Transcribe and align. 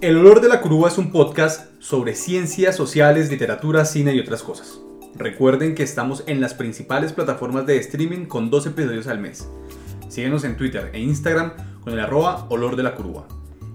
El 0.00 0.16
olor 0.16 0.40
de 0.40 0.48
la 0.48 0.62
curúa 0.62 0.88
es 0.88 0.96
un 0.96 1.12
podcast 1.12 1.70
sobre 1.78 2.14
ciencias 2.14 2.74
sociales, 2.74 3.30
literatura, 3.30 3.84
cine 3.84 4.14
y 4.14 4.20
otras 4.20 4.42
cosas. 4.42 4.80
Recuerden 5.14 5.74
que 5.74 5.82
estamos 5.82 6.24
en 6.26 6.40
las 6.40 6.54
principales 6.54 7.12
plataformas 7.12 7.66
de 7.66 7.76
streaming 7.78 8.24
con 8.26 8.48
dos 8.48 8.66
episodios 8.66 9.08
al 9.08 9.18
mes. 9.18 9.48
Síguenos 10.08 10.44
en 10.44 10.56
Twitter 10.56 10.90
e 10.94 11.00
Instagram 11.00 11.52
con 11.82 11.92
el 11.92 12.00
arroba 12.00 12.46
olor 12.48 12.76
de 12.76 12.82
la. 12.84 12.94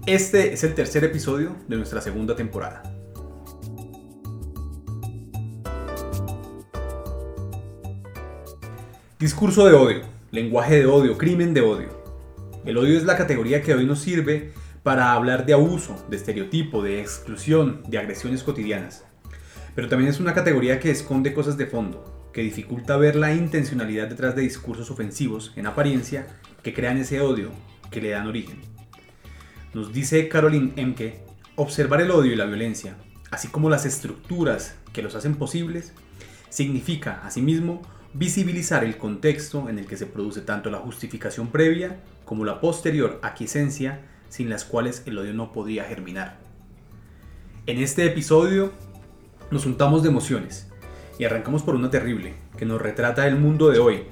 Este 0.06 0.52
es 0.52 0.62
el 0.62 0.76
tercer 0.76 1.02
episodio 1.02 1.56
de 1.66 1.74
nuestra 1.74 2.00
segunda 2.00 2.36
temporada. 2.36 2.84
Discurso 9.18 9.66
de 9.66 9.74
odio, 9.74 10.02
lenguaje 10.30 10.76
de 10.76 10.86
odio, 10.86 11.18
crimen 11.18 11.52
de 11.54 11.62
odio. 11.62 11.88
El 12.64 12.78
odio 12.78 12.96
es 12.96 13.02
la 13.02 13.16
categoría 13.16 13.62
que 13.62 13.74
hoy 13.74 13.84
nos 13.84 13.98
sirve 13.98 14.52
para 14.84 15.12
hablar 15.12 15.44
de 15.44 15.54
abuso, 15.54 16.00
de 16.08 16.18
estereotipo, 16.18 16.84
de 16.84 17.00
exclusión, 17.00 17.82
de 17.88 17.98
agresiones 17.98 18.44
cotidianas. 18.44 19.04
Pero 19.74 19.88
también 19.88 20.08
es 20.08 20.20
una 20.20 20.34
categoría 20.34 20.78
que 20.78 20.92
esconde 20.92 21.34
cosas 21.34 21.56
de 21.56 21.66
fondo, 21.66 22.30
que 22.32 22.42
dificulta 22.42 22.96
ver 22.96 23.16
la 23.16 23.34
intencionalidad 23.34 24.06
detrás 24.06 24.36
de 24.36 24.42
discursos 24.42 24.88
ofensivos, 24.88 25.52
en 25.56 25.66
apariencia, 25.66 26.28
que 26.62 26.72
crean 26.72 26.96
ese 26.96 27.20
odio, 27.20 27.50
que 27.90 28.00
le 28.00 28.10
dan 28.10 28.28
origen. 28.28 28.75
Nos 29.76 29.92
dice 29.92 30.26
Caroline 30.30 30.72
Emke, 30.76 31.20
observar 31.54 32.00
el 32.00 32.10
odio 32.10 32.32
y 32.32 32.34
la 32.34 32.46
violencia, 32.46 32.96
así 33.30 33.48
como 33.48 33.68
las 33.68 33.84
estructuras 33.84 34.74
que 34.94 35.02
los 35.02 35.14
hacen 35.14 35.34
posibles, 35.34 35.92
significa, 36.48 37.20
asimismo, 37.26 37.82
visibilizar 38.14 38.84
el 38.84 38.96
contexto 38.96 39.68
en 39.68 39.78
el 39.78 39.84
que 39.84 39.98
se 39.98 40.06
produce 40.06 40.40
tanto 40.40 40.70
la 40.70 40.78
justificación 40.78 41.48
previa 41.48 42.00
como 42.24 42.46
la 42.46 42.58
posterior 42.58 43.20
aquiescencia 43.22 44.00
sin 44.30 44.48
las 44.48 44.64
cuales 44.64 45.02
el 45.04 45.18
odio 45.18 45.34
no 45.34 45.52
podría 45.52 45.84
germinar. 45.84 46.38
En 47.66 47.76
este 47.76 48.06
episodio 48.06 48.72
nos 49.50 49.66
untamos 49.66 50.02
de 50.02 50.08
emociones 50.08 50.68
y 51.18 51.26
arrancamos 51.26 51.62
por 51.62 51.74
una 51.74 51.90
terrible 51.90 52.32
que 52.56 52.64
nos 52.64 52.80
retrata 52.80 53.26
el 53.26 53.36
mundo 53.36 53.68
de 53.68 53.78
hoy, 53.78 54.04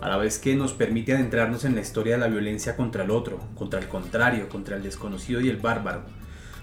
a 0.00 0.08
la 0.08 0.16
vez 0.16 0.38
que 0.38 0.54
nos 0.54 0.72
permite 0.72 1.14
adentrarnos 1.14 1.64
en 1.64 1.74
la 1.74 1.80
historia 1.80 2.14
de 2.14 2.20
la 2.20 2.28
violencia 2.28 2.76
contra 2.76 3.04
el 3.04 3.10
otro, 3.10 3.40
contra 3.54 3.80
el 3.80 3.88
contrario, 3.88 4.48
contra 4.48 4.76
el 4.76 4.82
desconocido 4.82 5.40
y 5.40 5.48
el 5.48 5.56
bárbaro. 5.56 6.02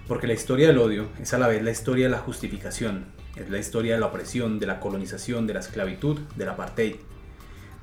Porque 0.08 0.28
la 0.28 0.34
historia 0.34 0.68
del 0.68 0.78
odio 0.78 1.08
es 1.22 1.34
a 1.34 1.40
la 1.40 1.48
vez 1.48 1.64
la 1.64 1.72
historia 1.72 2.06
de 2.06 2.12
la 2.12 2.20
justificación, 2.20 3.06
es 3.36 3.50
la 3.50 3.58
historia 3.58 3.94
de 3.94 4.00
la 4.00 4.08
opresión, 4.08 4.60
de 4.60 4.68
la 4.68 4.80
colonización, 4.80 5.48
de 5.48 5.54
la 5.56 5.62
esclavitud, 5.62 6.20
del 6.36 6.50
apartheid. 6.50 6.96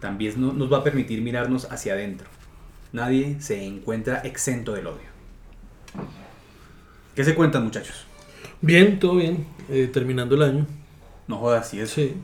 También 0.00 0.34
nos 0.58 0.72
va 0.72 0.78
a 0.78 0.84
permitir 0.84 1.22
mirarnos 1.22 1.70
hacia 1.70 1.94
adentro. 1.94 2.28
Nadie 2.92 3.40
se 3.40 3.64
encuentra 3.64 4.18
exento 4.18 4.72
del 4.72 4.86
odio. 4.86 5.10
¿Qué 7.14 7.24
se 7.24 7.34
cuentan, 7.34 7.64
muchachos? 7.64 8.06
Bien, 8.60 8.98
todo 8.98 9.16
bien. 9.16 9.46
Eh, 9.68 9.88
terminando 9.92 10.34
el 10.34 10.42
año. 10.42 10.66
No 11.26 11.38
jodas, 11.38 11.68
sí 11.68 11.80
es. 11.80 11.90
Sí. 11.90 12.16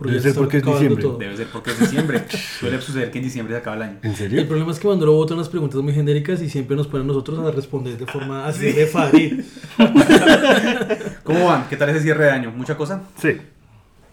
Debe 0.00 0.20
ser 0.20 0.34
porque 0.34 0.58
es 0.58 0.64
diciembre. 0.64 1.04
Debe 1.18 1.36
ser 1.36 1.46
porque 1.48 1.70
es 1.70 1.80
diciembre. 1.80 2.24
Suele 2.60 2.80
suceder 2.80 3.10
que 3.10 3.18
en 3.18 3.24
diciembre 3.24 3.54
se 3.54 3.60
acaba 3.60 3.76
el 3.76 3.82
año. 3.82 3.98
¿En 4.02 4.14
serio? 4.14 4.40
El 4.40 4.46
problema 4.46 4.70
es 4.70 4.78
que 4.78 4.86
Mandoro 4.86 5.12
vota 5.14 5.34
unas 5.34 5.48
preguntas 5.48 5.80
muy 5.82 5.92
genéricas 5.92 6.40
y 6.40 6.48
siempre 6.48 6.76
nos 6.76 6.86
ponen 6.86 7.04
a 7.06 7.08
nosotros 7.08 7.38
a 7.40 7.50
responder 7.50 7.98
de 7.98 8.06
forma 8.06 8.46
así 8.46 8.70
de 8.72 8.86
Farid. 8.86 9.40
¿Cómo 11.24 11.46
van? 11.46 11.68
¿Qué 11.68 11.76
tal 11.76 11.88
ese 11.90 12.00
cierre 12.00 12.24
de 12.26 12.30
año? 12.30 12.52
¿Mucha 12.52 12.76
cosa? 12.76 13.02
Sí. 13.20 13.36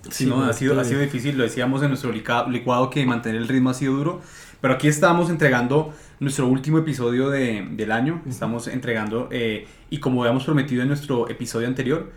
Sí, 0.10 0.26
no, 0.28 0.44
ha 0.44 0.54
sido, 0.54 0.80
ha 0.80 0.84
sido 0.84 1.00
difícil, 1.02 1.36
lo 1.36 1.44
decíamos 1.44 1.82
en 1.82 1.90
nuestro 1.90 2.12
licuado 2.12 2.90
que 2.92 3.04
mantener 3.08 3.42
el 3.42 3.48
ritmo 3.48 3.72
ha 3.72 3.74
sido 3.74 3.94
duro, 3.96 4.22
pero 4.62 4.76
aquí 4.76 4.88
estamos 4.88 5.32
entregando 5.32 5.94
nuestro 6.20 6.46
último 6.48 6.78
episodio 6.78 7.30
de- 7.32 7.68
del 7.72 7.92
año, 7.92 8.22
estamos 8.30 8.68
entregando, 8.68 9.30
eh, 9.32 9.66
y 9.90 9.98
como 10.00 10.22
habíamos 10.24 10.44
prometido 10.44 10.84
en 10.84 10.90
nuestro 10.90 11.28
episodio 11.28 11.68
anterior, 11.68 12.12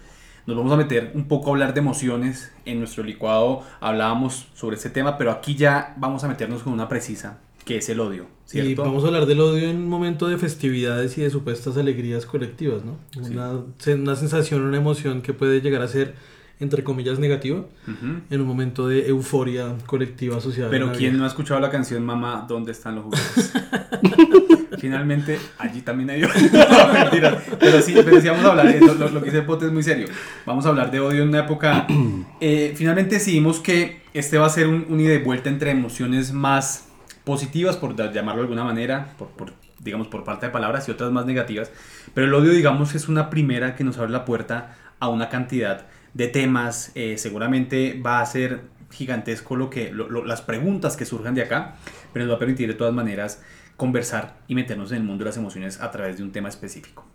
nos 0.48 0.56
vamos 0.56 0.72
a 0.72 0.76
meter 0.76 1.12
un 1.14 1.28
poco 1.28 1.50
a 1.50 1.52
hablar 1.52 1.74
de 1.74 1.80
emociones, 1.80 2.50
en 2.64 2.78
nuestro 2.78 3.04
licuado 3.04 3.62
hablábamos 3.80 4.48
sobre 4.54 4.76
este 4.76 4.88
tema, 4.90 5.18
pero 5.18 5.30
aquí 5.30 5.54
ya 5.54 5.94
vamos 5.98 6.24
a 6.24 6.28
meternos 6.28 6.62
con 6.62 6.72
una 6.72 6.88
precisa, 6.88 7.38
que 7.66 7.76
es 7.76 7.88
el 7.90 8.00
odio, 8.00 8.26
Y 8.46 8.50
¿cierto? 8.50 8.82
vamos 8.82 9.04
a 9.04 9.08
hablar 9.08 9.26
del 9.26 9.40
odio 9.40 9.68
en 9.68 9.76
un 9.76 9.88
momento 9.88 10.26
de 10.26 10.38
festividades 10.38 11.18
y 11.18 11.20
de 11.20 11.28
supuestas 11.30 11.76
alegrías 11.76 12.24
colectivas, 12.24 12.82
¿no? 12.84 12.96
Sí. 13.22 13.32
Una, 13.34 13.60
se- 13.78 13.94
una 13.94 14.16
sensación, 14.16 14.62
una 14.62 14.78
emoción 14.78 15.20
que 15.20 15.34
puede 15.34 15.60
llegar 15.60 15.82
a 15.82 15.88
ser, 15.88 16.14
entre 16.60 16.82
comillas, 16.82 17.18
negativa 17.18 17.58
Ujú. 17.86 18.20
en 18.30 18.40
un 18.40 18.46
momento 18.46 18.88
de 18.88 19.06
euforia 19.06 19.74
colectiva 19.86 20.40
social. 20.40 20.68
Pero. 20.70 20.92
¿quién 20.92 21.18
no 21.18 21.24
ha 21.24 21.28
escuchado 21.28 21.60
la 21.60 21.70
canción 21.70 22.04
Mamá, 22.06 22.46
¿dónde 22.48 22.72
están 22.72 22.94
los 22.96 23.04
juguetes? 23.04 23.52
Finalmente, 24.80 25.38
allí 25.58 25.80
también 25.82 26.10
hay 26.10 26.24
odio. 26.24 26.32
No. 27.20 27.30
Pero 27.58 27.80
sí, 27.82 27.94
pero 28.04 28.20
sí 28.20 28.28
vamos 28.28 28.44
a 28.44 28.50
hablar, 28.50 28.66
eh, 28.68 28.80
lo, 28.80 28.94
lo- 28.94 29.08
lo 29.08 29.20
que 29.20 29.26
dice 29.30 29.42
Pote 29.42 29.66
es 29.66 29.72
muy 29.72 29.82
serio. 29.82 30.06
Vamos 30.46 30.66
a 30.66 30.68
hablar 30.70 30.90
de 30.90 31.00
odio 31.00 31.22
en 31.22 31.28
una 31.28 31.40
época... 31.40 31.86
eh, 32.40 32.74
finalmente 32.76 33.16
decidimos 33.16 33.60
que 33.60 34.02
este 34.14 34.38
va 34.38 34.46
a 34.46 34.50
ser 34.50 34.68
un, 34.68 34.86
un 34.88 35.00
ida 35.00 35.14
y 35.14 35.18
vuelta 35.22 35.48
entre 35.48 35.70
emociones 35.70 36.32
más 36.32 36.88
positivas, 37.24 37.76
por 37.76 37.94
llamarlo 37.96 38.42
de 38.42 38.46
alguna 38.46 38.64
manera, 38.64 39.14
por, 39.18 39.28
por, 39.28 39.52
digamos 39.80 40.06
por 40.08 40.24
falta 40.24 40.46
de 40.46 40.52
palabras, 40.52 40.88
y 40.88 40.92
otras 40.92 41.10
más 41.12 41.26
negativas. 41.26 41.70
Pero 42.14 42.26
el 42.26 42.34
odio, 42.34 42.52
digamos, 42.52 42.94
es 42.94 43.08
una 43.08 43.30
primera 43.30 43.74
que 43.76 43.84
nos 43.84 43.98
abre 43.98 44.10
la 44.10 44.24
puerta 44.24 44.76
a 45.00 45.08
una 45.08 45.28
cantidad 45.28 45.86
de 46.14 46.28
temas. 46.28 46.92
eh, 46.94 47.16
seguramente 47.18 48.00
va 48.04 48.20
a 48.20 48.26
ser 48.26 48.62
gigantesco 48.90 49.56
lo 49.56 49.68
que, 49.68 49.92
lo- 49.92 50.08
lo- 50.08 50.24
las 50.24 50.40
preguntas 50.40 50.96
que 50.96 51.04
surjan 51.04 51.34
de 51.34 51.42
acá, 51.42 51.74
pero 52.12 52.24
nos 52.24 52.32
va 52.32 52.36
a 52.36 52.38
permitir 52.38 52.66
de 52.68 52.74
todas 52.74 52.94
maneras 52.94 53.42
conversar 53.78 54.40
y 54.48 54.54
meternos 54.54 54.90
en 54.90 54.98
el 54.98 55.04
mundo 55.04 55.24
de 55.24 55.30
las 55.30 55.38
emociones 55.38 55.80
a 55.80 55.90
través 55.90 56.18
de 56.18 56.24
un 56.24 56.32
tema 56.32 56.50
específico. 56.50 57.06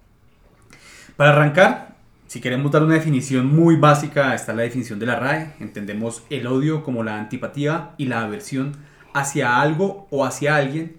Para 1.17 1.31
arrancar, 1.31 1.97
si 2.25 2.41
queremos 2.41 2.71
dar 2.71 2.81
una 2.81 2.95
definición 2.95 3.45
muy 3.53 3.75
básica, 3.75 4.33
está 4.33 4.53
la 4.53 4.63
definición 4.63 4.97
de 4.97 5.05
la 5.05 5.19
RAE. 5.19 5.53
Entendemos 5.59 6.23
el 6.31 6.47
odio 6.47 6.83
como 6.83 7.03
la 7.03 7.19
antipatía 7.19 7.91
y 7.97 8.05
la 8.05 8.21
aversión 8.21 8.77
hacia 9.13 9.61
algo 9.61 10.07
o 10.09 10.25
hacia 10.25 10.55
alguien 10.55 10.97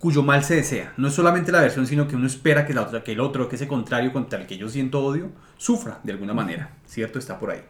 cuyo 0.00 0.22
mal 0.22 0.44
se 0.44 0.56
desea. 0.56 0.92
No 0.98 1.08
es 1.08 1.14
solamente 1.14 1.52
la 1.52 1.60
aversión, 1.60 1.86
sino 1.86 2.06
que 2.06 2.16
uno 2.16 2.26
espera 2.26 2.66
que, 2.66 2.74
que 3.04 3.12
el 3.12 3.20
otro, 3.20 3.48
que 3.48 3.56
ese 3.56 3.68
contrario 3.68 4.12
contra 4.12 4.40
el 4.40 4.46
que 4.46 4.58
yo 4.58 4.68
siento 4.68 5.02
odio, 5.02 5.30
sufra 5.56 6.00
de 6.02 6.12
alguna 6.12 6.34
manera. 6.34 6.72
¿Cierto? 6.84 7.18
Está 7.18 7.38
por 7.38 7.52
ahí. 7.52 7.62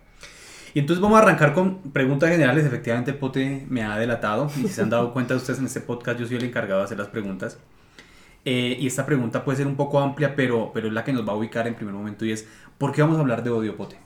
Y 0.75 0.81
entonces 0.81 1.01
vamos 1.01 1.19
a 1.19 1.23
arrancar 1.23 1.55
con 1.55 1.93
preguntas 1.93 2.29
generales. 2.31 2.67
Efectivamente, 2.67 3.13
pote 3.13 3.65
me 3.69 3.83
ha 3.85 3.97
delatado. 3.97 4.51
Y 4.57 4.63
si 4.63 4.69
se 4.69 4.83
han 4.83 4.91
dado 4.91 5.13
cuenta 5.13 5.37
ustedes 5.37 5.61
en 5.61 5.67
este 5.67 5.81
podcast, 5.81 6.19
yo 6.19 6.27
soy 6.27 6.37
el 6.37 6.45
encargado 6.45 6.81
de 6.81 6.85
hacer 6.87 6.99
las 6.99 7.09
preguntas. 7.09 7.59
Eh, 8.45 8.77
y 8.79 8.87
esta 8.87 9.07
pregunta 9.07 9.45
puede 9.45 9.59
ser 9.59 9.67
un 9.67 9.77
poco 9.77 10.01
amplia, 10.01 10.37
pero, 10.37 10.71
pero 10.75 10.89
es 10.89 10.93
la 10.93 11.05
que 11.05 11.13
nos 11.13 11.27
va 11.27 11.33
a 11.33 11.37
ubicar 11.37 11.67
en 11.67 11.75
primer 11.75 11.95
momento 11.95 12.27
y 12.27 12.33
es, 12.33 12.47
¿por 12.77 12.93
qué 12.93 13.01
vamos 13.01 13.17
a 13.17 13.21
hablar 13.21 13.43
de 13.43 13.51
odio, 13.51 13.77
Pote? 13.77 13.97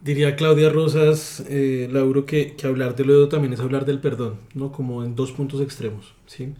Diría 0.00 0.36
Claudia 0.36 0.70
Rosas, 0.70 1.44
eh, 1.48 1.88
Lauro, 1.90 2.24
que 2.24 2.56
hablar 2.64 2.94
del 2.94 3.10
odio 3.10 3.28
también 3.28 3.52
es 3.52 3.60
hablar 3.60 3.84
del 3.84 4.00
perdón, 4.00 4.38
¿no? 4.54 4.72
Como 4.72 5.04
en 5.04 5.16
dos 5.16 5.32
puntos 5.32 5.60
extremos, 5.60 6.14
¿sí? 6.26 6.54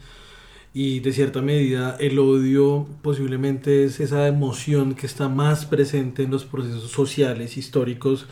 Y 0.79 1.01
de 1.01 1.13
cierta 1.13 1.41
medida 1.43 1.97
el 1.99 2.19
odio 2.21 2.87
posiblemente 3.03 3.85
es 3.85 3.99
esa 4.01 4.29
emoción 4.29 4.95
que 4.95 5.07
está 5.07 5.29
más 5.29 5.67
presente 5.67 6.23
en 6.23 6.31
los 6.31 6.45
procesos 6.45 6.91
sociales, 6.93 7.57
históricos 7.57 8.27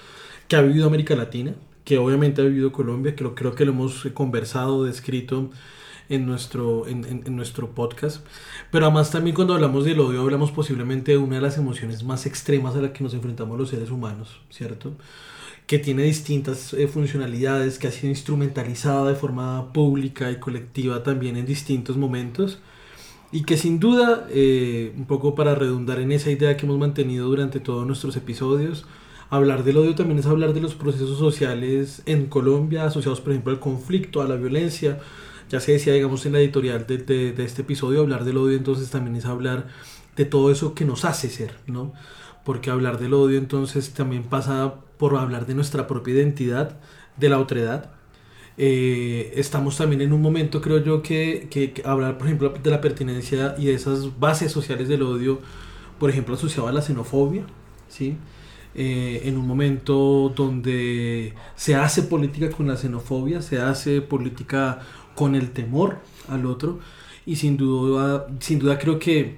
que 0.47 0.55
ha 0.57 0.63
vivido 0.63 0.87
América 0.87 1.17
Latina, 1.17 1.55
que 1.85 1.99
obviamente 1.99 2.43
ha 2.43 2.45
vivido 2.45 2.71
Colombia, 2.73 3.17
que 3.17 3.25
lo, 3.25 3.35
creo 3.35 3.55
que 3.57 3.65
lo 3.65 3.73
hemos 3.73 4.05
conversado, 4.15 4.85
descrito 4.85 5.51
en 6.09 6.25
nuestro, 6.27 6.87
en, 6.87 7.05
en- 7.27 7.35
nuestro 7.37 7.75
podcast. 7.75 8.25
Pero 8.71 8.87
además 8.87 9.11
también 9.11 9.35
cuando 9.35 9.55
hablamos 9.55 9.85
del 9.85 9.99
odio 9.99 10.21
hablamos 10.23 10.53
posiblemente 10.53 11.13
de 11.13 11.19
una 11.19 11.37
de 11.37 11.43
las 11.43 11.59
emociones 11.59 12.05
más 12.05 12.27
extremas 12.27 12.77
a 12.77 12.81
las 12.83 12.93
que 12.93 13.03
nos 13.03 13.15
enfrentamos 13.15 13.59
los 13.59 13.71
seres 13.71 13.91
humanos, 13.91 14.41
¿cierto? 14.51 14.93
Que 15.67 15.79
tiene 15.81 16.05
distintas 16.05 16.73
eh, 16.75 16.87
funcionalidades, 16.89 17.79
que 17.81 17.89
ha 17.89 17.91
sido 17.93 18.09
instrumentalizada 18.11 19.09
de 19.09 19.17
forma 19.17 19.73
pública 19.73 20.31
y 20.31 20.39
colectiva 20.39 21.03
también 21.03 21.37
en 21.37 21.45
distintos 21.47 21.97
momentos. 21.97 22.61
Y 23.33 23.45
que 23.45 23.57
sin 23.57 23.81
duda, 23.81 24.27
eh, 24.31 24.93
un 24.97 25.07
poco 25.07 25.35
para 25.35 25.55
redundar 25.57 26.01
en 26.01 26.13
esa 26.13 26.31
idea 26.31 26.57
que 26.57 26.67
hemos 26.67 26.79
mantenido 26.79 27.27
durante 27.29 27.61
todos 27.61 27.87
nuestros 27.87 28.17
episodios, 28.17 28.87
hablar 29.31 29.65
del 29.65 29.79
odio 29.79 29.95
también 29.97 30.19
es 30.21 30.27
hablar 30.27 30.55
de 30.55 30.61
los 30.61 30.75
procesos 30.77 31.19
sociales 31.19 32.03
en 32.07 32.27
Colombia, 32.27 32.85
asociados 32.85 33.21
por 33.21 33.33
ejemplo 33.33 33.53
al 33.53 33.61
conflicto, 33.61 34.23
a 34.23 34.27
la 34.29 34.37
violencia, 34.37 35.01
ya 35.51 35.61
se 35.61 35.73
decía, 35.73 35.93
digamos, 35.95 36.27
en 36.27 36.33
la 36.35 36.41
editorial 36.41 36.87
de, 36.87 36.99
de- 36.99 37.33
de 37.33 37.45
este 37.45 37.63
episodio, 37.63 38.01
hablar 38.03 38.25
del 38.25 38.37
odio 38.39 38.57
entonces 38.57 38.91
también 38.91 39.17
es 39.17 39.27
hablar 39.27 39.69
de 40.17 40.25
todo 40.25 40.51
eso 40.53 40.75
que 40.75 40.85
nos 40.85 41.05
hace 41.05 41.29
ser, 41.31 41.53
¿no? 41.67 41.93
Porque 42.45 42.71
hablar 42.71 42.99
del 42.99 43.15
odio 43.15 43.39
entonces 43.39 43.93
también 43.95 44.25
pasa 44.25 44.75
por 44.99 45.17
hablar 45.17 45.47
de 45.47 45.55
nuestra 45.55 45.87
propia 45.87 46.15
identidad, 46.15 46.79
de 47.17 47.29
la 47.29 47.39
otredad, 47.39 47.91
Eh, 48.59 49.33
estamos 49.37 49.77
también 49.77 50.01
en 50.01 50.13
un 50.13 50.23
momento, 50.23 50.61
creo 50.63 50.79
yo, 50.83 51.03
que, 51.03 51.49
que, 51.51 51.83
hablar, 51.85 52.17
por 52.17 52.27
ejemplo, 52.27 52.55
de 52.63 52.71
la 52.71 52.81
pertinencia 52.81 53.55
y 53.59 53.67
de 53.67 53.75
esas 53.75 54.19
bases 54.19 54.51
sociales 54.53 54.89
del 54.89 55.03
odio, 55.03 55.41
por 55.99 56.09
ejemplo, 56.11 56.35
asociado 56.37 56.69
a 56.69 56.73
la 56.73 56.81
xenofobia, 56.81 57.45
¿sí? 57.89 58.17
Eh, 58.75 59.23
en 59.25 59.37
un 59.39 59.47
momento 59.47 60.33
donde 60.35 61.35
se 61.55 61.75
hace 61.75 62.03
política 62.03 62.51
con 62.51 62.67
la 62.69 62.77
xenofobia, 62.77 63.43
se 63.43 63.59
hace 63.61 64.01
política 64.03 64.81
con 65.15 65.35
el 65.35 65.51
temor 65.53 65.99
al 66.29 66.47
otro, 66.47 66.79
y 67.27 67.37
sin 67.37 67.57
duda, 67.57 68.27
sin 68.41 68.59
duda 68.59 68.79
creo 68.79 68.99
que 68.99 69.37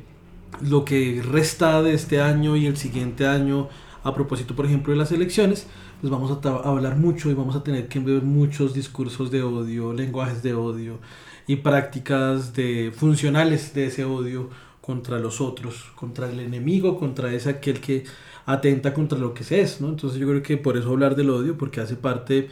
lo 0.61 0.85
que 0.85 1.23
resta 1.23 1.83
de 1.83 1.95
este 1.95 2.21
año 2.21 2.57
y 2.57 2.67
el 2.67 2.77
siguiente 2.77 3.27
año, 3.27 3.69
a 4.03 4.15
propósito, 4.15 4.55
por 4.55 4.67
ejemplo, 4.67 4.93
de 4.93 4.99
las 4.99 5.13
elecciones, 5.13 5.67
pues 6.01 6.11
vamos 6.11 6.31
a, 6.45 6.49
hablar 6.69 6.97
mucho 6.97 7.31
y 7.31 7.35
vamos 7.35 7.57
a 7.57 7.63
tener 7.63 7.89
que 7.89 7.99
ver 7.99 8.23
muchos 8.23 8.75
discursos 8.75 9.31
de 9.31 9.43
odio, 9.43 9.93
lenguajes 9.93 10.43
de 10.43 10.55
odio 10.55 10.99
y 11.47 11.57
prácticas 11.57 12.55
de 12.55 12.93
funcionales 12.95 13.75
de 13.75 13.87
ese 13.87 14.05
odio 14.05 14.51
contra 14.81 15.19
los 15.19 15.41
otros, 15.41 15.91
contra 15.95 16.31
el 16.31 16.41
enemigo, 16.41 16.99
contra 16.99 17.33
ese 17.33 17.51
aquel 17.51 17.81
que 17.81 18.05
atenta 18.47 18.95
contra 18.95 19.19
lo 19.19 19.35
que 19.35 19.45
se 19.45 19.61
es, 19.61 19.81
¿no? 19.81 19.89
Entonces 19.89 20.19
yo 20.19 20.27
creo 20.27 20.43
que 20.43 20.57
por 20.57 20.77
eso 20.77 20.91
hablar 20.91 21.17
del 21.17 21.31
odio, 21.31 21.59
porque 21.59 21.81
hace 21.81 21.97
parte 21.97 22.49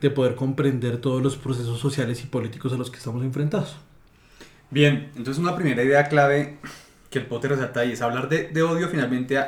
de 0.00 0.10
poder 0.10 0.34
comprender 0.34 0.98
todos 0.98 1.22
los 1.22 1.36
procesos 1.36 1.78
sociales 1.78 2.22
y 2.24 2.26
políticos 2.26 2.72
a 2.72 2.76
los 2.76 2.90
que 2.90 2.98
estamos 2.98 3.22
enfrentados. 3.22 3.76
Bien, 4.70 5.10
entonces 5.16 5.38
una 5.38 5.54
primera 5.54 5.82
idea 5.82 6.08
clave 6.08 6.58
que 7.10 7.20
el 7.20 7.26
Potter 7.26 7.52
resalta 7.52 7.80
ahí 7.80 7.92
es 7.92 8.02
hablar 8.02 8.28
de, 8.28 8.48
de 8.48 8.62
odio, 8.62 8.88
finalmente 8.88 9.38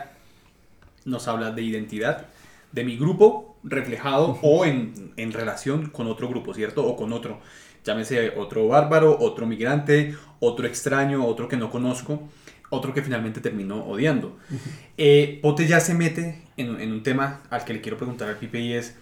nos 1.08 1.28
habla 1.28 1.50
de 1.50 1.62
identidad, 1.62 2.26
de 2.72 2.84
mi 2.84 2.96
grupo 2.96 3.56
reflejado 3.64 4.38
o 4.42 4.64
en, 4.64 5.12
en, 5.16 5.32
relación 5.32 5.90
con 5.90 6.06
otro 6.06 6.28
grupo, 6.28 6.54
¿cierto? 6.54 6.86
O 6.86 6.96
con 6.96 7.12
otro, 7.12 7.40
llámese 7.84 8.34
otro 8.36 8.68
bárbaro, 8.68 9.18
otro 9.18 9.46
migrante, 9.46 10.14
otro 10.40 10.66
extraño, 10.66 11.24
otro 11.26 11.48
que 11.48 11.56
no 11.56 11.70
conozco, 11.70 12.28
otro 12.70 12.92
que 12.92 13.02
finalmente 13.02 13.40
terminó 13.40 13.84
odiando. 13.84 14.36
Eh, 14.96 15.38
Pote 15.42 15.66
ya 15.66 15.80
se 15.80 15.94
mete 15.94 16.42
en, 16.56 16.80
en, 16.80 16.92
un 16.92 17.02
tema 17.02 17.42
al 17.50 17.64
que 17.64 17.72
le 17.72 17.80
quiero 17.80 17.96
preguntar 17.96 18.28
al 18.28 18.36
Pipe 18.36 18.60
y 18.60 18.74
es 18.74 18.94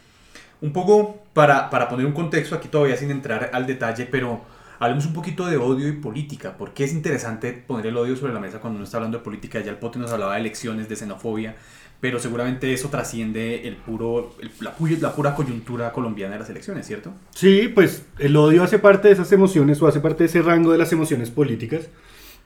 un 0.61 0.73
poco 0.73 1.25
para, 1.33 1.69
para 1.71 1.89
poner 1.89 2.07
un 2.07 2.13
contexto 2.13 2.55
aquí 2.55 2.69
todavía 2.69 2.97
sin 2.97 3.11
entrar 3.11 3.51
al 3.53 3.67
detalle, 3.67 4.07
pero 4.07 4.43
hablemos 4.79 5.07
un 5.07 5.13
poquito 5.13 5.47
de 5.47 5.57
odio 5.57 5.89
y 5.89 5.93
política. 5.93 6.57
¿Por 6.57 6.73
qué 6.73 6.85
es 6.85 6.93
interesante 6.93 7.53
poner 7.53 7.87
el 7.87 7.97
odio 7.97 8.17
sobre 8.17 8.33
la 8.33 8.41
mesa 8.41 8.61
cuando 8.61 8.77
uno 8.77 8.85
está 8.85 8.99
hablando 8.99 9.19
de 9.19 9.25
política? 9.25 9.61
Ya 9.61 9.71
el 9.71 9.79
Pote 9.79 9.99
nos 9.99 10.13
hablaba 10.13 10.35
de 10.35 10.41
elecciones, 10.41 10.89
de 10.89 10.97
xenofobia, 10.97 11.57
pero 12.01 12.19
seguramente 12.19 12.73
eso 12.73 12.89
trasciende 12.89 13.67
el 13.67 13.77
puro, 13.77 14.35
la, 14.61 14.75
la, 15.01 15.15
pura 15.15 15.35
coyuntura 15.35 15.93
colombiana 15.93 16.35
de 16.35 16.41
las 16.41 16.51
elecciones, 16.51 16.87
¿cierto? 16.87 17.13
Sí, 17.35 17.71
pues 17.75 18.05
el 18.19 18.37
odio 18.37 18.63
hace 18.63 18.79
parte 18.79 19.09
de 19.09 19.15
esas 19.15 19.33
emociones 19.33 19.81
o 19.81 19.87
hace 19.87 20.01
parte 20.01 20.25
de 20.25 20.29
ese 20.29 20.43
rango 20.43 20.73
de 20.73 20.79
las 20.79 20.93
emociones 20.93 21.31
políticas 21.31 21.89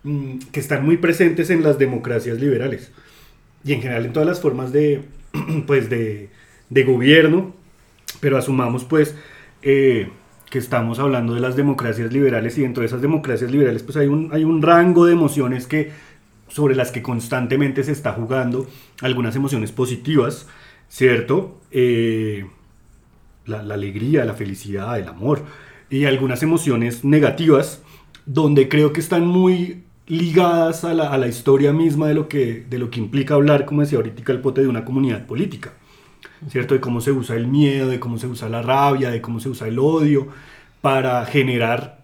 mm, 0.05 0.39
que 0.53 0.61
están 0.61 0.85
muy 0.85 0.99
presentes 0.99 1.51
en 1.51 1.63
las 1.63 1.79
democracias 1.79 2.39
liberales 2.39 2.93
y 3.65 3.73
en 3.73 3.83
general 3.83 4.07
en 4.07 4.13
todas 4.13 4.29
las 4.29 4.41
formas 4.41 4.73
de, 4.73 5.03
pues 5.67 5.91
de, 5.91 6.31
de 6.69 6.85
gobierno, 6.85 7.55
pero 8.21 8.39
asumamos 8.39 8.85
pues 8.85 9.15
eh, 9.63 10.11
que 10.49 10.59
estamos 10.59 10.99
hablando 10.99 11.35
de 11.35 11.41
las 11.41 11.57
democracias 11.57 12.13
liberales 12.13 12.57
y 12.59 12.63
dentro 12.63 12.83
de 12.83 12.87
esas 12.87 13.03
democracias 13.03 13.51
liberales 13.51 13.83
pues 13.83 13.97
hay 13.97 14.07
un, 14.07 14.31
hay 14.33 14.45
un 14.45 14.63
rango 14.63 15.07
de 15.07 15.13
emociones 15.13 15.67
que 15.67 15.91
sobre 16.51 16.75
las 16.75 16.91
que 16.91 17.03
constantemente 17.03 17.83
se 17.85 17.93
está 17.93 18.13
jugando, 18.13 18.67
algunas 19.01 19.35
emociones 19.37 19.73
positivas, 19.73 20.47
¿cierto? 20.89 21.59
Eh, 21.71 22.47
la, 23.47 23.61
alegría, 23.61 24.25
la 24.25 24.35
felicidad, 24.35 24.99
el 24.99 25.09
amor, 25.09 25.45
y 25.89 26.05
algunas 26.05 26.43
emociones 26.43 27.05
negativas, 27.05 27.83
donde 28.27 28.69
creo 28.69 28.93
que 28.93 29.01
están 29.01 29.27
muy 29.27 29.83
ligadas 30.07 30.85
a 30.85 30.93
la, 30.93 31.29
historia 31.29 31.73
misma 31.73 32.09
de 32.09 32.15
lo, 32.15 32.29
que, 32.29 32.67
de 32.69 32.79
lo 32.79 32.91
que 32.91 32.99
implica 32.99 33.35
hablar, 33.35 33.65
como 33.65 33.81
decía 33.81 33.99
ahorita 33.99 34.33
el 34.33 34.41
pote, 34.41 34.61
de 34.61 34.69
una 34.69 34.85
comunidad 34.85 35.27
política, 35.27 35.73
¿cierto? 36.49 36.75
De 36.75 36.81
cómo 36.81 37.01
se 37.01 37.13
usa 37.13 37.37
el 37.37 37.47
miedo, 37.47 37.89
de 37.89 38.01
cómo 38.01 38.19
se 38.19 38.27
usa 38.27 38.49
la 38.49 38.61
rabia, 38.61 39.11
de 39.11 39.21
cómo 39.21 39.39
se 39.39 39.49
usa 39.49 39.69
el 39.69 39.79
odio, 39.79 40.29
para 40.81 41.25
generar 41.27 42.00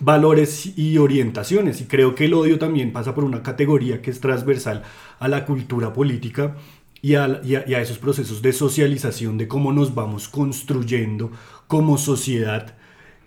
valores 0.00 0.76
y 0.76 0.98
orientaciones. 0.98 1.80
Y 1.80 1.84
creo 1.84 2.14
que 2.14 2.24
el 2.24 2.34
odio 2.34 2.58
también 2.58 2.92
pasa 2.92 3.14
por 3.14 3.24
una 3.24 3.42
categoría 3.42 4.02
que 4.02 4.10
es 4.10 4.20
transversal 4.20 4.82
a 5.18 5.28
la 5.28 5.44
cultura 5.44 5.92
política 5.92 6.56
y 7.02 7.14
a, 7.14 7.40
esos 7.80 7.98
procesos 7.98 8.42
de 8.42 8.52
socialización 8.52 9.38
de 9.38 9.48
cómo 9.48 9.72
nos 9.72 9.94
vamos 9.94 10.28
construyendo 10.28 11.30
como 11.66 11.96
sociedad, 11.96 12.74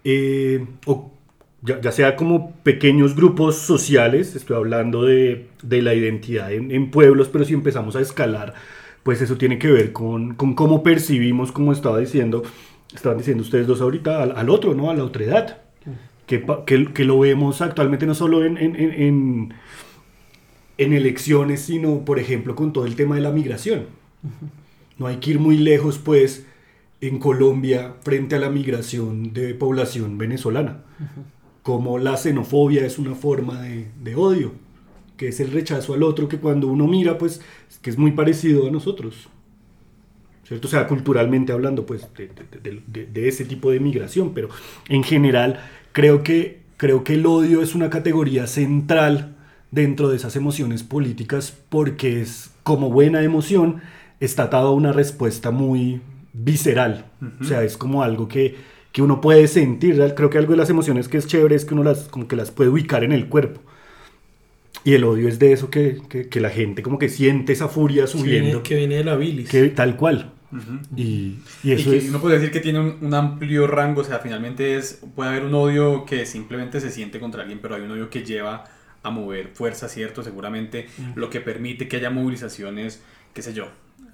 eh, 0.04 0.66
o 0.86 1.12
ya, 1.62 1.92
sea 1.92 2.16
como 2.16 2.52
pequeños 2.58 3.16
grupos 3.16 3.58
sociales, 3.58 4.36
estoy 4.36 4.58
hablando 4.58 5.04
de, 5.04 5.48
la 5.64 5.94
identidad 5.94 6.52
en, 6.52 6.92
pueblos, 6.92 7.30
pero 7.30 7.46
si 7.46 7.54
empezamos 7.54 7.96
a 7.96 8.02
escalar, 8.02 8.54
pues 9.02 9.22
eso 9.22 9.38
tiene 9.38 9.58
que 9.58 9.72
ver 9.72 9.94
con, 9.94 10.36
cómo 10.36 10.84
percibimos, 10.84 11.52
como 11.52 11.72
estaba 11.72 12.00
diciendo, 12.00 12.44
estaban 12.94 13.18
diciendo 13.18 13.44
ustedes 13.44 13.66
dos 13.66 13.82
ahorita, 13.82 14.22
al, 14.22 14.34
al 14.38 14.50
otro, 14.50 14.76
¿no? 14.76 14.92
A 14.92 14.94
la 14.94 15.06
otredad 15.06 15.63
que, 16.26 16.46
que, 16.94 17.04
lo 17.04 17.20
vemos 17.20 17.62
actualmente 17.62 18.06
no 18.06 18.16
solo 18.16 18.46
en, 18.46 18.58
en, 18.58 18.76
en, 18.76 19.54
en, 20.78 20.94
elecciones, 20.94 21.62
sino, 21.62 22.06
por 22.06 22.20
ejemplo, 22.20 22.56
con 22.56 22.72
todo 22.72 22.86
el 22.86 22.96
tema 22.96 23.16
de 23.16 23.22
la 23.22 23.32
migración. 23.32 23.88
No 24.98 25.08
hay 25.08 25.18
que 25.18 25.32
ir 25.32 25.40
muy 25.40 25.58
lejos, 25.58 25.98
pues, 25.98 26.46
en 27.02 27.20
Colombia 27.20 27.96
frente 28.04 28.36
a 28.36 28.40
la 28.40 28.50
migración 28.50 29.34
de 29.34 29.54
población 29.54 30.18
venezolana. 30.18 30.84
Como 31.62 31.98
la 31.98 32.16
xenofobia 32.16 32.86
es 32.86 32.98
una 32.98 33.16
forma 33.16 33.62
de, 33.62 33.88
de, 34.02 34.16
odio, 34.16 34.54
que 35.18 35.28
es 35.28 35.40
el 35.40 35.52
rechazo 35.52 35.94
al 35.94 36.04
otro, 36.04 36.30
que 36.30 36.40
cuando 36.40 36.68
uno 36.68 36.88
mira, 36.88 37.18
pues, 37.18 37.42
que 37.82 37.90
es 37.90 37.98
muy 37.98 38.12
parecido 38.12 38.68
a 38.68 38.72
nosotros. 38.72 39.28
¿Cierto? 40.46 40.68
O 40.68 40.72
sea, 40.72 40.88
culturalmente 40.88 41.52
hablando, 41.52 41.86
pues, 41.86 42.08
de, 42.16 42.30
de, 42.88 43.06
de 43.08 43.28
ese 43.28 43.44
tipo 43.44 43.72
de 43.72 43.80
migración, 43.80 44.34
pero 44.34 44.50
en 44.88 45.04
general 45.04 45.60
Creo 45.94 46.24
que, 46.24 46.60
creo 46.78 47.04
que 47.04 47.14
el 47.14 47.26
odio 47.26 47.62
es 47.62 47.76
una 47.76 47.90
categoría 47.90 48.48
central 48.48 49.36
dentro 49.72 50.10
de 50.10 50.18
esas 50.18 50.36
emociones 50.36 50.84
políticas 50.84 51.58
porque 51.70 52.22
es 52.22 52.52
como 52.64 52.90
buena 52.90 53.24
emoción 53.24 53.82
está 54.20 54.44
atado 54.44 54.70
a 54.70 54.74
una 54.74 54.92
respuesta 54.92 55.52
muy 55.52 56.02
visceral. 56.34 57.06
O 57.40 57.44
sea, 57.44 57.64
es 57.64 57.78
como 57.78 58.04
algo 58.04 58.28
que, 58.28 58.56
que, 58.92 59.02
uno 59.02 59.22
puede 59.22 59.48
sentir. 59.48 60.02
Creo 60.16 60.30
que 60.30 60.38
algo 60.38 60.52
de 60.52 60.58
las 60.58 60.70
emociones 60.70 61.08
que 61.08 61.18
es 61.18 61.28
chévere 61.28 61.56
es 61.56 61.66
que 61.66 61.74
uno 61.74 61.84
las, 61.84 62.08
como 62.10 62.28
que 62.28 62.36
las 62.36 62.52
puede 62.52 62.70
ubicar 62.70 63.04
en 63.04 63.12
el 63.12 63.28
cuerpo. 63.28 63.62
Y 64.84 64.94
el 64.94 65.04
odio 65.04 65.30
es 65.30 65.40
de 65.40 65.54
eso 65.54 65.70
que, 65.70 66.02
que, 66.30 66.40
la 66.42 66.50
gente 66.50 66.84
como 66.84 67.00
que 67.00 67.08
siente 67.08 67.54
esa 67.54 67.70
furia 67.70 68.08
subiendo. 68.08 68.64
Que 68.64 68.76
viene, 68.76 68.96
de 68.96 69.04
la 69.04 69.16
bilis. 69.16 69.50
Que, 69.50 69.70
tal 69.70 69.96
cual 69.96 70.33
y, 70.96 71.40
eso 71.64 71.92
que 71.92 72.10
uno 72.10 72.20
puede 72.20 72.36
decir 72.36 72.52
que 72.52 72.60
tiene 72.60 72.80
un, 72.80 73.14
amplio 73.14 73.68
rango, 73.68 74.02
o 74.02 74.04
sea, 74.04 74.20
finalmente 74.20 74.76
es, 74.76 75.02
puede 75.16 75.30
haber 75.30 75.46
un 75.46 75.54
odio 75.54 76.06
que 76.06 76.26
simplemente 76.26 76.80
se 76.80 76.92
siente 76.92 77.20
contra 77.20 77.42
alguien, 77.42 77.60
pero 77.62 77.76
hay 77.76 77.82
un 77.82 77.92
odio 77.92 78.10
que 78.10 78.24
lleva 78.24 78.66
a 79.04 79.10
mover 79.10 79.50
fuerza, 79.50 79.90
¿cierto? 79.90 80.24
Seguramente 80.24 80.88
lo 81.16 81.30
que 81.30 81.42
permite 81.42 81.88
que 81.88 81.98
haya 81.98 82.10
movilizaciones, 82.10 83.04
qué 83.34 83.42
sé 83.42 83.54
yo, 83.54 83.68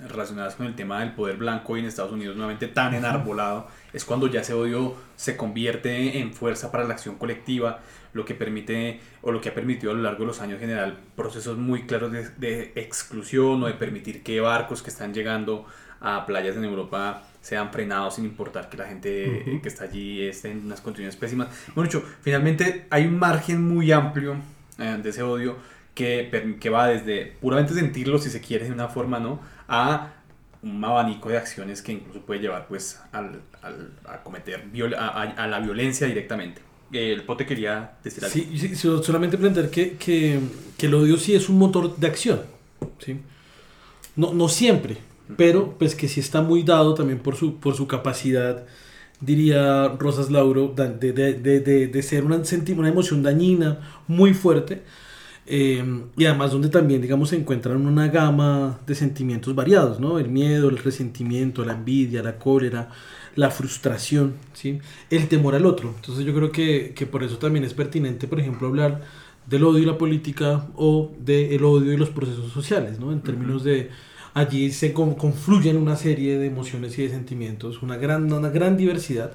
relacionadas 0.07 0.55
con 0.55 0.65
el 0.65 0.75
tema 0.75 1.01
del 1.01 1.13
poder 1.13 1.37
blanco 1.37 1.75
y 1.75 1.81
en 1.81 1.85
Estados 1.85 2.11
Unidos 2.11 2.35
nuevamente 2.35 2.67
tan 2.67 2.93
enarbolado, 2.93 3.67
es 3.91 4.05
cuando 4.05 4.27
ya 4.27 4.41
ese 4.41 4.53
odio 4.53 4.95
se 5.15 5.35
convierte 5.35 6.19
en 6.19 6.33
fuerza 6.33 6.71
para 6.71 6.85
la 6.85 6.93
acción 6.93 7.15
colectiva, 7.15 7.81
lo 8.13 8.25
que 8.25 8.33
permite 8.33 8.99
o 9.21 9.31
lo 9.31 9.41
que 9.41 9.49
ha 9.49 9.53
permitido 9.53 9.91
a 9.91 9.95
lo 9.95 10.01
largo 10.01 10.21
de 10.21 10.27
los 10.27 10.41
años 10.41 10.59
general 10.59 10.97
procesos 11.15 11.57
muy 11.57 11.83
claros 11.83 12.11
de, 12.11 12.29
de 12.29 12.71
exclusión 12.75 13.61
o 13.61 13.67
de 13.67 13.73
permitir 13.73 14.23
que 14.23 14.39
barcos 14.39 14.81
que 14.81 14.89
están 14.89 15.13
llegando 15.13 15.65
a 16.01 16.25
playas 16.25 16.55
en 16.55 16.65
Europa 16.65 17.23
se 17.41 17.57
han 17.57 17.71
frenado 17.71 18.11
sin 18.11 18.25
importar 18.25 18.69
que 18.69 18.77
la 18.77 18.85
gente 18.85 19.59
que 19.61 19.67
está 19.67 19.85
allí 19.85 20.21
esté 20.23 20.51
en 20.51 20.65
unas 20.65 20.81
condiciones 20.81 21.15
pésimas. 21.15 21.47
Bueno, 21.73 21.89
dicho, 21.89 22.03
finalmente 22.21 22.85
hay 22.89 23.05
un 23.05 23.17
margen 23.17 23.63
muy 23.67 23.91
amplio 23.91 24.35
eh, 24.77 24.99
de 25.01 25.09
ese 25.09 25.23
odio 25.23 25.57
que, 25.93 26.57
que 26.59 26.69
va 26.69 26.87
desde 26.87 27.25
puramente 27.41 27.73
sentirlo, 27.73 28.19
si 28.19 28.29
se 28.29 28.41
quiere, 28.41 28.65
de 28.65 28.71
una 28.71 28.87
forma, 28.87 29.19
¿no? 29.19 29.39
A 29.67 30.13
un 30.61 30.83
abanico 30.83 31.29
de 31.29 31.37
acciones 31.37 31.81
que 31.81 31.93
incluso 31.93 32.21
puede 32.21 32.41
llevar 32.41 32.67
pues 32.67 32.99
al, 33.11 33.41
al, 33.61 33.93
a 34.05 34.21
cometer 34.23 34.65
a, 34.97 35.21
a, 35.21 35.47
la 35.47 35.59
violencia 35.59 36.07
directamente. 36.07 36.61
El 36.91 37.23
pote 37.23 37.45
quería 37.45 37.93
decir 38.03 38.23
algo. 38.23 38.33
Sí, 38.33 38.57
sí 38.57 38.75
solamente 38.75 39.37
plantear 39.37 39.69
que, 39.69 39.95
que, 39.95 40.39
que, 40.77 40.87
el 40.87 40.93
odio 40.95 41.17
sí 41.17 41.35
es 41.35 41.47
un 41.47 41.57
motor 41.57 41.95
de 41.95 42.07
acción. 42.07 42.41
¿sí? 42.97 43.19
No, 44.15 44.33
no 44.33 44.49
siempre, 44.49 44.97
pero 45.35 45.77
pues 45.77 45.95
que 45.95 46.07
sí 46.07 46.19
está 46.19 46.41
muy 46.41 46.63
dado 46.63 46.93
también 46.93 47.19
por 47.19 47.35
su, 47.35 47.55
por 47.59 47.75
su 47.75 47.87
capacidad, 47.87 48.65
diría 49.21 49.89
Rosas 49.99 50.31
Lauro, 50.31 50.73
de, 50.75 51.13
de, 51.13 51.33
de, 51.33 51.87
de 51.87 52.03
ser 52.03 52.25
una, 52.25 52.41
una 52.77 52.89
emoción 52.89 53.23
dañina 53.23 53.79
muy 54.07 54.33
fuerte. 54.33 54.83
Eh, 55.51 55.83
y 56.15 56.25
además 56.25 56.51
donde 56.51 56.69
también, 56.69 57.01
digamos, 57.01 57.29
se 57.29 57.35
encuentran 57.35 57.85
una 57.85 58.07
gama 58.09 58.79
de 58.85 58.93
sentimientos 58.95 59.55
variados, 59.55 59.99
¿no? 59.99 60.19
El 60.19 60.29
miedo, 60.29 60.69
el 60.69 60.77
resentimiento, 60.77 61.65
la 61.65 61.73
envidia, 61.73 62.21
la 62.21 62.37
cólera, 62.37 62.89
la 63.35 63.49
frustración, 63.49 64.35
¿sí? 64.53 64.79
el 65.09 65.27
temor 65.27 65.55
al 65.55 65.65
otro. 65.65 65.93
Entonces 65.95 66.25
yo 66.25 66.35
creo 66.35 66.51
que, 66.51 66.93
que 66.95 67.05
por 67.07 67.23
eso 67.23 67.37
también 67.37 67.65
es 67.65 67.73
pertinente, 67.73 68.27
por 68.27 68.39
ejemplo, 68.39 68.67
hablar 68.67 69.01
del 69.47 69.63
odio 69.63 69.79
y 69.79 69.85
la 69.85 69.97
política 69.97 70.67
o 70.75 71.11
del 71.19 71.63
odio 71.63 71.93
y 71.93 71.97
los 71.97 72.09
procesos 72.11 72.51
sociales, 72.51 72.99
¿no? 72.99 73.11
En 73.11 73.21
términos 73.21 73.63
de 73.63 73.89
allí 74.33 74.71
se 74.71 74.93
confluyen 74.93 75.77
una 75.77 75.95
serie 75.95 76.37
de 76.37 76.47
emociones 76.47 76.97
y 76.97 77.03
de 77.03 77.09
sentimientos, 77.09 77.81
una 77.81 77.97
gran, 77.97 78.31
una 78.31 78.49
gran 78.49 78.77
diversidad 78.77 79.31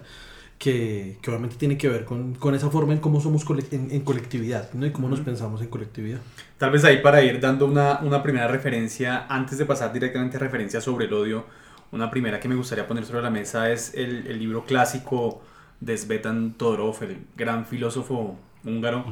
que, 0.58 1.18
que 1.20 1.30
obviamente 1.30 1.56
tiene 1.56 1.76
que 1.76 1.88
ver 1.88 2.04
con, 2.04 2.34
con, 2.34 2.54
esa 2.54 2.70
forma 2.70 2.92
en 2.92 3.00
cómo 3.00 3.20
somos 3.20 3.44
en, 3.72 3.90
en, 3.90 4.00
colectividad 4.02 4.72
¿no? 4.72 4.86
y 4.86 4.92
cómo 4.92 5.08
nos 5.08 5.20
pensamos 5.20 5.60
en 5.60 5.68
colectividad. 5.68 6.20
Tal 6.58 6.70
vez 6.70 6.84
ahí 6.84 6.98
para 6.98 7.22
ir 7.22 7.40
dando 7.40 7.66
una, 7.66 7.98
una 8.00 8.22
primera 8.22 8.48
referencia, 8.48 9.26
antes 9.28 9.58
de 9.58 9.66
pasar 9.66 9.92
directamente 9.92 10.36
a 10.36 10.40
referencia 10.40 10.80
sobre 10.80 11.06
el 11.06 11.12
odio, 11.12 11.44
una 11.92 12.10
primera 12.10 12.40
que 12.40 12.48
me 12.48 12.54
gustaría 12.54 12.86
poner 12.86 13.04
sobre 13.04 13.22
la 13.22 13.30
mesa 13.30 13.70
es 13.70 13.94
el, 13.94 14.26
el 14.26 14.38
libro 14.38 14.64
clásico 14.64 15.42
de 15.80 15.96
Svetan 15.96 16.54
Todorov, 16.54 17.02
el 17.02 17.18
gran 17.36 17.66
filósofo 17.66 18.38
húngaro, 18.64 19.04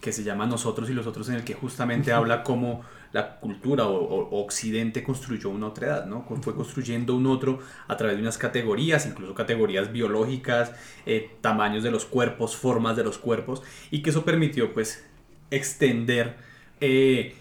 que 0.00 0.12
se 0.12 0.22
llama 0.22 0.46
Nosotros 0.46 0.90
y 0.90 0.92
los 0.92 1.06
otros, 1.06 1.28
en 1.28 1.36
el 1.36 1.44
que 1.44 1.54
justamente 1.54 2.12
habla 2.12 2.42
cómo 2.42 2.82
la 3.12 3.40
cultura 3.40 3.86
o, 3.86 4.40
Occidente 4.40 5.02
construyó 5.02 5.50
una 5.50 5.68
otra 5.68 5.86
edad, 5.86 6.06
¿no? 6.06 6.24
Fue 6.42 6.54
construyendo 6.54 7.14
un 7.16 7.26
otro 7.26 7.58
a 7.88 7.96
través 7.96 8.16
de 8.16 8.22
unas 8.22 8.38
categorías, 8.38 9.06
incluso 9.06 9.34
categorías 9.34 9.92
biológicas, 9.92 10.72
eh, 11.06 11.30
tamaños 11.40 11.82
de 11.82 11.90
los 11.90 12.04
cuerpos, 12.04 12.56
formas 12.56 12.96
de 12.96 13.04
los 13.04 13.18
cuerpos, 13.18 13.62
y 13.90 14.02
que 14.02 14.10
eso 14.10 14.24
permitió 14.24 14.72
pues 14.72 15.04
extender 15.50 16.36
eh, 16.80 17.34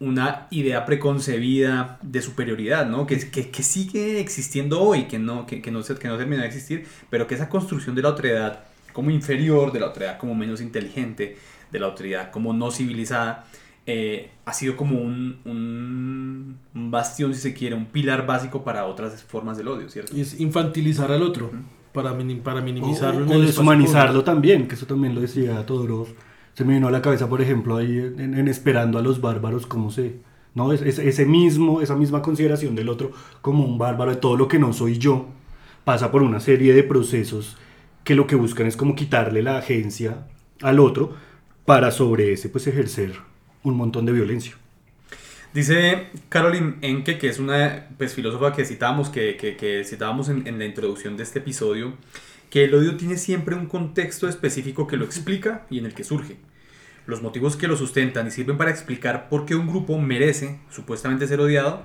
una 0.00 0.48
idea 0.50 0.84
preconcebida 0.84 1.98
de 2.02 2.20
superioridad, 2.20 2.86
¿no? 2.86 3.06
Que, 3.06 3.30
que, 3.30 3.50
que, 3.50 3.62
sigue 3.62 4.20
existiendo 4.20 4.80
hoy, 4.82 5.04
que 5.04 5.18
no, 5.18 5.46
que, 5.46 5.62
que, 5.62 5.70
no, 5.70 5.82
que 5.82 6.08
no 6.08 6.18
terminó 6.18 6.42
de 6.42 6.48
existir, 6.48 6.86
pero 7.08 7.26
que 7.26 7.34
esa 7.36 7.48
construcción 7.48 7.94
de 7.94 8.02
la 8.02 8.10
otredad 8.10 8.64
como 8.92 9.10
inferior, 9.10 9.72
de 9.72 9.80
la 9.80 9.86
otredad 9.86 10.18
como 10.18 10.34
menos 10.34 10.60
inteligente, 10.60 11.38
de 11.70 11.78
la 11.80 11.88
otredad 11.88 12.30
como 12.30 12.52
no 12.52 12.70
civilizada, 12.70 13.46
eh, 13.86 14.30
ha 14.46 14.52
sido 14.54 14.76
como 14.76 14.98
un, 14.98 15.38
un, 15.44 16.90
bastión, 16.90 17.34
si 17.34 17.40
se 17.40 17.54
quiere, 17.54 17.74
un 17.74 17.86
pilar 17.86 18.26
básico 18.26 18.64
para 18.64 18.86
otras 18.86 19.22
formas 19.22 19.58
del 19.58 19.68
odio, 19.68 19.90
¿cierto? 19.90 20.16
Y 20.16 20.22
es 20.22 20.40
infantilizar 20.40 21.12
al 21.12 21.22
otro, 21.22 21.50
para, 21.92 22.16
para 22.42 22.60
minimizarlo. 22.60 23.26
O, 23.26 23.40
deshumanizarlo 23.40 24.24
también, 24.24 24.68
que 24.68 24.74
eso 24.74 24.86
también 24.86 25.14
lo 25.14 25.20
decía 25.20 25.64
Todorov. 25.66 26.08
Se 26.54 26.64
me 26.64 26.74
vino 26.74 26.88
a 26.88 26.90
la 26.90 27.02
cabeza, 27.02 27.28
por 27.28 27.42
ejemplo, 27.42 27.76
ahí 27.76 27.98
en, 27.98 28.48
Esperando 28.48 28.98
a 28.98 29.02
los 29.02 29.20
Bárbaros, 29.20 29.66
cómo 29.66 29.90
se... 29.90 30.16
¿no? 30.54 30.72
Es, 30.72 30.82
ese 30.82 31.26
mismo, 31.26 31.80
esa 31.80 31.96
misma 31.96 32.22
consideración 32.22 32.74
del 32.76 32.88
otro 32.88 33.10
como 33.42 33.64
un 33.64 33.76
bárbaro 33.76 34.12
de 34.12 34.18
todo 34.18 34.36
lo 34.36 34.46
que 34.46 34.58
no 34.58 34.72
soy 34.72 34.98
yo, 34.98 35.26
pasa 35.84 36.10
por 36.10 36.22
una 36.22 36.40
serie 36.40 36.72
de 36.74 36.84
procesos 36.84 37.56
que 38.04 38.14
lo 38.14 38.26
que 38.26 38.36
buscan 38.36 38.66
es 38.66 38.76
como 38.76 38.94
quitarle 38.94 39.42
la 39.42 39.58
agencia 39.58 40.26
al 40.62 40.78
otro 40.78 41.14
para 41.64 41.90
sobre 41.90 42.32
ese 42.32 42.48
pues 42.48 42.66
ejercer 42.66 43.33
un 43.64 43.76
montón 43.76 44.06
de 44.06 44.12
violencia. 44.12 44.54
Dice 45.52 46.08
Caroline 46.28 46.76
Enke, 46.82 47.18
que 47.18 47.28
es 47.28 47.38
una 47.38 47.88
pues, 47.96 48.14
filósofa 48.14 48.52
que 48.52 48.64
citábamos, 48.64 49.08
que, 49.08 49.36
que, 49.36 49.84
citábamos 49.84 50.28
en, 50.28 50.58
la 50.58 50.64
introducción 50.64 51.16
de 51.16 51.22
este 51.22 51.38
episodio, 51.38 51.94
que 52.50 52.64
el 52.64 52.74
odio 52.74 52.96
tiene 52.96 53.16
siempre 53.16 53.54
un 53.54 53.66
contexto 53.66 54.28
específico 54.28 54.86
que 54.86 54.96
lo 54.96 55.04
explica 55.04 55.66
y 55.70 55.78
en 55.78 55.86
el 55.86 55.94
que 55.94 56.04
surge. 56.04 56.36
Los 57.06 57.22
motivos 57.22 57.56
que 57.56 57.68
lo 57.68 57.76
sustentan 57.76 58.26
y 58.26 58.30
sirven 58.30 58.56
para 58.56 58.70
explicar 58.70 59.28
por 59.28 59.46
qué 59.46 59.54
un 59.54 59.68
grupo 59.68 59.98
merece 59.98 60.58
supuestamente 60.70 61.26
ser 61.26 61.40
odiado 61.40 61.84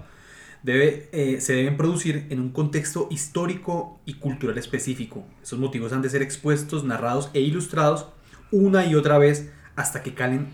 debe, 0.64 1.10
eh, 1.12 1.40
se 1.40 1.54
deben 1.54 1.78
producir 1.78 2.26
en 2.30 2.40
un 2.40 2.50
contexto 2.50 3.08
histórico 3.12 4.00
y 4.06 4.16
cultural 4.16 4.58
específico. 4.58 5.26
Esos 5.44 5.60
motivos 5.60 5.94
han 5.94 6.02
de 6.02 6.10
ser 6.10 6.22
expuestos, 6.22 6.84
narrados 6.84 7.30
e 7.34 7.42
ilustrados 7.42 8.08
una 8.52 8.86
y 8.86 8.96
otra 8.96 9.20
vez 9.20 9.52
hasta 9.76 10.02
que 10.02 10.16
calen 10.16 10.48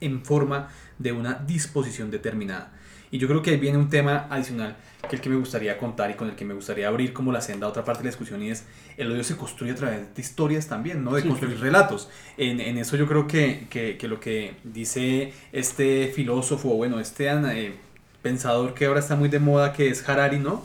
en 0.00 0.24
forma 0.24 0.68
de 0.98 1.12
una 1.12 1.34
disposición 1.34 2.10
determinada. 2.10 2.72
Y 3.10 3.18
yo 3.18 3.28
creo 3.28 3.42
que 3.42 3.50
ahí 3.50 3.56
viene 3.58 3.78
un 3.78 3.88
tema 3.88 4.26
adicional 4.28 4.76
que 5.08 5.16
el 5.16 5.22
que 5.22 5.28
me 5.28 5.36
gustaría 5.36 5.78
contar 5.78 6.10
y 6.10 6.14
con 6.14 6.28
el 6.28 6.34
que 6.34 6.44
me 6.44 6.54
gustaría 6.54 6.88
abrir 6.88 7.12
como 7.12 7.30
la 7.30 7.40
senda 7.40 7.66
a 7.66 7.70
otra 7.70 7.84
parte 7.84 8.00
de 8.00 8.06
la 8.06 8.10
discusión 8.10 8.42
y 8.42 8.50
es 8.50 8.64
el 8.96 9.12
odio 9.12 9.22
se 9.22 9.36
construye 9.36 9.72
a 9.72 9.74
través 9.76 10.14
de 10.14 10.20
historias 10.20 10.66
también, 10.66 11.04
¿no? 11.04 11.12
De 11.14 11.22
construir 11.22 11.60
relatos. 11.60 12.08
En, 12.36 12.60
en, 12.60 12.76
eso 12.78 12.96
yo 12.96 13.06
creo 13.06 13.28
que, 13.28 13.66
que, 13.70 13.96
que, 13.98 14.08
lo 14.08 14.18
que 14.18 14.56
dice 14.64 15.32
este 15.52 16.10
filósofo, 16.14 16.70
bueno, 16.70 16.98
este 16.98 17.28
eh, 17.28 17.74
pensador 18.22 18.74
que 18.74 18.86
ahora 18.86 19.00
está 19.00 19.14
muy 19.14 19.28
de 19.28 19.38
moda, 19.38 19.72
que 19.72 19.88
es 19.88 20.08
Harari, 20.08 20.38
¿no? 20.38 20.64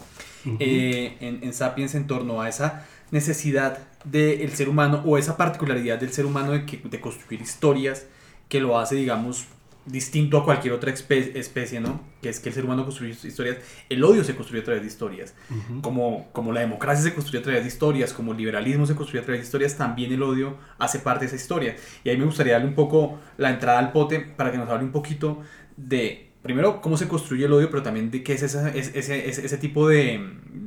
Eh, 0.59 1.17
en, 1.19 1.43
en 1.43 1.53
Sapiens 1.53 1.93
en 1.95 2.07
torno 2.07 2.41
a 2.41 2.49
esa 2.49 2.87
necesidad 3.11 3.77
del 4.05 4.49
ser 4.51 4.69
humano 4.69 5.03
o 5.05 5.17
esa 5.17 5.37
particularidad 5.37 5.99
del 5.99 6.11
ser 6.11 6.25
humano 6.25 6.53
de, 6.53 6.65
que, 6.65 6.77
de 6.77 6.99
construir 6.99 7.41
historias 7.41 8.07
que 8.49 8.59
lo 8.59 8.77
hace, 8.77 8.95
digamos, 8.95 9.47
distinto 9.85 10.37
a 10.37 10.43
cualquier 10.43 10.73
otra 10.73 10.91
especie, 10.91 11.79
¿no? 11.79 12.01
Que 12.21 12.29
es 12.29 12.39
que 12.39 12.49
el 12.49 12.55
ser 12.55 12.65
humano 12.65 12.83
construye 12.83 13.15
historias, 13.23 13.57
el 13.89 14.03
odio 14.03 14.23
se 14.23 14.35
construye 14.35 14.61
a 14.61 14.65
través 14.65 14.81
de 14.83 14.87
historias, 14.87 15.33
como, 15.81 16.29
como 16.31 16.51
la 16.51 16.59
democracia 16.61 17.03
se 17.03 17.13
construye 17.13 17.39
a 17.39 17.43
través 17.43 17.63
de 17.63 17.69
historias, 17.69 18.13
como 18.13 18.33
el 18.33 18.37
liberalismo 18.37 18.85
se 18.85 18.95
construye 18.95 19.21
a 19.21 19.25
través 19.25 19.41
de 19.41 19.45
historias, 19.45 19.77
también 19.77 20.11
el 20.11 20.21
odio 20.21 20.57
hace 20.77 20.99
parte 20.99 21.21
de 21.21 21.27
esa 21.27 21.35
historia. 21.37 21.75
Y 22.03 22.09
ahí 22.09 22.17
me 22.17 22.25
gustaría 22.25 22.53
darle 22.53 22.67
un 22.67 22.75
poco 22.75 23.19
la 23.37 23.49
entrada 23.49 23.79
al 23.79 23.91
pote 23.91 24.19
para 24.19 24.51
que 24.51 24.57
nos 24.57 24.69
hable 24.69 24.85
un 24.85 24.91
poquito 24.91 25.41
de, 25.77 26.29
primero, 26.43 26.81
cómo 26.81 26.97
se 26.97 27.07
construye 27.07 27.45
el 27.45 27.53
odio, 27.53 27.69
pero 27.69 27.81
también 27.81 28.11
de 28.11 28.21
qué 28.21 28.33
es 28.33 28.43
ese, 28.43 28.77
ese, 28.77 29.29
ese, 29.29 29.45
ese 29.45 29.57
tipo 29.57 29.87
de, 29.87 30.21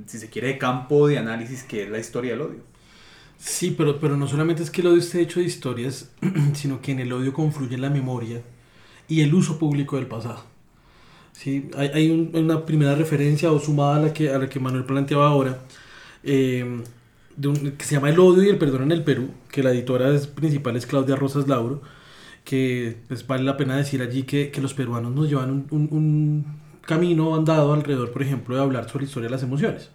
si 0.07 0.19
se 0.19 0.31
quiere, 0.31 0.49
de 0.49 0.59
campo 0.59 1.07
de 1.07 1.19
análisis 1.19 1.63
que 1.63 1.85
es 1.85 1.91
la 1.91 1.99
historia 1.99 2.33
del 2.33 2.43
odio. 2.43 2.72
Sí, 3.45 3.75
pero, 3.77 3.99
pero 3.99 4.17
no 4.17 4.29
solamente 4.29 4.63
es 4.63 4.71
que 4.71 4.83
el 4.83 4.87
odio 4.87 4.99
esté 4.99 5.21
hecho 5.21 5.41
de 5.41 5.47
historias, 5.47 6.11
sino 6.55 6.81
que 6.81 6.93
en 6.93 7.01
el 7.01 7.13
odio 7.13 7.33
confluye 7.33 7.77
la 7.77 7.91
memoria 7.91 8.41
y 9.09 9.21
el 9.23 9.35
uso 9.35 9.59
público 9.59 9.97
del 9.97 10.07
pasado. 10.07 10.45
¿Sí? 11.33 11.69
Hay, 11.77 11.89
hay 11.89 12.11
una 12.35 12.65
primera 12.65 12.95
referencia 12.95 13.51
o 13.51 13.59
sumada 13.59 13.97
a 13.97 14.01
la 14.01 14.13
que, 14.13 14.31
a 14.31 14.39
la 14.39 14.49
que 14.49 14.61
Manuel 14.61 14.85
planteaba 14.85 15.29
ahora, 15.29 15.59
eh, 16.23 16.83
que 17.79 17.85
se 17.85 17.97
llama 17.97 18.11
El 18.11 18.21
odio 18.21 18.45
y 18.45 18.49
el 18.49 18.59
perdón 18.59 18.85
en 18.85 18.93
el 18.93 19.03
Perú, 19.03 19.31
que 19.51 19.63
la 19.65 19.73
editora 19.73 20.13
principal 20.37 20.77
es 20.77 20.87
Claudia 20.87 21.17
Rosas 21.17 21.49
Lauro, 21.49 21.83
que 22.45 22.97
pues, 23.09 23.27
vale 23.27 23.43
la 23.43 23.57
pena 23.57 23.77
decir 23.77 24.03
allí 24.03 24.23
que, 24.23 24.53
que 24.53 24.61
los 24.61 24.75
peruanos 24.75 25.13
nos 25.13 25.29
llevan 25.29 25.67
un, 25.71 25.89
un 25.91 26.47
camino 26.83 27.35
andado 27.35 27.73
alrededor, 27.73 28.13
por 28.13 28.23
ejemplo, 28.23 28.55
de 28.55 28.63
hablar 28.63 28.89
sobre 28.89 29.05
la 29.05 29.09
historia 29.09 29.29
de 29.29 29.33
las 29.33 29.43
emociones. 29.43 29.91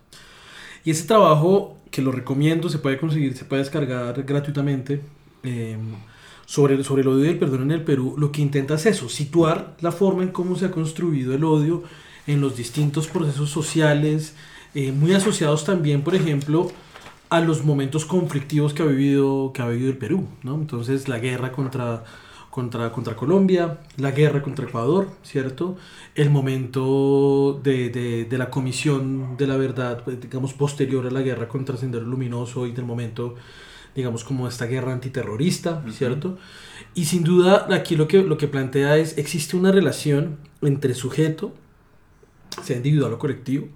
Y 0.84 0.92
ese 0.92 1.06
trabajo, 1.06 1.77
que 1.92 2.02
lo 2.02 2.12
recomiendo, 2.12 2.70
se 2.70 2.80
puede 2.80 2.98
conseguir, 2.98 3.36
se 3.36 3.46
puede 3.46 3.64
descargar 3.64 4.24
gratuitamente. 4.24 5.02
Eh, 5.44 5.78
sobre, 6.46 6.82
sobre 6.86 7.02
el 7.02 7.10
odio 7.10 7.26
y 7.26 7.28
el 7.28 7.40
perdón 7.40 7.64
en 7.64 7.72
el 7.72 7.84
Perú, 7.84 8.16
lo 8.18 8.32
que 8.32 8.42
intenta 8.42 8.76
es 8.76 8.86
eso, 8.86 9.10
situar 9.10 9.76
la 9.82 9.92
forma 9.92 10.24
en 10.24 10.30
cómo 10.30 10.56
se 10.56 10.66
ha 10.66 10.72
construido 10.72 11.36
el 11.36 11.44
odio 11.44 11.84
en 12.26 12.40
los 12.40 12.56
distintos 12.56 13.08
procesos 13.08 13.50
sociales, 13.50 14.34
eh, 14.74 14.94
muy 14.94 15.14
asociados 15.14 15.66
también, 15.66 16.04
por 16.04 16.16
ejemplo, 16.16 16.72
a 17.30 17.42
los 17.42 17.66
momentos 17.66 18.06
conflictivos 18.06 18.74
que 18.74 18.84
ha 18.84 18.86
vivido, 18.86 19.52
que 19.54 19.62
ha 19.62 19.68
vivido 19.68 19.90
el 19.90 19.98
Perú. 19.98 20.28
¿no? 20.44 20.56
Entonces, 20.56 21.10
la 21.10 21.20
guerra 21.20 21.52
contra, 21.52 22.06
contra, 22.58 22.92
contra 22.92 23.16
Colombia, 23.16 23.82
la 23.98 24.10
guerra 24.10 24.42
contra 24.42 24.66
Ecuador, 24.66 25.12
¿cierto? 25.22 25.78
El 26.16 26.32
momento 26.32 27.62
de, 27.62 27.90
de, 27.90 28.26
de, 28.26 28.38
la 28.40 28.50
comisión 28.50 29.38
de 29.38 29.46
la 29.46 29.58
verdad, 29.58 30.02
pues, 30.04 30.20
digamos, 30.20 30.56
posterior 30.56 31.06
a 31.06 31.12
la 31.12 31.22
guerra 31.22 31.48
contra 31.48 31.78
Sendero 31.78 32.04
Luminoso 32.04 32.66
y 32.66 32.72
del 32.72 32.86
momento 32.86 33.36
digamos, 33.96 34.24
como 34.24 34.48
esta 34.48 34.66
guerra 34.66 34.92
antiterrorista, 34.92 35.84
¿cierto? 35.92 36.40
Y 36.96 37.06
sin 37.06 37.24
duda 37.24 37.68
aquí 37.72 37.96
lo 37.96 38.08
que, 38.08 38.24
lo 38.24 38.40
que 38.40 38.48
plantea 38.48 38.98
es, 38.98 39.20
existe 39.20 39.56
una 39.56 39.72
relación 39.72 40.38
entre 40.64 40.96
sujeto, 40.96 41.54
sea 42.64 42.78
individual 42.78 43.14
o 43.14 43.20
colectivo, 43.20 43.68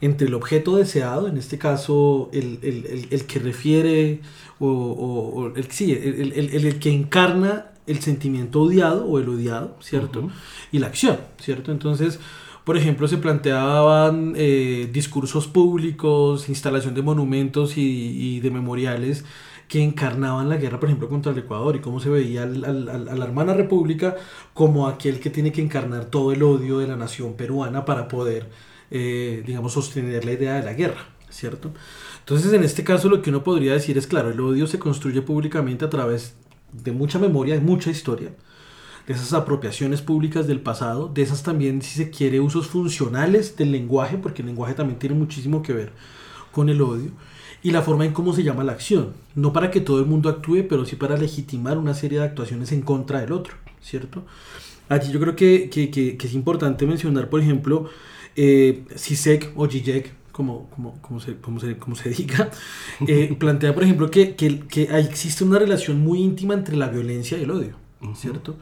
entre 0.00 0.28
el 0.28 0.34
objeto 0.34 0.76
deseado, 0.76 1.26
en 1.26 1.36
este 1.36 1.58
caso 1.58 2.30
el, 2.32 2.60
el, 2.62 3.08
el, 3.10 3.26
que 3.26 3.40
refiere, 3.40 4.20
o, 4.60 4.68
o, 4.68 5.56
el, 5.56 5.68
sí, 5.72 5.90
el, 5.92 6.32
el, 6.32 6.78
que 6.78 6.92
encarna 6.92 7.73
el 7.86 8.00
sentimiento 8.00 8.62
odiado 8.62 9.06
o 9.06 9.18
el 9.18 9.28
odiado, 9.28 9.76
¿cierto? 9.80 10.30
Y 10.72 10.78
la 10.78 10.86
acción, 10.88 11.18
¿cierto? 11.38 11.70
Entonces, 11.72 12.18
por 12.64 12.78
ejemplo, 12.78 13.06
se 13.08 13.18
planteaban 13.18 14.32
eh, 14.36 14.88
discursos 14.92 15.46
públicos, 15.46 16.48
instalación 16.48 16.94
de 16.94 17.02
monumentos 17.02 17.76
y, 17.76 17.82
y, 17.82 18.40
de 18.40 18.50
memoriales 18.50 19.24
que 19.68 19.82
encarnaban 19.82 20.48
la 20.48 20.56
guerra, 20.56 20.80
por 20.80 20.88
ejemplo, 20.88 21.08
contra 21.08 21.32
el 21.32 21.38
Ecuador 21.38 21.76
y 21.76 21.80
cómo 21.80 22.00
se 22.00 22.08
veía 22.08 22.42
al, 22.44 22.64
al, 22.64 23.08
a 23.08 23.14
la 23.14 23.24
hermana 23.24 23.54
república 23.54 24.16
como 24.54 24.88
aquel 24.88 25.20
que 25.20 25.30
tiene 25.30 25.52
que 25.52 25.62
encarnar 25.62 26.06
todo 26.06 26.32
el 26.32 26.42
odio 26.42 26.78
de 26.78 26.86
la 26.86 26.96
nación 26.96 27.34
peruana 27.34 27.84
para 27.84 28.08
poder, 28.08 28.48
eh, 28.90 29.42
digamos, 29.46 29.72
sostener 29.72 30.24
la 30.24 30.32
idea 30.32 30.54
de 30.54 30.62
la 30.62 30.72
guerra, 30.72 31.08
¿cierto? 31.28 31.72
Entonces, 32.20 32.52
en 32.54 32.64
este 32.64 32.84
caso, 32.84 33.10
lo 33.10 33.20
que 33.20 33.28
uno 33.28 33.44
podría 33.44 33.74
decir 33.74 33.98
es, 33.98 34.06
claro, 34.06 34.30
el 34.30 34.40
odio 34.40 34.66
se 34.66 34.78
construye 34.78 35.20
públicamente 35.20 35.84
a 35.84 35.90
través 35.90 36.34
de 36.82 36.92
mucha 36.92 37.18
memoria, 37.18 37.54
de 37.54 37.60
mucha 37.60 37.90
historia, 37.90 38.30
de 39.06 39.12
esas 39.12 39.32
apropiaciones 39.32 40.02
públicas 40.02 40.46
del 40.46 40.60
pasado, 40.60 41.08
de 41.12 41.22
esas 41.22 41.42
también, 41.42 41.82
si 41.82 41.96
se 41.96 42.10
quiere, 42.10 42.40
usos 42.40 42.66
funcionales 42.66 43.56
del 43.56 43.72
lenguaje, 43.72 44.18
porque 44.18 44.42
el 44.42 44.48
lenguaje 44.48 44.74
también 44.74 44.98
tiene 44.98 45.14
muchísimo 45.14 45.62
que 45.62 45.72
ver 45.72 45.92
con 46.52 46.68
el 46.68 46.80
odio. 46.80 47.10
y 47.62 47.70
la 47.70 47.80
forma 47.80 48.04
en 48.04 48.12
cómo 48.12 48.34
se 48.34 48.42
llama 48.42 48.62
la 48.62 48.72
acción. 48.72 49.14
No 49.34 49.52
para 49.54 49.70
que 49.70 49.80
todo 49.80 49.98
el 49.98 50.04
mundo 50.06 50.28
actúe, 50.28 50.66
pero 50.68 50.84
sí 50.84 50.96
para 50.96 51.16
legitimar 51.16 51.78
una 51.78 51.94
serie 51.94 52.18
de 52.18 52.24
actuaciones 52.26 52.72
en 52.72 52.82
contra 52.82 53.20
del 53.20 53.32
otro, 53.32 53.54
¿cierto? 53.80 54.22
Allí 54.88 55.10
yo 55.10 55.18
creo 55.18 55.34
que, 55.34 55.70
que, 55.70 55.90
que, 55.90 56.18
es 56.20 56.34
importante 56.34 56.86
mencionar, 56.86 57.30
por 57.30 57.40
ejemplo, 57.40 57.88
eh, 58.36 58.84
Sisek 58.96 59.52
o 59.56 59.66
Zizek, 59.66 60.12
como, 60.34 60.68
como, 60.70 61.00
como, 61.00 61.20
se, 61.20 61.36
como, 61.36 61.60
se, 61.60 61.78
como 61.78 61.94
se 61.94 62.10
diga, 62.18 62.50
eh, 63.06 63.34
plantea, 63.38 63.72
por 63.72 63.84
ejemplo, 63.84 64.10
que, 64.10 64.34
que, 64.34 64.60
que 64.66 64.82
existe 64.98 65.44
una 65.44 65.60
relación 65.60 66.00
muy 66.00 66.20
íntima 66.20 66.54
entre 66.54 66.76
la 66.76 66.88
violencia 66.88 67.38
y 67.38 67.42
el 67.42 67.52
odio, 67.52 67.76
¿cierto? 68.16 68.56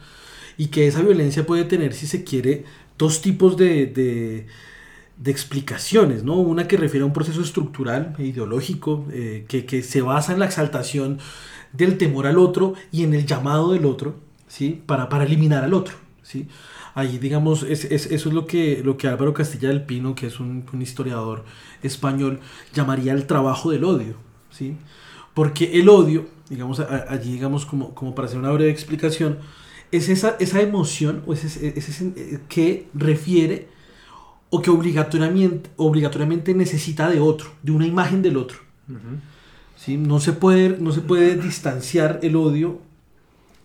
Y 0.59 0.67
que 0.67 0.87
esa 0.87 1.01
violencia 1.01 1.47
puede 1.47 1.65
tener, 1.65 1.95
si 1.95 2.07
se 2.07 2.25
quiere, 2.25 2.65
dos 2.99 3.23
tipos 3.23 3.57
de, 3.57 3.87
de, 3.87 4.47
de 5.17 5.31
explicaciones, 5.31 6.25
¿no? 6.25 6.35
Una 6.35 6.69
que 6.69 6.77
refiere 6.77 7.05
a 7.05 7.07
un 7.07 7.15
proceso 7.15 7.41
estructural 7.41 8.15
e 8.19 8.25
ideológico 8.25 9.07
eh, 9.11 9.47
que, 9.49 9.65
que, 9.65 9.83
se 9.83 10.03
basa 10.03 10.35
en 10.35 10.41
la 10.41 10.45
exaltación 10.45 11.21
del 11.73 11.97
temor 11.97 12.27
al 12.27 12.37
otro 12.37 12.75
y 12.93 13.05
en 13.05 13.15
el 13.15 13.25
llamado 13.25 13.73
del 13.73 13.87
otro, 13.87 14.17
¿sí? 14.47 14.83
Para, 14.85 15.09
para 15.09 15.25
eliminar 15.25 15.65
al 15.65 15.73
otro, 15.73 15.97
¿sí? 16.23 16.49
Ahí, 16.95 17.19
digamos, 17.19 17.63
es, 17.63 17.85
es, 17.87 18.07
eso 18.07 18.29
es 18.29 18.35
lo 18.35 18.47
que, 18.47 18.83
lo 18.85 18.97
que 18.97 19.09
Álvaro 19.09 19.33
Castilla 19.33 19.69
del 19.69 19.83
Pino, 19.83 20.15
que 20.15 20.27
es 20.27 20.41
un, 20.41 20.67
un 20.73 20.83
historiador 20.83 21.45
español, 21.83 22.41
llamaría 22.75 23.13
el 23.13 23.27
trabajo 23.27 23.71
del 23.71 23.85
odio, 23.85 24.17
¿sí? 24.51 24.77
Porque 25.35 25.81
el 25.81 25.89
odio, 25.89 26.27
digamos, 26.51 26.81
allí, 26.81 27.33
digamos, 27.33 27.65
como, 27.65 27.95
como 27.95 28.15
para 28.15 28.29
hacer 28.29 28.39
una 28.39 28.51
breve 28.51 28.71
explicación, 28.71 29.39
es 29.91 30.09
esa, 30.09 30.37
esa 30.41 30.61
emoción 30.61 31.23
o 31.27 31.33
ese, 31.33 31.47
ese, 31.77 32.13
eh, 32.17 32.41
que 32.49 32.89
refiere 32.95 33.69
o 34.51 34.61
que 34.61 34.71
obligatoriamente, 34.71 35.71
obligatoriamente 35.77 36.55
necesita 36.55 37.09
de 37.09 37.21
otro, 37.21 37.51
de 37.63 37.73
una 37.73 37.87
imagen 37.87 38.21
del 38.21 38.37
otro. 38.37 38.59
¿Sí? 39.77 39.97
No, 39.97 40.21
se 40.21 40.33
puede, 40.33 40.77
no 40.79 40.93
se 40.93 41.01
puede 41.01 41.37
distanciar 41.37 42.21
el 42.23 42.37
odio 42.37 42.81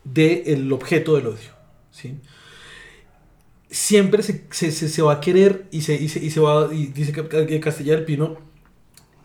del 0.05 0.71
objeto 0.71 1.15
del 1.15 1.27
odio. 1.27 1.51
¿sí? 1.91 2.19
Siempre 3.69 4.23
se, 4.23 4.47
se, 4.51 4.71
se, 4.71 5.01
va 5.01 5.13
a 5.13 5.19
querer 5.19 5.67
y 5.71 5.81
se, 5.81 5.95
y 5.95 6.07
se, 6.07 6.23
y 6.23 6.29
se 6.29 6.39
va, 6.39 6.73
y 6.73 6.87
dice 6.87 7.11
Castilla 7.59 7.95
del 7.95 8.05
Pino, 8.05 8.37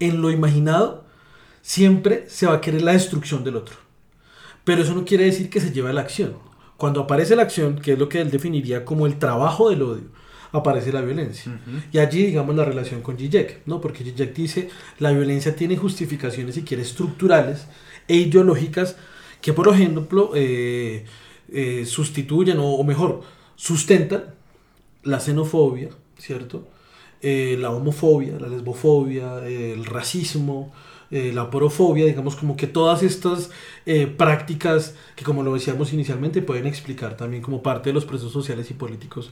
en 0.01 0.21
lo 0.21 0.31
imaginado, 0.31 1.05
siempre 1.63 2.25
se 2.29 2.47
va 2.47 2.55
a 2.55 2.61
querer 2.61 2.83
la 2.83 2.93
destrucción 2.93 3.45
del 3.45 3.57
otro. 3.57 3.77
Pero 4.65 4.83
eso 4.83 4.95
no 4.95 5.05
quiere 5.05 5.25
decir 5.25 5.49
que 5.49 5.61
se 5.61 5.73
lleve 5.73 5.91
a 5.91 5.93
la 5.93 6.01
acción. 6.03 6.35
Cuando 6.77 7.03
aparece 7.03 7.37
la 7.37 7.43
acción, 7.43 7.77
que 7.77 7.93
es 7.93 7.99
lo 7.99 8.09
que 8.09 8.21
él 8.21 8.31
definiría 8.31 8.85
como 8.85 9.07
el 9.07 9.19
trabajo 9.19 9.71
del 9.71 9.83
odio, 9.83 10.11
aparece 10.53 10.93
la 10.93 11.01
violencia. 11.01 11.59
Y 11.91 11.99
allí, 11.99 12.27
digamos, 12.27 12.55
la 12.55 12.65
relación 12.65 13.01
con 13.01 13.17
Zizek, 13.17 13.63
¿no? 13.67 13.81
Porque 13.81 14.05
Zizek 14.05 14.35
dice, 14.35 14.69
la 14.99 15.11
violencia 15.13 15.57
tiene 15.57 15.77
justificaciones, 15.77 16.55
si 16.55 16.63
quiere, 16.63 16.83
estructurales 16.83 17.67
e 18.09 18.17
ideológicas 18.17 18.97
que, 19.41 19.53
por 19.53 19.69
ejemplo, 19.69 20.33
eh, 20.35 21.05
eh, 21.53 21.85
sustituyen, 21.87 22.59
o, 22.61 22.83
mejor, 22.85 23.23
sustentan 23.63 24.25
la 25.05 25.21
xenofobia, 25.21 25.91
¿cierto? 26.19 26.69
Eh, 27.21 27.57
la 27.61 27.71
homofobia, 27.71 28.37
la 28.41 28.49
lesbofobia, 28.49 29.47
el 29.47 29.85
racismo, 29.85 30.73
eh, 31.13 31.31
la 31.33 31.49
porofobia, 31.49 32.07
digamos 32.07 32.35
como 32.35 32.57
que 32.57 32.67
todas 32.67 33.05
estas 33.05 33.51
eh, 33.87 34.09
prácticas 34.09 34.97
que 35.15 35.25
como 35.25 35.45
lo 35.45 35.55
decíamos 35.55 35.93
inicialmente 35.93 36.43
pueden 36.43 36.67
explicar 36.67 37.17
también 37.17 37.41
como 37.41 37.63
parte 37.63 37.91
de 37.91 37.95
los 37.95 38.05
procesos 38.05 38.33
sociales 38.33 38.69
y 38.73 38.75
políticos 38.75 39.31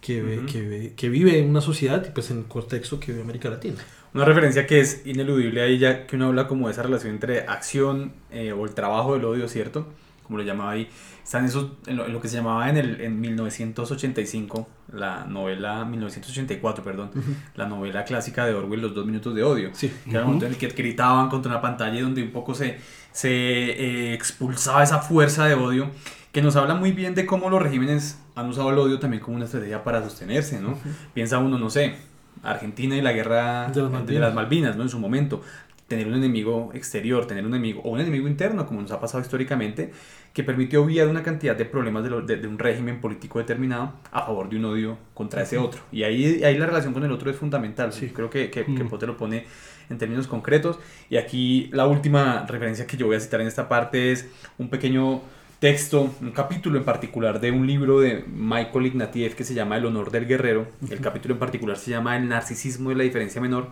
que, 0.00 0.40
que, 0.50 0.94
que, 0.96 1.08
vive 1.08 1.40
una 1.42 1.60
sociedad 1.60 2.04
y 2.04 2.10
pues 2.10 2.32
en 2.32 2.38
el 2.38 2.44
contexto 2.46 2.98
que 2.98 3.12
vive 3.12 3.22
América 3.22 3.48
Latina. 3.48 3.76
Una 4.12 4.24
referencia 4.24 4.66
que 4.66 4.80
es 4.80 5.02
ineludible 5.04 5.62
ahí 5.62 5.78
ya 5.78 6.06
que 6.06 6.16
uno 6.16 6.28
habla 6.28 6.48
como 6.48 6.66
de 6.66 6.72
esa 6.72 6.82
relación 6.82 7.12
entre 7.12 7.40
acción 7.40 8.12
eh, 8.32 8.52
o 8.52 8.64
el 8.64 8.74
trabajo 8.74 9.14
del 9.14 9.24
odio, 9.24 9.48
¿cierto? 9.48 9.86
Como 10.28 10.38
lo 10.38 10.44
llamaba 10.44 10.72
ahí 10.72 10.88
están 11.24 11.44
esos, 11.44 11.72
en 11.86 11.96
lo, 11.96 12.20
que 12.22 12.28
se 12.28 12.36
llamaba 12.36 12.70
en, 12.70 12.76
el, 12.76 13.00
en 13.00 13.20
1985, 13.20 14.68
la 14.92 15.24
novela, 15.24 15.84
1984, 15.84 16.84
perdón, 16.84 17.10
la 17.54 17.66
novela 17.66 18.04
clásica 18.04 18.46
de 18.46 18.54
Orwell, 18.54 18.80
Los 18.80 18.94
dos 18.94 19.04
minutos 19.04 19.34
de 19.34 19.42
odio. 19.42 19.70
Sí. 19.72 19.92
Que 20.04 20.10
era 20.10 20.20
el 20.20 20.24
momento 20.26 20.46
en 20.46 20.52
el 20.52 20.58
que 20.58 20.68
gritaban 20.68 21.28
contra 21.28 21.50
una 21.50 21.60
pantalla 21.60 21.98
y 21.98 22.00
donde 22.00 22.22
un 22.22 22.30
poco 22.30 22.54
se, 22.54 22.78
se 23.12 23.30
eh, 23.30 24.14
expulsaba 24.14 24.82
esa 24.82 25.00
fuerza 25.00 25.44
de 25.46 25.54
odio, 25.54 25.90
que 26.32 26.40
nos 26.40 26.56
habla 26.56 26.74
muy 26.74 26.92
bien 26.92 27.14
de 27.14 27.26
cómo 27.26 27.50
los 27.50 27.60
regímenes 27.60 28.18
han 28.34 28.48
usado 28.48 28.70
el 28.70 28.78
odio 28.78 28.98
también 28.98 29.22
como 29.22 29.36
una 29.36 29.46
estrategia 29.46 29.84
para 29.84 30.02
sostenerse, 30.02 30.60
¿no? 30.60 30.78
Piensa 31.12 31.38
uno, 31.38 31.58
no 31.58 31.68
sé, 31.68 31.96
Argentina 32.42 32.96
y 32.96 33.02
la 33.02 33.12
guerra 33.12 33.68
de 33.68 33.82
las, 33.82 34.06
de 34.06 34.18
las 34.18 34.34
Malvinas, 34.34 34.76
¿no? 34.76 34.82
En 34.82 34.88
su 34.88 34.98
momento 34.98 35.42
tener 35.88 36.06
un 36.06 36.14
enemigo 36.14 36.70
exterior, 36.74 37.26
tener 37.26 37.44
un 37.46 37.54
enemigo 37.54 37.80
o 37.82 37.90
un 37.90 38.00
enemigo 38.00 38.28
interno, 38.28 38.66
como 38.66 38.82
nos 38.82 38.92
ha 38.92 39.00
pasado 39.00 39.22
históricamente, 39.22 39.90
que 40.34 40.44
permitió 40.44 40.84
obviar 40.84 41.08
una 41.08 41.22
cantidad 41.22 41.56
de 41.56 41.64
problemas 41.64 42.04
de, 42.04 42.36
de, 42.36 42.46
un 42.46 42.58
régimen 42.58 43.00
político 43.00 43.38
determinado 43.38 43.94
a 44.12 44.26
favor 44.26 44.50
de 44.50 44.56
un 44.58 44.66
odio 44.66 44.98
contra 45.14 45.42
ese 45.42 45.56
otro. 45.56 45.80
Y 45.90 46.02
ahí, 46.02 46.44
ahí 46.44 46.58
la 46.58 46.66
relación 46.66 46.92
con 46.92 47.04
el 47.04 47.10
otro 47.10 47.30
es 47.30 47.36
fundamental. 47.36 47.92
Sí. 47.94 48.10
Creo 48.14 48.28
que, 48.28 48.50
que, 48.50 48.66
que 48.66 48.84
Pote 48.84 49.06
lo 49.06 49.16
pone 49.16 49.46
en 49.88 49.96
términos 49.96 50.26
concretos. 50.26 50.78
Y 51.08 51.16
aquí 51.16 51.70
la 51.72 51.86
última 51.86 52.44
referencia 52.46 52.86
que 52.86 52.98
yo 52.98 53.06
voy 53.06 53.16
a 53.16 53.20
citar 53.20 53.40
en 53.40 53.46
esta 53.46 53.66
parte 53.66 54.12
es 54.12 54.28
un 54.58 54.68
pequeño 54.68 55.22
texto, 55.58 56.14
un 56.20 56.32
capítulo 56.32 56.78
en 56.78 56.84
particular 56.84 57.40
de 57.40 57.50
un 57.50 57.66
libro 57.66 57.98
de 57.98 58.24
Michael 58.28 58.86
Ignatieff 58.86 59.34
que 59.34 59.42
se 59.42 59.54
llama 59.54 59.78
El 59.78 59.86
honor 59.86 60.10
del 60.10 60.26
guerrero. 60.26 60.68
El 60.90 61.00
capítulo 61.00 61.34
en 61.34 61.40
particular 61.40 61.78
se 61.78 61.90
llama 61.90 62.14
El 62.16 62.28
narcisismo 62.28 62.90
de 62.90 62.96
la 62.96 63.04
diferencia 63.04 63.40
menor 63.40 63.70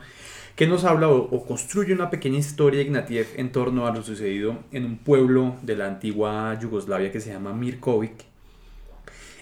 que 0.56 0.66
nos 0.66 0.84
habla 0.84 1.08
o, 1.08 1.46
construye 1.46 1.92
una 1.92 2.08
pequeña 2.08 2.38
historia 2.38 2.80
Ignatieff 2.80 3.38
en 3.38 3.52
torno 3.52 3.86
a 3.86 3.94
lo 3.94 4.02
sucedido 4.02 4.58
en 4.72 4.86
un 4.86 4.96
pueblo 4.96 5.54
de 5.62 5.76
la 5.76 5.86
antigua 5.86 6.58
Yugoslavia 6.58 7.12
que 7.12 7.20
se 7.20 7.30
llama 7.30 7.52
Mirkovic, 7.52 8.24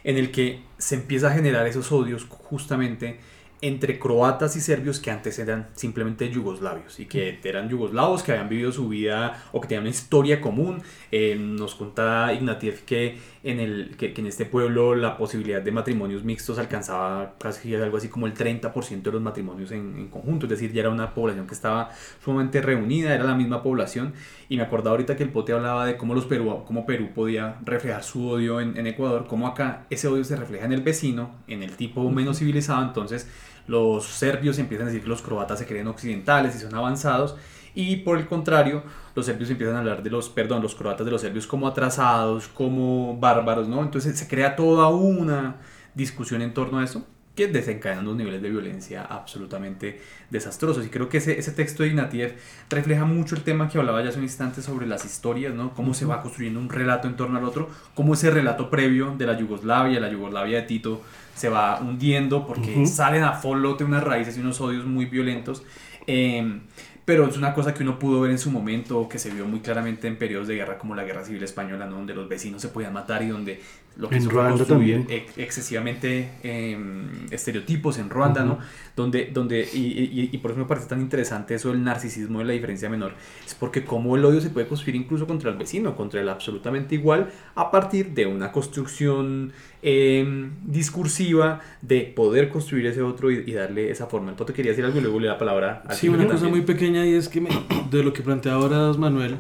en 0.03 0.19
el 0.19 0.33
que 0.33 0.61
se 0.77 0.97
empieza 0.97 1.29
a 1.29 1.35
generar 1.35 1.69
esos 1.69 1.93
odios 1.93 2.27
justamente 2.29 3.21
entre 3.65 3.99
croatas 3.99 4.57
y 4.57 4.61
serbios 4.61 5.01
que 5.01 5.11
antes 5.11 5.39
eran 5.39 5.69
simplemente 5.73 6.29
yugoslavios 6.29 7.01
y 7.01 7.07
que 7.07 7.41
eran 7.43 7.71
yugoslavos 7.71 8.23
que 8.23 8.33
habían 8.33 8.51
vivido 8.51 8.71
su 8.73 8.91
vida 8.91 9.43
o 9.53 9.61
que 9.63 9.69
tenían 9.69 9.85
una 9.85 9.91
historia 9.91 10.43
común. 10.43 10.83
Eh, 11.11 11.35
nos 11.35 11.75
contaba 11.75 12.35
Ignatieff 12.35 12.83
que 12.83 13.19
en, 13.43 13.61
el, 13.61 13.97
que, 13.97 14.13
en 14.15 14.27
este 14.27 14.45
pueblo 14.45 14.95
la 14.95 15.17
posibilidad 15.17 15.63
de 15.63 15.73
matrimonios 15.73 16.25
mixtos 16.25 16.59
alcanzaba 16.59 17.37
casi 17.39 17.75
algo 17.75 17.97
así 17.97 18.09
como 18.09 18.27
el 18.27 18.35
30% 18.35 19.01
de 19.01 19.13
los 19.13 19.23
matrimonios 19.23 19.73
en, 19.73 20.09
conjunto, 20.09 20.45
es 20.45 20.51
decir, 20.51 20.71
ya 20.71 20.81
era 20.81 20.91
una 20.91 21.15
población 21.15 21.47
que 21.47 21.55
estaba 21.55 21.89
sumamente 22.23 22.61
reunida, 22.61 23.15
era 23.15 23.25
la 23.25 23.35
misma 23.35 23.63
población 23.63 24.13
y 24.51 24.59
me 24.59 24.63
acordaba 24.65 24.91
ahorita 24.91 25.17
que 25.17 25.23
el 25.23 25.31
pote 25.31 25.55
hablaba 25.55 25.87
de 25.87 25.97
cómo, 25.97 26.15
los 26.15 26.27
Perú, 26.27 26.65
cómo 26.67 26.85
Perú 26.85 27.13
podía 27.15 27.57
reflejar 27.65 28.03
su 28.03 28.29
odio 28.29 28.61
en, 28.61 28.77
en 28.77 28.87
Ecuador, 28.87 29.25
cómo 29.27 29.47
acá 29.47 29.87
ese 29.89 30.07
odio 30.07 30.25
se 30.25 30.37
refleja 30.37 30.67
en 30.67 30.73
el 30.75 30.83
vecino, 30.83 31.31
en 31.49 31.63
el 31.63 31.77
tipo 31.77 32.11
menos 32.11 32.41
civilizado, 32.41 32.83
entonces 32.83 33.27
los 33.67 34.05
serbios 34.05 34.59
empiezan 34.59 34.87
a 34.87 34.91
decir 34.91 35.03
que 35.03 35.09
los 35.09 35.23
croatas 35.23 35.59
se 35.59 35.67
creen 35.67 35.87
occidentales 35.87 36.55
y 36.57 36.59
son 36.59 36.75
avanzados, 36.75 37.37
y 37.75 37.97
por 37.97 38.19
el 38.19 38.27
contrario, 38.29 38.83
los 39.15 39.27
serbios 39.27 39.51
empiezan 39.51 39.77
a 39.77 39.79
hablar 39.81 40.03
de 40.03 40.11
los, 40.11 40.29
perdón, 40.29 40.63
los 40.63 40.75
croatas 40.75 41.05
de 41.05 41.11
los 41.11 41.21
serbios 41.21 41.47
como 41.47 41.67
atrasados, 41.67 42.49
como 42.49 43.17
bárbaros, 43.19 43.69
¿no? 43.69 43.83
Entonces 43.83 44.17
se 44.19 44.29
crea 44.29 44.55
toda 44.55 44.89
una 44.89 45.57
discusión 45.95 46.43
en 46.43 46.55
torno 46.55 46.79
a 46.79 46.85
eso 46.85 47.05
que 47.35 47.49
desencadena 47.49 48.01
unos 48.01 48.17
niveles 48.17 48.41
de 48.43 48.51
violencia 48.51 49.03
absolutamente 49.03 50.01
desastrosos. 50.31 50.87
Y 50.87 50.89
creo 50.89 51.09
que 51.09 51.19
ese, 51.19 51.39
ese 51.39 51.53
texto 51.53 51.83
de 51.83 51.91
Ignatieff 51.91 52.33
refleja 52.71 53.05
mucho 53.05 53.35
el 53.35 53.43
tema 53.43 53.69
que 53.69 53.79
hablaba 53.79 54.03
ya 54.03 54.11
hace 54.11 54.19
un 54.19 54.25
instante 54.25 54.63
sobre 54.63 54.87
las 54.87 55.05
historias, 55.05 55.55
¿no? 55.55 55.75
Cómo 55.75 55.95
se 55.95 56.05
va 56.05 56.23
construyendo 56.23 56.61
un 56.61 56.69
relato 56.69 57.09
en 57.09 57.17
torno 57.17 57.39
al 57.39 57.45
otro, 57.45 57.69
cómo 57.95 58.15
ese 58.15 58.31
relato 58.31 58.71
previo 58.71 59.15
de 59.17 59.27
la 59.27 59.37
Yugoslavia, 59.37 59.99
la 59.99 60.11
Yugoslavia 60.11 60.61
de 60.61 60.67
Tito, 60.67 61.03
se 61.35 61.49
va 61.49 61.81
hundiendo 61.81 62.47
porque 62.47 62.87
salen 62.87 63.25
a 63.25 63.33
flote 63.33 63.83
unas 63.83 64.05
raíces 64.05 64.37
y 64.37 64.41
unos 64.41 64.61
odios 64.61 64.85
muy 64.85 65.07
violentos. 65.07 65.65
Eh, 66.07 66.61
pero 67.05 67.29
es 67.29 67.37
una 67.37 67.53
cosa 67.53 67.75
que 67.75 67.83
uno 67.83 67.99
pudo 67.99 68.23
ver 68.23 68.31
en 68.31 68.39
su 68.39 68.51
momento, 68.51 69.09
que 69.09 69.19
se 69.19 69.31
vio 69.31 69.45
muy 69.45 69.61
claramente 69.61 70.09
en 70.09 70.17
periodos 70.17 70.49
de 70.49 70.55
guerra 70.55 70.79
como 70.79 70.95
la 70.95 71.05
Guerra 71.05 71.23
Civil 71.23 71.43
Española, 71.43 71.87
donde 71.87 72.15
los 72.15 72.29
vecinos 72.29 72.63
se 72.63 72.69
podían 72.69 72.95
matar 72.95 73.23
y 73.23 73.29
donde 73.29 73.61
lo 73.97 74.09
que 74.09 74.17
en 74.17 74.29
Ruanda 74.29 74.65
también. 74.65 75.07
excesivamente 75.37 76.31
em, 76.43 77.27
estereotipos 77.31 77.99
en 77.99 78.11
Ruanda, 78.11 78.45
¿no? 78.45 78.59
Donde, 78.97 79.31
donde 79.33 79.69
y, 79.73 80.31
y, 80.33 80.39
por 80.39 80.53
eso 80.53 80.61
me 80.61 80.67
parece 80.67 80.87
tan 80.87 81.01
interesante 81.01 81.55
eso 81.55 81.71
del 81.71 81.83
narcisismo 81.83 82.41
de 82.41 82.45
la 82.45 82.53
diferencia 82.53 82.89
menor, 82.89 83.13
es 83.45 83.55
porque 83.55 83.85
como 83.85 84.17
el 84.17 84.25
odio 84.25 84.41
se 84.41 84.51
puede 84.51 84.67
construir 84.67 84.97
incluso 84.97 85.27
contra 85.27 85.51
el 85.51 85.57
vecino, 85.57 85.97
contra 85.97 86.21
el 86.21 86.29
absolutamente 86.29 86.95
igual, 86.95 87.31
a 87.55 87.71
partir 87.71 88.11
de 88.11 88.27
una 88.27 88.53
construcción 88.53 89.53
em, 89.83 90.53
discursiva 90.65 91.61
de 91.83 92.03
poder 92.03 92.49
construir 92.49 92.87
ese 92.87 93.03
otro 93.03 93.31
y, 93.31 93.53
darle 93.53 93.91
esa 93.91 94.07
forma. 94.07 94.31
El 94.31 94.37
te 94.37 94.53
quería 94.53 94.73
decir 94.73 94.85
algo 94.85 94.99
y 94.99 95.03
luego 95.03 95.21
le 95.21 95.29
da 95.29 95.39
palabra 95.39 95.83
a 95.87 95.95
Sí, 95.95 96.09
una 96.09 96.27
cosa 96.27 96.49
muy 96.49 96.63
pequeña 96.63 97.07
y 97.07 97.15
es 97.15 97.29
que 97.29 97.47
de 97.91 98.03
lo 98.03 98.13
que 98.13 98.23
plantea 98.23 98.55
ahora 98.55 98.93
Manuel, 98.93 99.37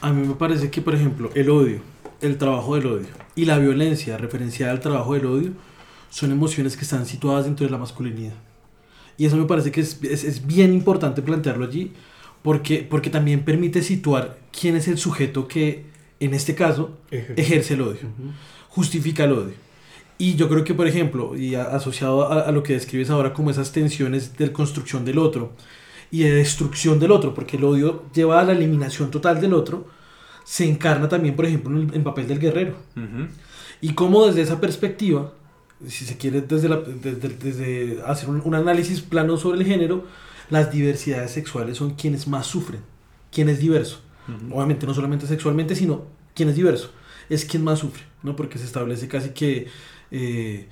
a 0.00 0.12
mí 0.12 0.26
me 0.26 0.34
parece 0.34 0.70
que, 0.70 0.80
por 0.80 0.94
ejemplo, 0.94 1.30
el 1.34 1.50
odio, 1.50 1.80
el 2.26 2.38
trabajo 2.38 2.74
del 2.76 2.86
odio 2.86 3.06
y 3.36 3.44
la 3.44 3.58
violencia 3.58 4.16
referenciada 4.18 4.72
al 4.72 4.80
trabajo 4.80 5.14
del 5.14 5.26
odio 5.26 5.52
son 6.10 6.30
emociones 6.32 6.76
que 6.76 6.82
están 6.84 7.06
situadas 7.06 7.44
dentro 7.44 7.66
de 7.66 7.72
la 7.72 7.78
masculinidad. 7.78 8.34
Y 9.16 9.26
eso 9.26 9.36
me 9.36 9.44
parece 9.44 9.70
que 9.70 9.80
es, 9.80 9.98
es, 10.02 10.24
es 10.24 10.46
bien 10.46 10.72
importante 10.72 11.22
plantearlo 11.22 11.64
allí 11.66 11.92
porque, 12.42 12.86
porque 12.88 13.10
también 13.10 13.44
permite 13.44 13.82
situar 13.82 14.38
quién 14.58 14.76
es 14.76 14.86
el 14.88 14.98
sujeto 14.98 15.48
que, 15.48 15.86
en 16.20 16.34
este 16.34 16.54
caso, 16.54 16.98
Ejerce. 17.10 17.40
ejerce 17.40 17.74
el 17.74 17.80
odio, 17.82 18.00
justifica 18.68 19.24
el 19.24 19.32
odio. 19.32 19.54
Y 20.18 20.36
yo 20.36 20.48
creo 20.48 20.62
que, 20.64 20.74
por 20.74 20.86
ejemplo, 20.86 21.36
y 21.36 21.54
a- 21.54 21.64
asociado 21.64 22.30
a, 22.30 22.42
a 22.42 22.52
lo 22.52 22.62
que 22.62 22.74
describes 22.74 23.10
ahora 23.10 23.32
como 23.32 23.50
esas 23.50 23.72
tensiones 23.72 24.36
de 24.36 24.52
construcción 24.52 25.04
del 25.04 25.18
otro 25.18 25.52
y 26.10 26.20
de 26.22 26.32
destrucción 26.32 27.00
del 27.00 27.10
otro, 27.10 27.34
porque 27.34 27.56
el 27.56 27.64
odio 27.64 28.04
lleva 28.14 28.40
a 28.40 28.44
la 28.44 28.52
eliminación 28.52 29.10
total 29.10 29.40
del 29.40 29.54
otro, 29.54 29.86
se 30.44 30.68
encarna 30.68 31.08
también, 31.08 31.34
por 31.34 31.46
ejemplo, 31.46 31.70
en 31.76 31.88
el 31.88 31.94
en 31.96 32.04
papel 32.04 32.28
del 32.28 32.38
guerrero. 32.38 32.76
Y 33.80 33.94
cómo 33.94 34.26
desde 34.26 34.42
esa 34.42 34.60
perspectiva, 34.60 35.32
si 35.86 36.04
se 36.04 36.16
quiere 36.16 36.40
desde, 36.42 36.68
la- 36.68 36.80
desde, 36.80 37.28
desde 37.28 38.02
hacer 38.06 38.28
un, 38.30 38.40
un 38.44 38.54
análisis 38.54 39.00
plano 39.00 39.36
sobre 39.36 39.58
el 39.58 39.66
género, 39.66 40.04
las 40.50 40.70
diversidades 40.70 41.30
sexuales 41.32 41.76
son 41.78 41.94
quienes 41.94 42.28
más 42.28 42.46
sufren, 42.46 42.80
quien 43.32 43.48
es 43.48 43.58
diverso. 43.58 44.00
Ujú. 44.28 44.54
Obviamente 44.56 44.86
no 44.86 44.94
solamente 44.94 45.26
sexualmente, 45.26 45.74
sino 45.74 46.02
quien 46.34 46.48
es 46.48 46.56
diverso, 46.56 46.90
es 47.28 47.44
quien 47.44 47.64
más 47.64 47.80
sufre, 47.80 48.04
¿no? 48.22 48.36
Porque 48.36 48.58
se 48.58 48.64
establece 48.64 49.08
casi 49.08 49.30
que, 49.30 49.68
eh, 50.10 50.68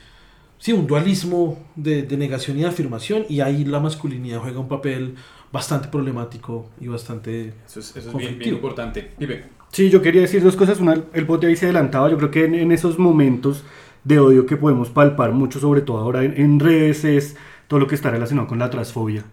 sí, 0.59 0.73
un 0.73 0.87
dualismo 0.87 1.59
de, 1.77 2.03
de 2.03 2.17
negación 2.17 2.59
y 2.59 2.61
de 2.63 2.69
afirmación, 2.69 3.25
y 3.29 3.41
ahí 3.41 3.65
la 3.65 3.81
masculinidad 3.81 4.41
juega 4.41 4.59
un 4.59 4.69
papel 4.69 5.17
bastante 5.53 5.89
problemático 5.89 6.71
y 6.81 6.89
bastante... 6.89 7.53
Eso 7.67 7.81
es, 7.81 7.95
eso 7.97 8.11
es 8.11 8.17
bien, 8.17 8.39
bien 8.39 8.55
importante. 8.55 9.03
Pipe. 9.19 9.45
Sí, 9.73 9.89
yo 9.89 10.03
quería 10.03 10.21
decir 10.21 10.43
dos 10.43 10.55
cosas. 10.55 10.81
Una, 10.81 11.03
el 11.15 11.25
bote 11.25 11.47
ahí 11.47 11.57
se 11.57 11.65
adelantaba. 11.65 12.11
Yo 12.11 12.19
creo 12.19 12.31
que 12.31 12.45
en, 12.45 12.73
esos 12.73 12.99
momentos 12.99 13.65
de 14.05 14.19
odio 14.19 14.45
que 14.45 14.59
podemos 14.59 14.91
palpar 14.91 15.33
mucho, 15.33 15.61
sobre 15.61 15.81
todo 15.81 15.97
ahora 15.99 16.25
en, 16.25 16.39
en 16.39 16.61
redes, 16.61 17.05
es 17.05 17.37
todo 17.69 17.81
lo 17.81 17.87
que 17.87 17.95
está 17.95 18.11
relacionado 18.11 18.47
con 18.49 18.59
la 18.59 18.69
transfobia. 18.69 19.25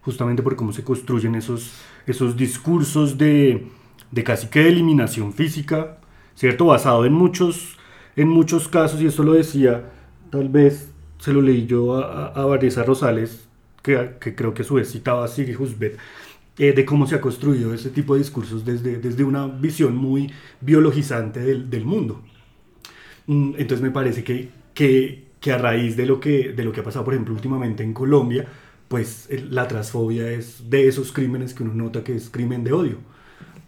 Justamente 0.00 0.42
por 0.42 0.56
cómo 0.56 0.72
se 0.72 0.82
construyen 0.82 1.34
esos, 1.34 1.74
esos 2.06 2.38
discursos 2.38 3.18
de, 3.18 3.68
de 4.10 4.24
casi 4.24 4.48
que 4.48 4.60
de 4.60 4.70
eliminación 4.70 5.34
física, 5.34 5.98
¿cierto? 6.36 6.64
Basado 6.64 7.04
en 7.04 7.12
muchos, 7.12 7.76
en 8.16 8.28
muchos 8.28 8.68
casos, 8.68 9.00
y 9.02 9.06
eso 9.06 9.22
lo 9.22 9.34
decía, 9.34 9.90
tal 10.30 10.48
vez 10.48 10.90
se 11.18 11.34
lo 11.34 11.42
leí 11.42 11.66
yo 11.66 11.96
a, 11.96 12.28
a, 12.28 12.42
a 12.44 12.82
Rosales, 12.82 13.46
que, 13.82 14.12
que 14.20 14.34
creo 14.34 14.54
que 14.54 14.62
a 14.62 14.64
su 14.64 14.74
vez 14.74 14.90
citaba 14.90 15.24
a 15.24 15.28
eh, 16.58 16.72
de 16.72 16.84
cómo 16.84 17.06
se 17.06 17.14
ha 17.16 17.20
construido 17.20 17.74
ese 17.74 17.90
tipo 17.90 18.14
de 18.14 18.20
discursos 18.20 18.64
desde, 18.64 18.98
desde 18.98 19.24
una 19.24 19.46
visión 19.46 19.96
muy 19.96 20.30
biologizante 20.60 21.40
del, 21.40 21.70
del 21.70 21.84
mundo. 21.84 22.22
Mm, 23.26 23.54
Entonces 23.58 23.80
me 23.82 23.90
parece 23.90 24.24
que, 24.24 24.48
que, 24.74 25.24
que 25.40 25.52
a 25.52 25.58
raíz 25.58 25.96
de 25.96 26.06
lo 26.06 26.20
que, 26.20 26.52
de 26.52 26.64
lo 26.64 26.72
que 26.72 26.80
ha 26.80 26.84
pasado, 26.84 27.04
por 27.04 27.14
ejemplo, 27.14 27.34
últimamente 27.34 27.82
en 27.82 27.92
Colombia, 27.94 28.46
pues 28.88 29.28
la 29.50 29.66
transfobia 29.68 30.30
es 30.30 30.68
de 30.70 30.88
esos 30.88 31.12
crímenes 31.12 31.54
que 31.54 31.62
uno 31.62 31.74
nota 31.74 32.04
que 32.04 32.14
es 32.14 32.28
crimen 32.30 32.64
de 32.64 32.72
odio. 32.72 32.98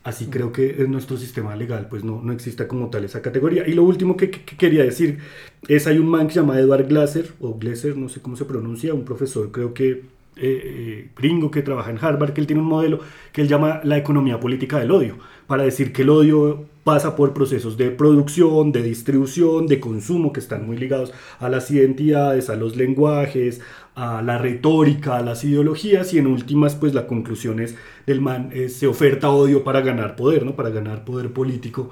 Así 0.04 0.26
creo 0.26 0.52
que 0.52 0.82
en 0.82 0.92
nuestro 0.92 1.16
sistema 1.18 1.56
legal 1.56 1.88
pues 1.90 2.04
no, 2.04 2.22
no 2.22 2.32
exista 2.32 2.68
como 2.68 2.90
tal 2.90 3.04
esa 3.04 3.22
categoría. 3.22 3.68
Y 3.68 3.74
lo 3.74 3.84
último 3.84 4.16
que, 4.16 4.30
que- 4.30 4.44
que 4.44 4.56
quería 4.56 4.84
decir 4.84 5.20
es 5.68 5.86
hay 5.86 5.98
un 5.98 6.08
man 6.08 6.28
que 6.28 6.34
se 6.34 6.40
llama 6.40 6.58
Edward 6.60 6.88
Glasser, 6.88 7.32
o 7.40 7.58
Glasser, 7.58 7.96
no 7.96 8.08
sé 8.08 8.20
cómo 8.22 8.36
se 8.36 8.44
pronuncia, 8.46 8.94
un 8.94 9.04
profesor 9.04 9.52
creo 9.52 9.74
que 9.74 10.04
eh, 10.36 10.62
eh, 10.64 11.10
gringo 11.16 11.50
que 11.50 11.62
trabaja 11.62 11.90
en 11.90 11.98
Harvard, 12.00 12.32
que 12.32 12.40
él 12.40 12.46
tiene 12.46 12.62
un 12.62 12.68
modelo 12.68 13.00
que 13.32 13.42
él 13.42 13.48
llama 13.48 13.80
la 13.84 13.96
economía 13.96 14.40
política 14.40 14.78
del 14.78 14.90
odio, 14.90 15.18
para 15.46 15.62
decir 15.62 15.92
que 15.92 16.02
el 16.02 16.10
odio 16.10 16.66
pasa 16.82 17.16
por 17.16 17.32
procesos 17.32 17.76
de 17.76 17.90
producción, 17.90 18.72
de 18.72 18.82
distribución, 18.82 19.66
de 19.66 19.80
consumo, 19.80 20.32
que 20.32 20.40
están 20.40 20.66
muy 20.66 20.76
ligados 20.76 21.12
a 21.38 21.48
las 21.48 21.70
identidades, 21.70 22.50
a 22.50 22.56
los 22.56 22.76
lenguajes, 22.76 23.60
a 23.94 24.22
la 24.22 24.38
retórica, 24.38 25.16
a 25.16 25.22
las 25.22 25.44
ideologías, 25.44 26.12
y 26.12 26.18
en 26.18 26.26
últimas, 26.26 26.74
pues 26.74 26.94
la 26.94 27.06
conclusión 27.06 27.60
es 27.60 27.76
del 28.06 28.20
man, 28.20 28.50
eh, 28.52 28.68
se 28.68 28.86
oferta 28.86 29.30
odio 29.30 29.64
para 29.64 29.80
ganar 29.80 30.16
poder, 30.16 30.44
¿no? 30.44 30.56
Para 30.56 30.70
ganar 30.70 31.04
poder 31.04 31.32
político. 31.32 31.90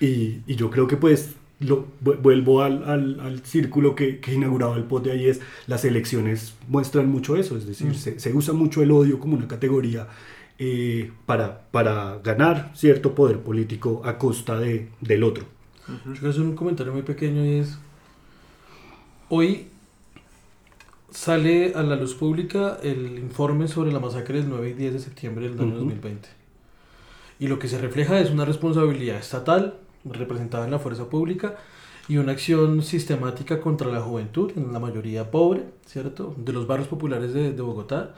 Y, 0.00 0.38
y 0.46 0.56
yo 0.56 0.70
creo 0.70 0.86
que 0.86 0.96
pues 0.96 1.34
lo, 1.60 1.86
vu- 2.02 2.16
vuelvo 2.20 2.62
al, 2.62 2.84
al- 2.84 3.20
al 3.20 3.40
círculo 3.44 3.94
que, 3.94 4.18
que 4.20 4.34
inauguraba 4.34 4.76
el 4.76 4.84
pote 4.84 5.12
ahí 5.12 5.26
es 5.26 5.40
las 5.66 5.84
elecciones 5.84 6.54
muestran 6.68 7.08
mucho 7.10 7.36
eso, 7.36 7.56
es 7.56 7.66
decir, 7.66 7.88
Mm. 7.88 7.94
se, 7.94 8.18
se 8.20 8.32
usa 8.34 8.54
mucho 8.54 8.82
el 8.82 8.90
odio 8.90 9.18
como 9.20 9.36
una 9.36 9.46
categoría 9.48 10.08
eh, 10.58 11.10
para, 11.26 11.62
para 11.70 12.18
ganar 12.24 12.72
cierto 12.74 13.14
poder 13.14 13.38
político 13.40 14.02
a 14.04 14.18
costa 14.18 14.58
de, 14.58 14.88
del 15.00 15.22
otro. 15.24 15.44
Yo 16.06 16.12
quiero 16.12 16.30
hacer 16.30 16.42
un 16.42 16.54
comentario 16.54 16.92
muy 16.92 17.02
pequeño 17.02 17.44
y 17.44 17.54
es, 17.60 17.78
hoy 19.28 19.66
sale 21.10 21.72
a 21.74 21.82
la 21.82 21.96
luz 21.96 22.14
pública 22.14 22.78
el 22.82 23.18
informe 23.18 23.66
sobre 23.68 23.92
la 23.92 24.00
masacre 24.00 24.38
del 24.38 24.48
9 24.48 24.70
y 24.70 24.72
10 24.74 24.92
de 24.94 24.98
septiembre 25.00 25.48
del 25.48 25.58
año 25.58 25.68
Ujú. 25.70 25.78
2020. 25.78 26.28
Y 27.40 27.48
lo 27.48 27.58
que 27.58 27.68
se 27.68 27.78
refleja 27.78 28.20
es 28.20 28.30
una 28.30 28.44
responsabilidad 28.44 29.16
estatal 29.18 29.78
representada 30.04 30.64
en 30.64 30.70
la 30.70 30.78
fuerza 30.78 31.08
pública 31.08 31.56
y 32.08 32.16
una 32.16 32.32
acción 32.32 32.82
sistemática 32.82 33.60
contra 33.60 33.88
la 33.88 34.00
juventud, 34.00 34.52
en 34.56 34.72
la 34.72 34.80
mayoría 34.80 35.30
pobre, 35.30 35.64
¿cierto? 35.86 36.34
De 36.36 36.52
los 36.52 36.66
barrios 36.66 36.88
populares 36.88 37.32
de, 37.32 37.52
de 37.52 37.62
Bogotá. 37.62 38.14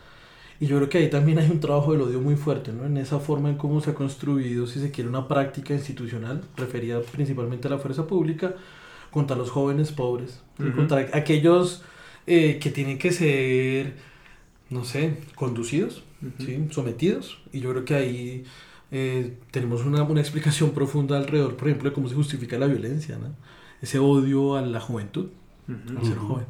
Y 0.61 0.67
yo 0.67 0.77
creo 0.77 0.89
que 0.89 0.99
ahí 0.99 1.11
también 1.11 1.39
hay 1.39 1.51
un 1.51 1.61
trabajo 1.61 1.93
del 1.93 2.03
odio 2.03 2.21
muy 2.21 2.37
fuerte, 2.37 2.73
¿no? 2.73 2.87
En 2.87 2.97
esa 2.97 3.19
forma 3.19 3.51
en 3.51 3.57
cómo 3.57 3.81
se 3.81 3.91
ha 3.91 3.95
construido, 3.95 4.67
si 4.67 4.81
se 4.81 4.91
quiere, 4.91 5.11
una 5.11 5.27
práctica 5.29 5.75
institucional 5.75 6.43
referida 6.57 7.01
principalmente 7.03 7.69
a 7.69 7.73
la 7.73 7.79
fuerza 7.79 8.07
pública 8.07 8.55
contra 9.11 9.37
los 9.37 9.51
jóvenes 9.51 9.93
pobres, 9.93 10.41
contra 10.75 11.09
aquellos 11.13 11.83
eh, 12.27 12.59
que 12.61 12.71
tienen 12.71 12.99
que 12.99 13.13
ser, 13.13 13.95
no 14.71 14.85
sé, 14.85 15.19
conducidos, 15.35 16.03
¿sí? 16.39 16.67
sometidos. 16.71 17.39
Y 17.53 17.61
yo 17.61 17.71
creo 17.73 17.85
que 17.85 17.95
ahí 17.95 18.45
eh, 18.95 19.39
tenemos 19.51 19.87
una, 19.87 20.03
una 20.03 20.21
explicación 20.21 20.73
profunda 20.73 21.17
alrededor, 21.17 21.57
por 21.57 21.69
ejemplo, 21.69 21.89
de 21.89 21.95
cómo 21.95 22.09
se 22.09 22.15
justifica 22.15 22.59
la 22.59 22.67
violencia, 22.67 23.17
¿no? 23.17 23.35
Ese 23.81 23.99
odio 23.99 24.55
a 24.55 24.61
la 24.61 24.81
juventud, 24.81 25.31
al 25.67 26.05
ser 26.05 26.19
joven. 26.19 26.45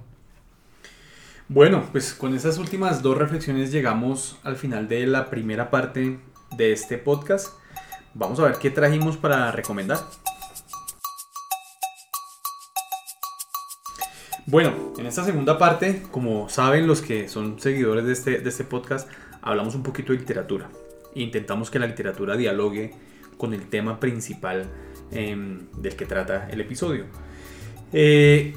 Bueno, 1.49 1.89
pues 1.93 2.15
con 2.15 2.35
esas 2.35 2.59
últimas 2.59 3.01
dos 3.01 3.17
reflexiones 3.17 3.71
llegamos 3.71 4.39
al 4.43 4.57
final 4.57 4.89
de 4.89 5.07
la 5.07 5.31
primera 5.31 5.71
parte 5.71 6.19
de 6.57 6.73
este 6.73 6.99
podcast. 6.99 7.55
Vamos 8.13 8.41
a 8.41 8.45
ver 8.45 8.57
qué 8.57 8.71
trajimos 8.71 9.17
para 9.17 9.53
recomendar. 9.53 10.01
Bueno, 14.47 14.75
en 14.99 15.07
esta 15.07 15.25
segunda 15.25 15.59
parte, 15.59 16.03
como 16.11 16.49
saben 16.49 16.89
los 16.89 17.01
que 17.03 17.29
son 17.29 17.61
seguidores 17.61 18.05
de 18.05 18.13
este, 18.13 18.39
de 18.41 18.49
este 18.49 18.65
podcast, 18.65 19.09
hablamos 19.41 19.77
un 19.77 19.85
poquito 19.85 20.13
de 20.13 20.19
literatura. 20.19 20.69
Intentamos 21.15 21.71
que 21.71 21.79
la 21.79 21.87
literatura 21.87 22.37
dialogue 22.37 22.93
con 23.37 23.55
el 23.55 23.69
tema 23.69 24.01
principal 24.01 24.67
em, 25.11 25.61
del 25.77 25.97
que 25.97 26.07
trata 26.07 26.49
el 26.51 26.61
episodio. 26.61 27.05
Eh, 27.93 28.55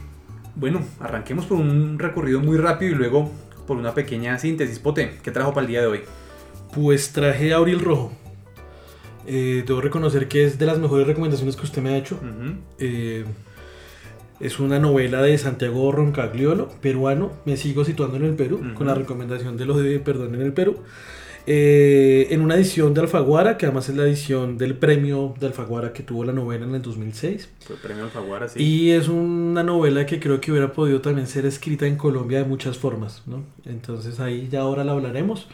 bueno, 0.55 0.81
arranquemos 0.99 1.45
por 1.45 1.57
un 1.57 1.99
recorrido 1.99 2.39
muy 2.39 2.57
rápido 2.57 2.93
y 2.93 2.95
luego 2.95 3.31
por 3.67 3.77
una 3.77 3.93
pequeña 3.93 4.37
síntesis. 4.39 4.79
Pote, 4.79 5.17
¿qué 5.23 5.31
trajo 5.31 5.53
para 5.53 5.65
el 5.65 5.67
día 5.67 5.81
de 5.81 5.87
hoy? 5.87 6.01
Pues 6.73 7.11
traje 7.11 7.53
a 7.53 7.57
Abril 7.57 7.79
Rojo. 7.79 8.11
Eh, 9.27 9.63
debo 9.65 9.81
reconocer 9.81 10.27
que 10.27 10.45
es 10.45 10.59
de 10.59 10.65
las 10.65 10.77
mejores 10.77 11.07
recomendaciones 11.07 11.55
que 11.55 11.63
usted 11.63 11.81
me 11.81 11.89
ha 11.89 11.97
hecho. 11.97 12.19
Eh, 12.77 13.25
es 14.39 14.59
una 14.59 14.79
novela 14.79 15.21
de 15.21 15.37
Santiago 15.37 15.91
Roncagliolo, 15.91 16.69
peruano. 16.81 17.31
Me 17.45 17.57
sigo 17.57 17.83
situando 17.85 18.17
en 18.17 18.25
el 18.25 18.35
Perú, 18.35 18.61
con 18.75 18.87
la 18.87 18.93
recomendación 18.93 19.57
de 19.57 19.65
lo 19.65 19.77
de 19.77 19.99
Perdón 19.99 20.35
en 20.35 20.41
el 20.41 20.53
Perú. 20.53 20.77
Eh, 21.47 22.27
en 22.31 22.41
una 22.41 22.55
edición 22.55 22.93
de 22.93 23.01
Alfaguara, 23.01 23.58
que 23.58 23.67
además 23.67 23.88
es 23.89 23.95
la 23.95 24.03
edición 24.03 24.58
del 24.58 24.75
premio 24.75 25.36
de 25.39 25.47
Alfaguara 25.47 25.93
que 25.93 26.01
tuvo 26.01 26.23
la 26.25 26.34
novela 26.34 26.65
en 26.65 26.73
el 26.73 26.81
2006. 26.81 27.49
Fue 27.60 27.75
premio 27.75 28.05
Alfaguara, 28.05 28.47
sí. 28.47 28.63
Y 28.63 28.91
es 28.91 29.08
una 29.08 29.63
novela 29.63 30.05
que 30.05 30.19
creo 30.19 30.41
que 30.41 30.51
hubiera 30.51 30.73
podido 30.73 31.01
también 31.01 31.27
ser 31.27 31.45
escrita 31.45 31.86
en 31.86 31.97
Colombia 31.97 32.39
de 32.39 32.45
muchas 32.45 32.77
formas, 32.77 33.21
¿no? 33.27 33.43
Entonces 33.65 34.19
ahí 34.19 34.47
ya 34.51 34.62
ahora 34.62 34.84
la 34.84 34.93
hablaremos. 34.93 35.47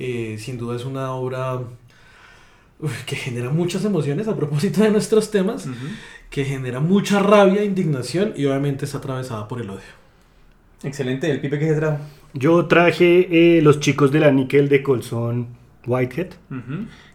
Eh, 0.00 0.36
sin 0.38 0.58
duda 0.58 0.76
es 0.76 0.84
una 0.84 1.12
obra 1.12 1.60
que 3.06 3.16
genera 3.16 3.50
muchas 3.50 3.84
emociones 3.84 4.28
a 4.28 4.36
propósito 4.36 4.82
de 4.82 4.90
nuestros 4.90 5.30
temas, 5.30 5.68
que 6.30 6.44
genera 6.44 6.80
mucha 6.80 7.20
rabia, 7.20 7.64
indignación 7.64 8.32
y 8.36 8.46
obviamente 8.46 8.84
está 8.84 8.98
atravesada 8.98 9.46
por 9.48 9.60
el 9.60 9.70
odio. 9.70 9.98
Excelente, 10.82 11.30
el 11.30 11.40
pipe 11.40 11.58
que 11.58 11.68
se 11.68 11.74
trajo. 11.74 11.98
Yo 12.34 12.66
traje 12.66 13.56
eh, 13.58 13.62
Los 13.62 13.80
chicos 13.80 14.12
de 14.12 14.20
la 14.20 14.30
níquel 14.30 14.68
de 14.68 14.82
Colson 14.82 15.48
Whitehead, 15.86 16.28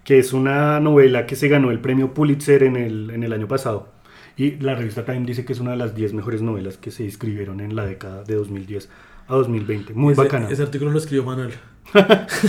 que 0.03 0.19
es 0.19 0.33
una 0.33 0.79
novela 0.79 1.25
que 1.25 1.35
se 1.35 1.47
ganó 1.47 1.71
el 1.71 1.79
premio 1.79 2.13
Pulitzer 2.13 2.63
en 2.63 2.75
el, 2.75 3.11
en 3.11 3.23
el 3.23 3.33
año 3.33 3.47
pasado. 3.47 3.93
Y 4.35 4.51
la 4.57 4.73
revista 4.73 5.05
Time 5.05 5.25
dice 5.25 5.45
que 5.45 5.53
es 5.53 5.59
una 5.59 5.71
de 5.71 5.77
las 5.77 5.95
10 5.95 6.13
mejores 6.13 6.41
novelas 6.41 6.77
que 6.77 6.89
se 6.89 7.05
escribieron 7.05 7.59
en 7.59 7.75
la 7.75 7.85
década 7.85 8.23
de 8.23 8.35
2010 8.35 8.89
a 9.27 9.35
2020. 9.35 9.93
Muy 9.93 10.13
ese, 10.13 10.21
bacana. 10.21 10.49
Ese 10.49 10.63
artículo 10.63 10.91
lo 10.91 10.97
escribió 10.97 11.23
Manuel. 11.23 11.51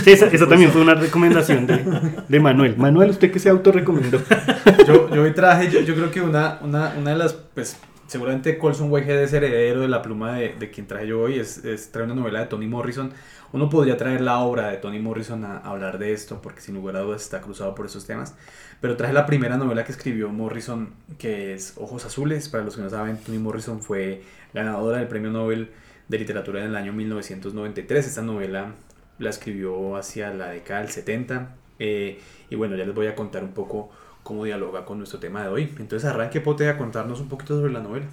Sí, 0.03 0.11
esa, 0.11 0.27
esa 0.27 0.47
también 0.47 0.71
fue 0.71 0.81
una 0.81 0.95
recomendación 0.95 1.67
de, 1.67 2.23
de 2.27 2.39
Manuel. 2.39 2.75
Manuel, 2.77 3.11
¿usted 3.11 3.31
que 3.31 3.37
se 3.37 3.49
autorrecomendó? 3.49 4.19
Yo, 4.87 5.13
yo 5.13 5.23
hoy 5.23 5.33
traje, 5.33 5.71
yo, 5.71 5.81
yo 5.81 5.95
creo 5.95 6.11
que 6.11 6.21
una, 6.21 6.59
una, 6.61 6.93
una 6.95 7.11
de 7.11 7.17
las, 7.17 7.33
pues, 7.33 7.79
seguramente 8.07 8.57
Colson 8.57 8.91
Whitehead 8.91 9.23
es 9.23 9.33
heredero 9.33 9.81
de 9.81 9.87
la 9.87 10.01
pluma 10.01 10.33
de, 10.33 10.55
de 10.55 10.69
quien 10.69 10.87
traje 10.87 11.07
yo 11.07 11.21
hoy, 11.21 11.39
es, 11.39 11.63
es, 11.65 11.91
trae 11.91 12.05
una 12.05 12.15
novela 12.15 12.39
de 12.39 12.45
Toni 12.47 12.67
Morrison. 12.67 13.11
Uno 13.51 13.69
podría 13.69 13.97
traer 13.97 14.21
la 14.21 14.39
obra 14.39 14.69
de 14.69 14.77
Toni 14.77 14.99
Morrison 14.99 15.45
a, 15.45 15.57
a, 15.57 15.69
hablar 15.71 15.97
de 15.97 16.13
esto, 16.13 16.41
porque 16.41 16.61
sin 16.61 16.75
lugar 16.75 16.97
a 16.97 16.99
dudas 16.99 17.23
está 17.23 17.41
cruzado 17.41 17.73
por 17.73 17.85
esos 17.85 18.05
temas. 18.05 18.35
Pero 18.81 18.97
traje 18.97 19.13
la 19.13 19.25
primera 19.25 19.57
novela 19.57 19.85
que 19.85 19.91
escribió 19.91 20.29
Morrison, 20.29 20.93
que 21.17 21.53
es 21.53 21.73
Ojos 21.77 22.05
Azules. 22.05 22.49
Para 22.49 22.63
los 22.63 22.75
que 22.75 22.81
no 22.81 22.89
saben, 22.89 23.17
Toni 23.17 23.37
Morrison 23.37 23.81
fue 23.81 24.23
ganadora 24.53 24.97
del 24.97 25.07
Premio 25.07 25.31
Nobel 25.31 25.71
de 26.07 26.19
Literatura 26.19 26.61
en 26.61 26.67
el 26.67 26.75
año 26.75 26.93
1993. 26.93 28.07
Esta 28.07 28.21
novela 28.21 28.73
la 29.19 29.29
escribió 29.29 29.95
hacia 29.95 30.33
la 30.33 30.49
década 30.49 30.81
del 30.81 30.89
70. 30.89 31.55
Eh, 31.79 32.19
y 32.49 32.55
bueno, 32.55 32.75
ya 32.75 32.85
les 32.85 32.93
voy 32.93 33.07
a 33.07 33.15
contar 33.15 33.43
un 33.43 33.53
poco 33.53 33.89
cómo 34.25 34.43
dialoga 34.43 34.85
con 34.85 34.97
nuestro 34.97 35.19
tema 35.19 35.43
de 35.43 35.49
hoy. 35.49 35.69
Entonces 35.77 36.03
arranque 36.03 36.41
Pote 36.41 36.67
a 36.67 36.79
contarnos 36.79 37.19
un 37.21 37.29
poquito 37.29 37.55
sobre 37.55 37.71
la 37.71 37.79
novela. 37.79 38.07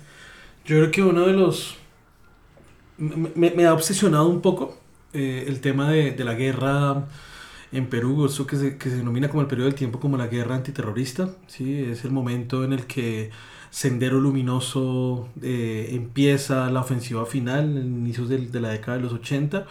Yo 0.66 0.76
creo 0.76 0.90
que 0.90 1.02
uno 1.02 1.26
de 1.26 1.32
los... 1.32 1.76
Me, 2.98 3.50
me 3.50 3.64
ha 3.64 3.72
obsesionado 3.72 4.28
un 4.28 4.42
poco 4.42 4.78
eh, 5.14 5.46
el 5.48 5.60
tema 5.62 5.90
de, 5.90 6.10
de, 6.10 6.24
la 6.24 6.34
guerra 6.34 7.06
en 7.72 7.86
Perú, 7.86 8.26
eso 8.26 8.46
que 8.46 8.56
se, 8.56 8.76
que 8.76 8.90
se 8.90 8.96
denomina 8.96 9.30
como 9.30 9.40
el 9.40 9.46
periodo 9.46 9.70
del 9.70 9.74
tiempo 9.74 10.00
como 10.00 10.18
la 10.18 10.26
guerra 10.26 10.54
antiterrorista. 10.54 11.30
¿sí? 11.46 11.82
Es 11.82 12.04
el 12.04 12.10
momento 12.10 12.62
en 12.62 12.74
el 12.74 12.84
que 12.84 13.30
Sendero 13.70 14.20
Luminoso 14.20 15.30
eh, 15.40 15.88
empieza 15.92 16.70
la 16.70 16.80
ofensiva 16.80 17.24
final, 17.24 17.78
en 17.78 17.86
inicios 18.00 18.28
de, 18.28 18.36
de 18.36 18.60
la 18.60 18.68
década 18.68 18.98
de 18.98 19.02
los 19.02 19.14
80 19.14 19.66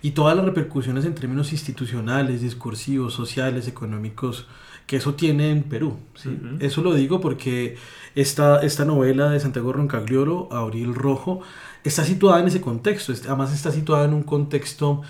y 0.00 0.12
todas 0.12 0.34
las 0.34 0.46
repercusiones 0.46 1.04
en 1.04 1.14
términos 1.14 1.52
institucionales, 1.52 2.40
discursivos, 2.40 3.12
sociales, 3.12 3.68
económicos 3.68 4.46
que 4.86 4.96
eso 4.96 5.14
tiene 5.14 5.50
en 5.50 5.62
Perú. 5.64 5.98
¿sí? 6.14 6.28
Uh 6.28 6.32
-huh. 6.32 6.62
Eso 6.62 6.82
lo 6.82 6.94
digo 6.94 7.20
porque 7.20 7.76
esta, 8.14 8.60
esta 8.60 8.84
novela 8.84 9.30
de 9.30 9.40
Santiago 9.40 9.72
Roncagliolo, 9.72 10.48
Abril 10.52 10.94
Rojo, 10.94 11.40
está 11.84 12.04
situada 12.04 12.40
en 12.40 12.48
ese 12.48 12.60
contexto. 12.60 13.12
Además 13.12 13.52
está 13.52 13.70
situada 13.70 14.04
en 14.04 14.14
un 14.14 14.22
contexto 14.22 15.02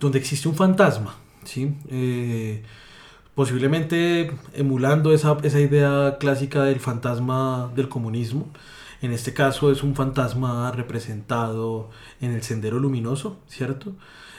donde 0.00 0.18
existe 0.18 0.48
un 0.48 0.54
fantasma. 0.54 1.16
¿sí? 1.44 1.74
Eh, 1.88 2.62
posiblemente 3.34 4.32
emulando 4.54 5.12
esa, 5.12 5.36
esa 5.42 5.60
idea 5.60 6.16
clásica 6.18 6.64
del 6.64 6.80
fantasma 6.80 7.70
del 7.74 7.88
comunismo. 7.88 8.48
En 9.00 9.12
este 9.12 9.34
caso 9.34 9.72
es 9.72 9.82
un 9.82 9.94
fantasma 9.96 10.70
representado 10.72 11.90
en 12.20 12.32
el 12.32 12.42
Sendero 12.42 12.78
Luminoso, 12.78 13.40
¿cierto? 13.48 13.94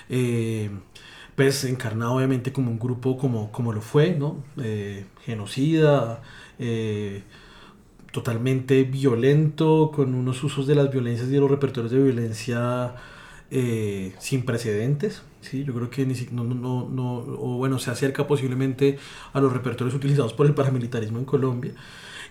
Eh, 0.09 0.69
pues 1.35 1.63
encarnado 1.63 2.13
obviamente 2.13 2.53
como 2.53 2.71
un 2.71 2.79
grupo 2.79 3.17
como, 3.17 3.51
como 3.51 3.73
lo 3.73 3.81
fue, 3.81 4.15
¿no? 4.15 4.43
Eh, 4.57 5.05
genocida, 5.25 6.21
eh, 6.59 7.23
totalmente 8.11 8.83
violento, 8.83 9.91
con 9.93 10.13
unos 10.13 10.43
usos 10.43 10.67
de 10.67 10.75
las 10.75 10.91
violencias 10.91 11.27
y 11.29 11.31
de 11.31 11.39
los 11.39 11.49
repertorios 11.49 11.91
de 11.91 12.03
violencia 12.03 12.95
eh, 13.49 14.13
sin 14.19 14.45
precedentes. 14.45 15.23
¿sí? 15.41 15.63
Yo 15.63 15.73
creo 15.73 15.89
que 15.89 16.05
ni 16.05 16.15
no, 16.31 16.43
no, 16.43 16.87
no, 16.89 17.15
o 17.17 17.57
bueno, 17.57 17.79
se 17.79 17.91
acerca 17.91 18.27
posiblemente 18.27 18.97
a 19.33 19.41
los 19.41 19.51
repertorios 19.51 19.95
utilizados 19.95 20.33
por 20.33 20.45
el 20.45 20.53
paramilitarismo 20.53 21.19
en 21.19 21.25
Colombia. 21.25 21.73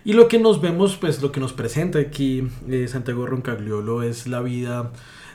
Y 0.05 0.15
lo 0.15 0.27
que 0.29 0.39
nos 0.39 0.61
vemos, 0.61 0.97
pues 0.97 1.23
lo 1.23 1.31
que 1.31 1.41
nos 1.41 1.53
presenta 1.53 2.01
aquí 2.01 2.49
eh, 2.69 2.89
Santiago 2.89 3.27
Roncagliolo 3.27 4.03
es 4.03 4.27
la 4.27 4.41
vida 4.41 4.93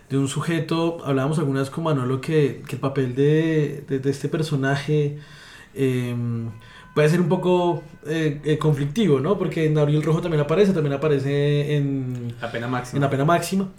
de 0.10 0.18
un 0.18 0.28
sujeto, 0.28 1.00
hablábamos 1.06 1.40
alguna 1.40 1.60
vez 1.62 1.70
con 1.70 1.84
Manolo 1.84 2.22
que, 2.22 2.64
que 2.68 2.76
el 2.76 2.82
papel 2.82 3.16
de, 3.16 3.84
de, 3.88 4.00
de 4.00 4.10
este 4.10 4.30
personaje 4.30 5.18
eh, 5.76 6.16
puede 6.98 7.10
ser 7.10 7.22
un 7.22 7.30
poco 7.30 7.84
eh, 8.08 8.42
eh, 8.44 8.58
conflictivo, 8.58 9.20
¿no? 9.20 9.38
Porque 9.38 9.68
en 9.68 9.78
Abril 9.78 10.02
Rojo 10.02 10.20
también 10.20 10.42
aparece, 10.42 10.74
también 10.74 10.94
aparece 10.94 11.76
en 11.76 12.34
la 12.42 12.52
pena 12.52 12.68
máxima. 12.68 12.98
En 12.98 13.02
la 13.04 13.10
pena 13.12 13.24
máxima. 13.24 13.70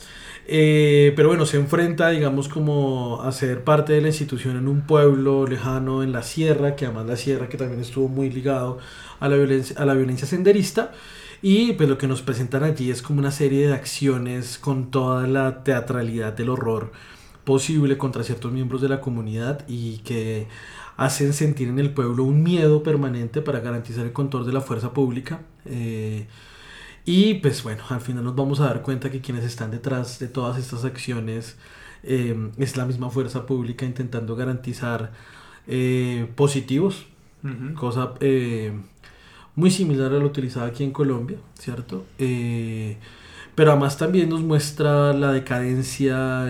Eh, 0.47 1.13
pero 1.17 1.27
bueno, 1.27 1.45
se 1.45 1.57
enfrenta, 1.57 2.11
digamos, 2.11 2.49
como 2.49 3.21
a 3.21 3.33
ser 3.33 3.65
parte 3.65 3.93
de 3.93 4.03
la 4.03 4.07
institución 4.07 4.57
en 4.57 4.69
un 4.69 4.83
pueblo 4.83 5.49
lejano 5.49 6.05
en 6.05 6.13
la 6.13 6.23
sierra, 6.23 6.77
que 6.77 6.85
además 6.85 7.07
la 7.07 7.17
sierra 7.17 7.49
que 7.49 7.57
también 7.57 7.81
estuvo 7.81 8.07
muy 8.07 8.31
ligado 8.31 8.79
a 9.19 9.29
la 9.29 9.35
violencia, 9.35 9.75
a 9.81 9.85
la 9.85 9.95
violencia 9.95 10.29
senderista. 10.29 10.93
Y 11.41 11.73
pues 11.75 11.89
lo 11.89 11.99
que 11.99 12.09
nos 12.09 12.23
presentan 12.23 12.65
allí 12.65 12.91
es 12.91 13.03
como 13.03 13.21
una 13.21 13.31
serie 13.31 13.69
de 13.69 13.75
acciones 13.75 14.59
con 14.59 14.91
toda 14.91 15.27
la 15.27 15.63
teatralidad 15.63 16.33
del 16.33 16.49
horror 16.49 16.91
posible 17.45 17.97
contra 17.97 18.25
ciertos 18.25 18.53
miembros 18.53 18.83
de 18.83 18.89
la 18.89 19.01
comunidad 19.01 19.65
y 19.69 19.99
que 19.99 20.49
hacen 20.97 21.33
sentir 21.33 21.69
en 21.69 21.79
el 21.79 21.95
pueblo 21.95 22.25
un 22.25 22.43
miedo 22.43 22.83
permanente 22.83 23.41
para 23.41 23.61
garantizar 23.61 24.05
el 24.05 24.13
control 24.13 24.45
de 24.45 24.53
la 24.53 24.61
fuerza 24.61 24.93
pública. 24.93 25.41
Eh, 25.65 26.27
y 27.05 27.35
pues 27.35 27.63
bueno, 27.63 27.85
al 27.89 28.01
final 28.01 28.25
nos 28.25 28.35
vamos 28.35 28.61
a 28.61 28.65
dar 28.65 28.83
cuenta 28.83 29.11
que 29.11 29.21
quienes 29.21 29.45
están 29.45 29.71
detrás 29.71 30.19
de 30.19 30.29
todas 30.29 30.59
estas 30.59 30.85
acciones 30.85 31.57
eh, 32.03 32.51
es 32.59 32.77
la 32.77 32.85
misma 32.85 33.11
fuerza 33.11 33.47
pública 33.47 33.87
intentando 33.87 34.37
garantizar 34.37 35.13
eh, 35.69 36.31
positivos, 36.35 37.07
uh 37.45 37.49
-huh. 37.49 37.75
cosa 37.75 38.15
muy 39.59 39.73
similar 39.73 40.13
a 40.13 40.19
lo 40.19 40.27
utilizada 40.27 40.67
aquí 40.67 40.85
en 40.85 40.93
Colombia, 40.93 41.37
¿cierto? 41.59 42.05
Eh, 42.21 42.97
pero 43.57 43.73
además 43.73 43.99
también 43.99 44.29
nos 44.29 44.41
muestra 44.41 45.13
la 45.13 45.33
decadencia, 45.33 46.45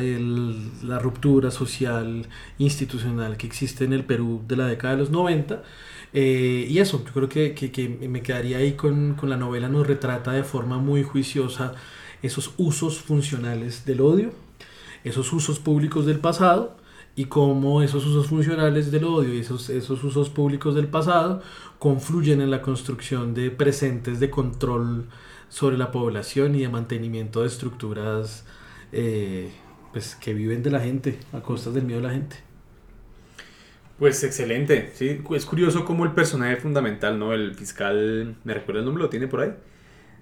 la 0.84 0.98
ruptura 0.98 1.50
social, 1.50 2.26
institucional 2.58 3.38
que 3.38 3.46
existe 3.46 3.84
en 3.84 3.94
el 3.94 4.04
Perú 4.04 4.42
de 4.46 4.56
la 4.56 4.66
década 4.66 4.92
de 4.92 5.00
los 5.00 5.10
90. 5.10 5.62
Eh, 6.12 6.66
y 6.68 6.80
eso, 6.80 7.02
yo 7.02 7.12
creo 7.14 7.30
que, 7.30 7.54
que, 7.54 7.72
que, 7.72 7.88
me 7.88 8.20
quedaría 8.20 8.58
ahí 8.58 8.72
con, 8.74 9.14
con 9.14 9.30
la 9.30 9.38
novela, 9.38 9.70
nos 9.70 9.86
retrata 9.86 10.32
de 10.32 10.44
forma 10.44 10.76
muy 10.76 11.02
juiciosa 11.02 11.72
esos 12.22 12.52
usos 12.58 12.98
funcionales 12.98 13.86
del 13.86 14.02
odio, 14.02 14.32
esos 15.02 15.32
usos 15.32 15.60
públicos 15.60 16.04
del 16.04 16.18
pasado 16.18 16.76
y 17.18 17.24
cómo 17.24 17.82
esos 17.82 18.06
usos 18.06 18.28
funcionales 18.28 18.92
del 18.92 19.02
odio 19.02 19.34
y 19.34 19.40
esos, 19.40 19.70
esos 19.70 20.04
usos 20.04 20.30
públicos 20.30 20.76
del 20.76 20.86
pasado 20.86 21.42
confluyen 21.80 22.40
en 22.40 22.48
la 22.48 22.62
construcción 22.62 23.34
de 23.34 23.50
presentes 23.50 24.20
de 24.20 24.30
control 24.30 25.06
sobre 25.48 25.76
la 25.76 25.90
población 25.90 26.54
y 26.54 26.60
de 26.60 26.68
mantenimiento 26.68 27.40
de 27.40 27.48
estructuras 27.48 28.46
eh, 28.92 29.50
pues, 29.90 30.14
que 30.14 30.32
viven 30.32 30.62
de 30.62 30.70
la 30.70 30.78
gente, 30.78 31.18
a 31.32 31.40
costas 31.40 31.74
del 31.74 31.86
miedo 31.86 32.00
de 32.00 32.06
la 32.06 32.14
gente. 32.14 32.36
Pues 33.98 34.22
excelente, 34.22 34.92
sí, 34.94 35.20
es 35.34 35.44
curioso 35.44 35.84
cómo 35.84 36.04
el 36.04 36.12
personaje 36.12 36.54
fundamental, 36.54 37.18
¿no? 37.18 37.32
El 37.32 37.56
fiscal, 37.56 38.36
¿me 38.44 38.54
recuerda 38.54 38.78
el 38.78 38.84
nombre? 38.84 39.02
¿Lo 39.02 39.10
tiene 39.10 39.26
por 39.26 39.40
ahí? 39.40 39.54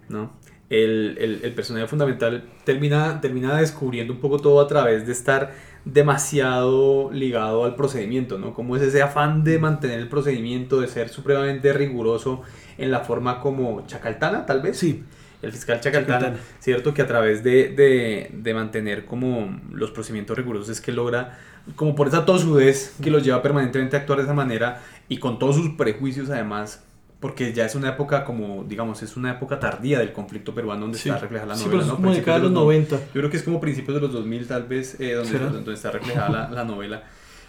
¿No? 0.09 0.33
El, 0.71 1.19
el, 1.21 1.41
el 1.45 1.53
personaje 1.53 1.89
fundamental 1.89 2.49
termina, 2.65 3.21
termina 3.21 3.59
descubriendo 3.59 4.15
un 4.15 4.21
poco 4.21 4.39
todo 4.39 4.63
a 4.63 4.67
través 4.67 5.07
de 5.07 5.13
estar 5.13 5.76
demasiado 5.87 7.11
ligado 7.13 7.65
al 7.65 7.77
procedimiento, 7.77 8.39
¿no? 8.39 8.53
Como 8.53 8.77
es 8.77 8.83
ese 8.83 9.03
afán 9.03 9.45
de 9.45 9.61
mantener 9.61 10.01
el 10.01 10.09
procedimiento, 10.09 10.81
de 10.81 10.89
ser 10.89 11.09
supremamente 11.09 11.73
riguroso 11.73 12.43
en 12.77 12.91
la 12.91 13.01
forma 13.01 13.41
como 13.41 13.87
Chacaltana, 13.87 14.45
tal 14.45 14.61
vez. 14.61 14.77
Sí. 14.77 15.05
El 15.43 15.53
fiscal 15.53 15.81
Chacaltana, 15.81 16.19
Chacaltana. 16.19 16.45
¿cierto? 16.59 16.93
Que 16.93 17.03
a 17.03 17.07
través 17.07 17.45
de, 17.45 17.69
de, 17.69 18.31
de, 18.33 18.55
mantener 18.55 19.05
como 19.05 19.61
los 19.71 19.93
procedimientos 19.93 20.37
rigurosos 20.37 20.71
es 20.71 20.81
que 20.81 20.91
logra, 20.91 21.39
como 21.77 21.95
por 21.95 22.09
esa 22.09 22.25
tosudez 22.25 22.97
que 23.01 23.11
los 23.11 23.23
lleva 23.23 23.43
permanentemente 23.43 23.97
a 23.97 24.01
actuar 24.01 24.19
de 24.19 24.25
esa 24.25 24.35
manera 24.35 24.83
y 25.09 25.19
con 25.19 25.39
todos 25.39 25.55
sus 25.55 25.71
prejuicios 25.77 26.31
además 26.31 26.86
porque 27.21 27.53
ya 27.53 27.65
es 27.65 27.75
una 27.75 27.91
época 27.91 28.25
como, 28.25 28.65
digamos, 28.65 29.03
es 29.03 29.17
una 29.17 29.33
época 29.33 29.59
tardía 29.59 29.99
del 30.01 30.13
conflicto 30.13 30.55
peruano 30.55 30.83
donde 30.83 30.99
sí. 30.99 31.09
está 31.09 31.21
reflejada 31.21 31.55
la 31.55 31.55
novela. 31.55 31.65
Sí, 31.65 31.71
pero 31.71 31.83
es 31.83 31.89
¿no? 31.89 31.97
como 31.97 32.15
de 32.15 32.23
cada 32.23 32.39
los 32.39 32.53
90. 32.53 32.97
Yo 32.97 33.03
creo 33.13 33.31
que 33.31 33.37
es 33.39 33.43
como 33.43 33.61
principios 33.61 33.95
de 33.95 34.01
los 34.03 34.13
2000 34.13 34.47
tal 34.47 34.65
vez, 34.65 35.01
eh, 35.01 35.15
donde, 35.15 35.39
donde, 35.39 35.75
está 35.75 35.91
reflejada 35.91 36.29
la, 36.29 36.51
la, 36.51 36.65
novela. 36.65 37.05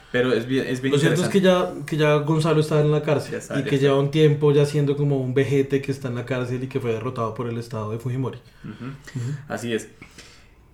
Pero 0.09 0.31
es 0.31 0.47
bien, 0.47 0.65
es 0.67 0.81
bien 0.81 0.93
Lo 0.93 0.99
cierto 0.99 1.21
es 1.21 1.27
que 1.27 1.41
ya, 1.41 1.73
que 1.85 1.97
ya 1.97 2.15
Gonzalo 2.15 2.61
está 2.61 2.79
en 2.79 2.91
la 2.91 3.01
cárcel 3.03 3.35
está, 3.35 3.59
y 3.59 3.63
que 3.63 3.77
lleva 3.77 3.99
un 3.99 4.09
tiempo 4.09 4.53
ya 4.53 4.65
siendo 4.65 4.95
como 4.95 5.19
un 5.19 5.33
vejete 5.33 5.81
que 5.81 5.91
está 5.91 6.07
en 6.07 6.15
la 6.15 6.25
cárcel 6.25 6.63
y 6.63 6.67
que 6.67 6.79
fue 6.79 6.93
derrotado 6.93 7.33
por 7.33 7.49
el 7.49 7.57
estado 7.57 7.91
de 7.91 7.99
Fujimori. 7.99 8.39
Uh 8.63 8.67
-huh. 8.67 8.71
Uh 8.71 9.19
-huh. 9.19 9.37
Así 9.49 9.73
es. 9.73 9.89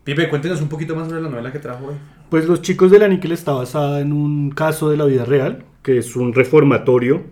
Pipe, 0.03 0.29
cuéntenos 0.29 0.61
un 0.61 0.69
poquito 0.69 0.95
más 0.95 1.07
sobre 1.07 1.21
la 1.21 1.29
novela 1.29 1.51
que 1.51 1.59
trajo 1.59 1.87
hoy. 1.87 1.95
Pues 2.29 2.45
Los 2.45 2.61
Chicos 2.61 2.91
de 2.91 2.99
la 2.99 3.07
Níquel 3.07 3.31
está 3.31 3.53
basada 3.53 4.01
en 4.01 4.13
un 4.13 4.51
caso 4.51 4.89
de 4.91 4.97
la 4.97 5.05
vida 5.05 5.25
real, 5.25 5.65
que 5.81 5.97
es 5.97 6.15
un 6.15 6.33
reformatorio 6.33 7.23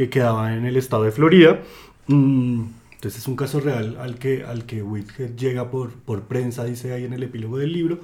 que 0.00 0.08
quedaba 0.08 0.56
en 0.56 0.64
el 0.64 0.78
estado 0.78 1.02
de 1.04 1.10
Florida. 1.10 1.60
Mm, 2.06 2.62
entonces 2.94 3.20
es 3.20 3.28
un 3.28 3.36
caso 3.36 3.60
real 3.60 3.98
al 4.00 4.18
que, 4.18 4.44
al 4.44 4.64
que 4.64 4.82
Whitehead 4.82 5.36
llega 5.36 5.70
por, 5.70 5.90
por 5.90 6.22
prensa, 6.22 6.64
dice 6.64 6.94
ahí 6.94 7.04
en 7.04 7.12
el 7.12 7.22
epílogo 7.22 7.58
del 7.58 7.70
libro, 7.70 7.98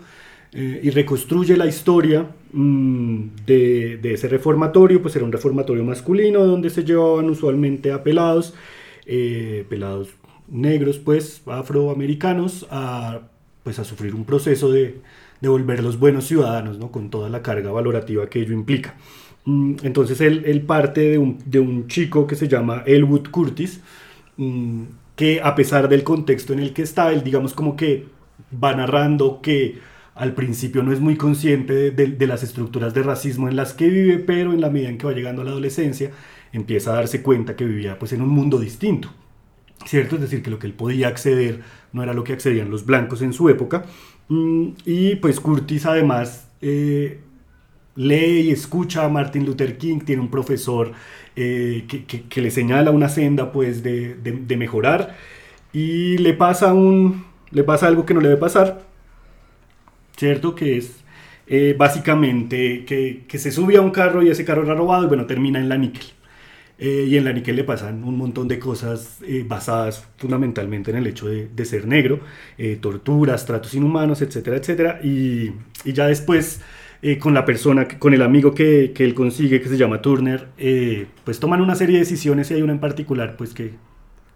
eh, 0.52 0.80
y 0.82 0.90
reconstruye 0.90 1.56
la 1.56 1.66
historia 1.66 2.26
mmm, 2.52 3.28
de, 3.46 3.96
de, 3.96 4.12
ese 4.12 4.28
reformatorio, 4.28 5.00
pues 5.00 5.16
era 5.16 5.24
un 5.24 5.32
reformatorio 5.32 5.84
masculino 5.84 6.44
donde 6.44 6.68
se 6.68 6.84
llevaban 6.84 7.30
usualmente 7.30 7.90
a 7.92 8.02
pelados, 8.02 8.52
eh, 9.06 9.66
negros, 10.48 10.98
pues 10.98 11.40
afroamericanos, 11.46 12.66
a, 12.70 13.20
pues, 13.64 13.78
a 13.78 13.84
sufrir 13.84 14.14
un 14.14 14.26
proceso 14.26 14.70
de, 14.70 15.00
de 15.40 15.48
volverlos 15.48 15.98
buenos 15.98 16.26
ciudadanos, 16.26 16.78
¿no? 16.78 16.92
con 16.92 17.08
toda 17.08 17.30
la 17.30 17.40
carga 17.40 17.70
valorativa 17.70 18.28
que 18.28 18.42
ello 18.42 18.52
implica. 18.52 18.96
Mm, 19.46 19.76
entonces 19.84 20.20
él, 20.20 20.42
él 20.46 20.62
parte 20.62 21.00
de 21.02 21.18
un, 21.18 21.38
de 21.46 21.60
un, 21.60 21.86
chico 21.86 22.26
que 22.26 22.34
se 22.34 22.48
llama 22.48 22.82
Elwood 22.86 23.30
Curtis, 23.30 23.80
mm, 24.36 24.82
que 25.16 25.40
a 25.42 25.54
pesar 25.54 25.88
del 25.88 26.04
contexto 26.04 26.52
en 26.52 26.60
el 26.60 26.72
que 26.72 26.82
está, 26.82 27.12
él 27.12 27.22
digamos 27.24 27.54
como 27.54 27.76
que 27.76 28.06
va 28.62 28.74
narrando 28.74 29.40
que 29.40 29.78
al 30.14 30.34
principio 30.34 30.82
no 30.82 30.92
es 30.92 31.00
muy 31.00 31.16
consciente 31.16 31.90
de, 31.90 32.26
las 32.26 32.42
estructuras 32.42 32.94
de 32.94 33.02
racismo 33.02 33.48
en 33.48 33.56
las 33.56 33.74
que 33.74 33.88
vive, 33.88 34.18
pero 34.18 34.52
en 34.52 34.60
la 34.60 34.70
medida 34.70 34.88
en 34.88 34.98
que 34.98 35.06
va 35.06 35.12
llegando 35.12 35.42
a 35.42 35.44
la 35.44 35.50
adolescencia 35.52 36.10
empieza 36.52 36.92
a 36.92 36.96
darse 36.96 37.22
cuenta 37.22 37.54
que 37.54 37.66
vivía 37.66 37.98
pues 37.98 38.12
en 38.12 38.22
un 38.22 38.30
mundo 38.30 38.58
distinto. 38.58 39.10
¿Cierto? 39.84 40.16
Es 40.16 40.22
decir, 40.22 40.42
que 40.42 40.50
lo 40.50 40.58
que 40.58 40.66
él 40.66 40.72
podía 40.72 41.08
acceder 41.08 41.60
no 41.92 42.02
era 42.02 42.14
lo 42.14 42.24
que 42.24 42.32
accedían 42.32 42.70
los 42.70 42.86
blancos 42.86 43.20
en 43.20 43.34
su 43.34 43.50
época. 43.50 43.84
Mm, 44.28 44.70
Y 44.86 45.16
pues 45.16 45.38
Curtis 45.38 45.84
además 45.84 46.48
eh, 46.62 47.20
lee 47.96 48.40
y 48.42 48.50
escucha 48.50 49.04
a 49.04 49.08
Martin 49.08 49.44
Luther 49.46 49.78
King, 49.78 50.00
tiene 50.00 50.22
un 50.22 50.30
profesor 50.30 50.92
eh, 51.36 51.86
que, 52.28 52.40
le 52.40 52.50
señala 52.50 52.90
una 52.90 53.08
senda 53.08 53.52
pues 53.52 53.82
de, 53.82 54.14
de- 54.14 54.56
mejorar 54.56 55.16
y 55.72 56.18
le 56.18 56.34
pasa, 56.34 56.72
un, 56.74 57.24
le 57.50 57.64
pasa 57.64 57.86
algo 57.88 58.06
que 58.06 58.14
no 58.14 58.20
le 58.20 58.28
debe 58.28 58.40
pasar, 58.40 58.82
¿cierto? 60.16 60.54
Que 60.54 60.78
es 60.78 61.04
eh, 61.46 61.74
básicamente 61.78 62.84
que, 62.84 63.24
que 63.28 63.38
se 63.38 63.52
sube 63.52 63.76
a 63.76 63.80
un 63.80 63.90
carro 63.90 64.22
y 64.22 64.28
ese 64.30 64.44
carro 64.44 64.64
era 64.64 64.74
robado 64.74 65.04
y 65.04 65.08
bueno, 65.08 65.26
termina 65.26 65.58
en 65.58 65.68
la 65.68 65.78
níquel. 65.78 66.06
Eh, 66.78 67.06
y 67.08 67.16
en 67.16 67.24
la 67.24 67.32
níquel 67.32 67.56
le 67.56 67.64
pasan 67.64 68.04
un 68.04 68.18
montón 68.18 68.48
de 68.48 68.58
cosas 68.58 69.18
basadas 69.46 70.06
fundamentalmente 70.18 70.90
en 70.90 70.98
el 70.98 71.06
hecho 71.06 71.28
de, 71.28 71.48
de 71.48 71.64
ser 71.64 71.86
negro, 71.86 72.20
torturas, 72.80 73.46
tratos 73.46 73.74
inhumanos, 73.74 74.22
etcétera, 74.22 74.56
etcétera. 74.58 75.00
Y, 75.04 75.52
y 75.84 75.92
ya 75.94 76.06
después, 76.08 76.60
eh, 77.02 77.18
con 77.18 77.34
la 77.34 77.44
persona, 77.44 77.86
que- 77.88 77.98
con 77.98 78.14
el 78.14 78.22
amigo 78.22 78.54
que, 78.54 78.92
que 78.94 79.04
él 79.04 79.14
consigue, 79.14 79.60
que 79.60 79.68
se 79.68 79.76
llama 79.76 80.00
Turner, 80.02 80.48
eh, 80.58 81.06
pues 81.24 81.38
toman 81.40 81.60
una 81.60 81.74
serie 81.74 81.94
de 81.94 82.00
decisiones 82.00 82.50
y 82.50 82.54
hay 82.54 82.62
una 82.62 82.72
en 82.72 82.80
particular, 82.80 83.36
pues 83.36 83.52
que, 83.54 83.72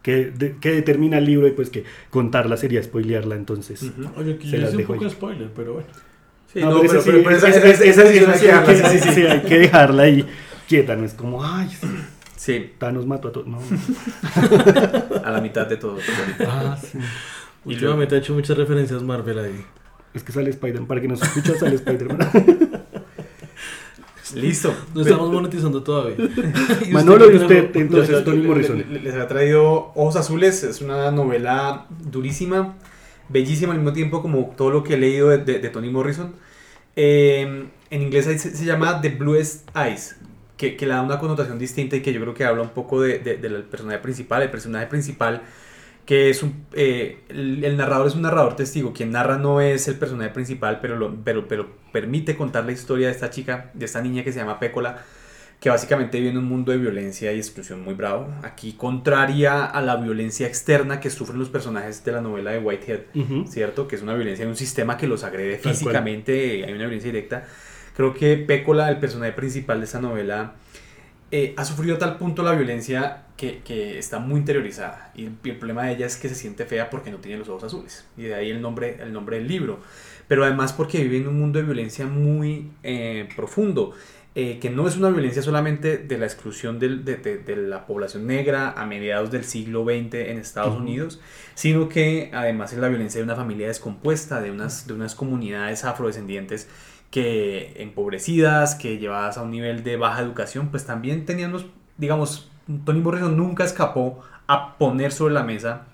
que, 0.03 0.27
de- 0.31 0.57
que 0.61 0.71
determina 0.73 1.19
el 1.19 1.25
libro 1.25 1.47
y 1.47 1.53
pues 1.53 1.71
que 1.71 1.85
contarla 2.11 2.57
sería 2.57 2.83
spoilearla, 2.83 3.35
entonces. 3.37 3.91
Oye, 4.17 4.35
aquí 4.35 4.49
Se 4.51 4.57
yo 4.57 4.63
las 4.63 4.69
hice 4.69 4.77
un 4.77 4.77
dejo 4.79 4.93
poco 4.95 5.05
de 5.05 5.11
spoiler, 5.11 5.49
pero 5.55 5.73
bueno. 5.75 5.89
Sí, 6.53 6.61
No, 6.61 6.71
no, 6.71 6.81
pero 6.81 7.01
pero, 7.05 7.31
esa 7.31 7.47
pero- 7.47 7.59
sí- 7.59 7.65
esa, 7.65 7.69
esa- 7.85 7.85
esa- 7.85 8.03
que 8.05 8.39
sí 8.39 8.47
hay 8.47 8.53
dejarla, 8.53 8.67
que- 8.67 8.77
sí, 8.77 8.99
sí, 8.99 9.09
sí, 9.09 9.15
sí. 9.15 9.21
hay 9.27 9.41
que 9.43 9.59
dejarla 9.59 10.03
ahí 10.03 10.27
quieta, 10.69 10.97
no 10.97 11.05
es 11.05 11.15
como, 11.15 11.45
ay, 11.45 11.69
sí, 11.69 11.87
Sí, 12.37 12.71
Thanos 12.79 13.07
mató 13.07 13.29
a 13.29 13.33
todos. 13.33 13.47
No. 13.47 13.59
a 15.25 15.31
la 15.31 15.41
mitad 15.43 15.67
de 15.67 15.77
todo. 15.77 15.99
Ah, 16.47 16.77
sí. 16.81 16.99
Y 17.67 17.75
Últimamente 17.75 18.15
ha 18.15 18.19
hecho 18.19 18.33
muchas 18.33 18.57
referencias 18.57 19.03
Marvel 19.03 19.39
ahí. 19.39 19.65
Es 20.15 20.23
que 20.25 20.33
sale 20.33 20.51
Spider-Man, 20.51 20.87
para 20.89 21.01
que 21.01 21.09
no 21.09 21.17
se 21.17 21.25
escucha, 21.25 21.55
sale 21.59 21.77
Spider-Man. 21.77 22.19
Listo. 24.35 24.73
No 24.95 25.01
estamos 25.03 25.31
monetizando 25.33 25.83
todavía. 25.83 26.17
Y 26.89 26.93
Manolo, 26.93 27.31
y 27.33 27.37
usted, 27.37 27.75
no- 27.75 27.81
entonces, 27.81 28.25
Tony 28.25 28.39
le- 28.43 28.49
Morrison. 28.49 28.79
le- 28.79 28.85
le- 28.87 29.01
Les 29.01 29.15
ha 29.17 29.27
traído 29.27 29.93
Ojos 29.97 30.15
Azules, 30.17 30.63
es 30.63 30.81
una 30.81 31.11
novela 31.11 31.87
durísima, 31.91 32.77
bellísima 33.29 33.73
al 33.73 33.79
mismo 33.79 33.93
tiempo 33.93 34.23
como 34.23 34.53
todo 34.57 34.71
lo 34.71 34.85
que 34.85 34.95
he 34.95 34.99
leído 34.99 35.29
de, 35.31 35.39
de- 35.39 35.59
de 35.59 35.69
Tony 35.69 35.91
Morrison. 35.91 36.35
Eh, 36.95 37.67
en 37.91 38.03
inglés 38.03 38.27
se, 38.27 38.39
se 38.39 38.65
llama 38.65 39.01
The 39.01 39.09
Bluest 39.11 39.69
Eyes, 39.77 40.17
que, 40.57 40.77
que 40.77 40.87
le 40.87 40.93
da 40.95 41.03
una 41.03 41.19
connotación 41.19 41.59
distinta 41.59 41.97
y 41.97 42.01
que 42.03 42.13
yo 42.13 42.21
creo 42.21 42.35
que 42.35 42.45
habla 42.45 42.63
un 42.63 42.69
poco 42.71 43.01
de- 43.03 43.19
de- 43.19 43.37
del 43.37 43.65
personaje 43.65 43.99
principal. 43.99 44.43
El 44.43 44.51
personaje 44.51 44.87
principal, 44.87 45.43
que 46.11 46.29
es 46.29 46.43
un... 46.43 46.67
eh, 46.73 47.21
el, 47.29 47.63
el 47.65 47.77
narrador 47.77 48.09
es 48.09 48.17
un 48.17 48.23
narrador 48.23 48.57
testigo, 48.57 48.93
quien 48.93 49.13
narra 49.13 49.39
no 49.39 49.61
es 49.61 49.87
el 49.87 49.95
personaje 49.95 50.31
principal, 50.31 50.81
pero, 50.83 50.97
lo- 50.97 51.15
pero, 51.23 51.47
pero 51.47 51.69
permite 51.93 52.37
contar 52.37 52.65
la 52.65 52.73
historia 52.73 53.07
de 53.07 53.13
esta 53.13 53.31
chica, 53.31 53.71
de 53.75 53.85
esta 53.85 54.03
niña 54.03 54.25
que 54.25 54.33
se 54.33 54.41
llama 54.41 54.59
Pécola 54.59 55.05
que 55.61 55.69
básicamente 55.71 56.19
vive 56.19 56.31
en 56.31 56.39
un 56.39 56.47
mundo 56.47 56.73
de 56.73 56.79
violencia 56.79 57.33
y 57.33 57.37
exclusión 57.37 57.83
muy 57.85 57.95
bravo. 57.95 58.27
Aquí 58.43 58.73
contraria 58.73 59.65
a 59.67 59.81
la 59.83 59.95
violencia 59.97 60.49
externa 60.49 60.99
que 60.99 61.11
sufren 61.11 61.39
los 61.39 61.49
personajes 61.51 62.03
de 62.03 62.11
la 62.11 62.21
novela 62.21 62.51
de 62.51 62.59
Whitehead. 62.59 63.01
¿cierto? 63.47 63.87
Que 63.87 63.95
es 63.95 64.03
una 64.03 64.15
violencia 64.15 64.45
de 64.47 64.51
un 64.51 64.57
sistema 64.57 64.97
que 64.97 65.07
los 65.07 65.23
agrede 65.23 65.59
físicamente, 65.59 66.65
hay 66.65 66.73
una 66.73 66.87
violencia 66.87 67.13
directa. 67.13 67.45
Creo 67.95 68.15
que 68.15 68.37
Pécola, 68.39 68.89
el 68.89 68.99
personaje 68.99 69.33
principal 69.33 69.79
de 69.79 69.85
esta 69.85 70.01
novela, 70.01 70.55
eh, 71.31 71.55
ha 71.57 71.65
sufrido 71.65 71.97
a 71.97 71.99
tal 71.99 72.19
punto 72.19 72.43
la 72.43 72.53
violencia 72.53 73.23
que, 73.37 73.61
que 73.65 73.99
está 73.99 74.19
muy 74.19 74.41
interiorizada. 74.41 75.13
Y 75.15 75.25
el, 75.27 75.33
problema 75.33 75.85
de 75.85 75.93
ella 75.93 76.07
es 76.07 76.17
que 76.17 76.29
se 76.29 76.35
siente 76.35 76.67
fea 76.67 76.91
porque 76.91 77.11
no 77.11 77.19
tiene 77.19 77.39
los 77.39 77.49
ojos 77.49 77.65
azules. 77.65 78.05
Y 78.17 78.23
de 78.25 78.35
ahí 78.35 78.51
el 78.51 78.61
nombre, 78.61 78.99
el 79.01 79.13
nombre 79.13 79.39
del 79.39 79.49
libro. 79.49 79.81
Pero 80.29 80.45
además 80.45 80.73
porque 80.73 80.99
vive 81.03 81.19
en 81.19 81.29
un 81.29 81.39
mundo 81.41 81.59
de 81.59 81.65
violencia 81.65 82.07
muy 82.07 82.71
eh, 82.83 83.29
profundo. 83.37 83.93
eh, 84.37 84.61
que 84.61 84.71
no 84.71 84.87
es 84.87 84.97
una 84.97 85.11
violencia 85.11 85.43
solamente 85.43 85.99
de 85.99 86.17
la 86.17 86.25
exclusión 86.25 86.79
del- 86.79 87.05
de, 87.05 87.17
de- 87.17 87.39
de 87.39 87.57
la 87.57 87.85
población 87.87 88.29
negra 88.29 88.71
a 88.77 88.87
mediados 88.87 89.33
del 89.33 89.43
siglo 89.45 89.83
XX 89.85 90.15
en 90.31 90.39
Estados. 90.39 90.77
Unidos, 90.79 91.21
sino 91.57 91.89
que 91.89 92.31
además 92.33 92.73
es 92.73 92.79
la 92.79 92.87
violencia 92.89 93.19
de 93.19 93.25
una 93.25 93.35
familia 93.35 93.67
descompuesta, 93.67 94.41
de 94.41 94.53
unas, 94.53 94.87
de 94.87 94.93
unas 94.95 95.17
comunidades 95.17 95.85
afrodescendientes 95.85 96.69
que 97.11 97.75
empobrecidas, 97.83 98.75
que 98.77 98.99
llevadas 98.99 99.37
a 99.39 99.43
un 99.43 99.51
nivel 99.51 99.83
de 99.85 99.97
baja 99.97 100.21
educación, 100.23 100.69
pues 100.71 100.87
también 100.87 101.25
tenían 101.27 101.53
los, 101.53 101.67
digamos, 101.99 102.49
Tony 102.85 103.01
Morrison 103.01 103.37
nunca 103.37 103.65
escapó 103.65 104.21
a 104.47 104.77
poner 104.79 105.13
sobre 105.13 105.35
la 105.35 105.43
mesa 105.43 105.87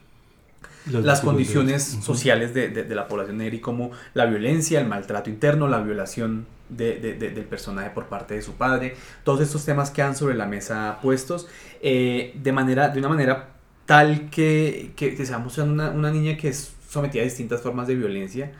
las 1.02 1.02
desigualdades. 1.02 1.20
condiciones 1.22 1.82
sociales 2.04 2.54
de, 2.54 2.68
de- 2.68 2.84
de 2.84 2.94
la 2.94 3.08
población 3.08 3.38
negra 3.38 3.56
y 3.56 3.60
como 3.60 3.90
la 4.14 4.26
violencia, 4.26 4.80
el 4.80 4.86
maltrato 4.86 5.30
interno, 5.30 5.68
la 5.68 5.80
violación 5.80 6.46
de- 6.68 6.96
de- 7.00 7.14
de- 7.14 7.30
del 7.30 7.44
personaje 7.44 7.90
por 7.90 8.06
parte 8.06 8.34
de 8.34 8.42
su 8.42 8.52
padre, 8.52 8.94
todos 9.24 9.40
estos 9.40 9.64
temas 9.64 9.90
quedan 9.90 10.14
sobre 10.16 10.34
la 10.36 10.46
mesa 10.46 10.98
puestos 11.02 11.48
eh, 11.82 12.32
de, 12.40 12.52
manera, 12.52 12.88
de 12.90 12.98
una 13.00 13.08
manera 13.08 13.48
tal 13.84 14.30
que, 14.30 14.92
que, 14.96 15.14
que 15.14 15.26
se 15.26 15.32
va 15.32 15.38
mostrando 15.38 15.72
una, 15.72 15.90
una 15.90 16.10
niña 16.10 16.36
que 16.36 16.48
es 16.48 16.74
sometida 16.88 17.22
a 17.22 17.24
distintas 17.24 17.60
formas 17.62 17.86
de 17.88 17.94
violencia, 17.96 18.52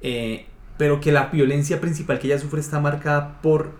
eh, 0.00 0.46
pero 0.76 1.00
que 1.00 1.12
la 1.12 1.26
violencia 1.26 1.80
principal 1.80 2.18
que 2.18 2.28
ella 2.28 2.38
sufre 2.38 2.60
está 2.60 2.80
marcada 2.80 3.40
por 3.42 3.72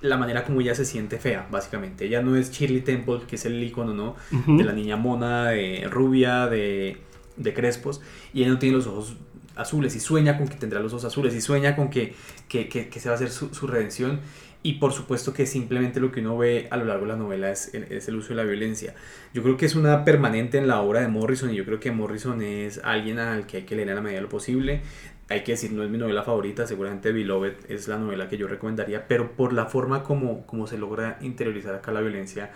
la 0.00 0.16
manera 0.16 0.44
como 0.44 0.60
ella 0.60 0.74
se 0.74 0.84
siente 0.84 1.18
fea, 1.18 1.46
básicamente. 1.50 2.06
Ella 2.06 2.22
no 2.22 2.36
es 2.36 2.52
Shirley 2.52 2.82
Temple, 2.82 3.20
que 3.26 3.36
es 3.36 3.44
el 3.44 3.62
icono, 3.62 3.94
¿no? 3.94 4.16
De 4.30 4.64
la 4.64 4.72
niña 4.72 4.96
mona, 4.96 5.48
de 5.48 5.88
rubia, 5.90 6.46
de, 6.46 6.98
de 7.36 7.54
crespos, 7.54 8.00
y 8.32 8.42
ella 8.42 8.52
no 8.52 8.58
tiene 8.58 8.76
los 8.76 8.86
ojos 8.86 9.16
azules 9.56 9.96
y 9.96 10.00
sueña 10.00 10.38
con 10.38 10.46
que 10.46 10.54
tendrá 10.54 10.80
los 10.80 10.92
ojos 10.92 11.04
azules 11.04 11.34
y 11.34 11.40
sueña 11.40 11.74
con 11.74 11.90
que, 11.90 12.14
que, 12.48 12.68
que, 12.68 12.88
que 12.88 13.00
se 13.00 13.08
va 13.08 13.14
a 13.14 13.16
hacer 13.16 13.30
su, 13.30 13.52
su 13.52 13.66
redención 13.66 14.20
y 14.62 14.74
por 14.74 14.92
supuesto 14.92 15.32
que 15.32 15.46
simplemente 15.46 16.00
lo 16.00 16.10
que 16.10 16.20
uno 16.20 16.36
ve 16.36 16.68
a 16.70 16.76
lo 16.76 16.84
largo 16.84 17.06
de 17.06 17.12
la 17.12 17.16
novela 17.16 17.50
es 17.50 17.72
el, 17.74 17.84
es 17.84 18.08
el 18.08 18.16
uso 18.16 18.30
de 18.30 18.34
la 18.36 18.44
violencia. 18.44 18.94
Yo 19.32 19.42
creo 19.42 19.56
que 19.56 19.66
es 19.66 19.74
una 19.76 20.04
permanente 20.04 20.58
en 20.58 20.66
la 20.66 20.80
obra 20.80 21.00
de 21.00 21.08
Morrison 21.08 21.50
y 21.50 21.56
yo 21.56 21.64
creo 21.64 21.78
que 21.80 21.90
Morrison 21.92 22.42
es 22.42 22.80
alguien 22.82 23.18
al 23.18 23.46
que 23.46 23.58
hay 23.58 23.62
que 23.64 23.76
leer 23.76 23.90
a 23.90 23.94
la 23.94 24.00
medida 24.00 24.16
de 24.16 24.22
lo 24.22 24.28
posible. 24.28 24.82
Hay 25.30 25.44
que 25.44 25.52
decir, 25.52 25.72
no 25.72 25.82
es 25.82 25.90
mi 25.90 25.98
novela 25.98 26.22
favorita, 26.22 26.66
seguramente 26.66 27.12
Beloved 27.12 27.52
es 27.68 27.86
la 27.86 27.98
novela 27.98 28.28
que 28.28 28.38
yo 28.38 28.48
recomendaría, 28.48 29.06
pero 29.06 29.32
por 29.32 29.52
la 29.52 29.66
forma 29.66 30.02
como, 30.02 30.46
como 30.46 30.66
se 30.66 30.78
logra 30.78 31.18
interiorizar 31.20 31.74
acá 31.74 31.92
la 31.92 32.00
violencia, 32.00 32.50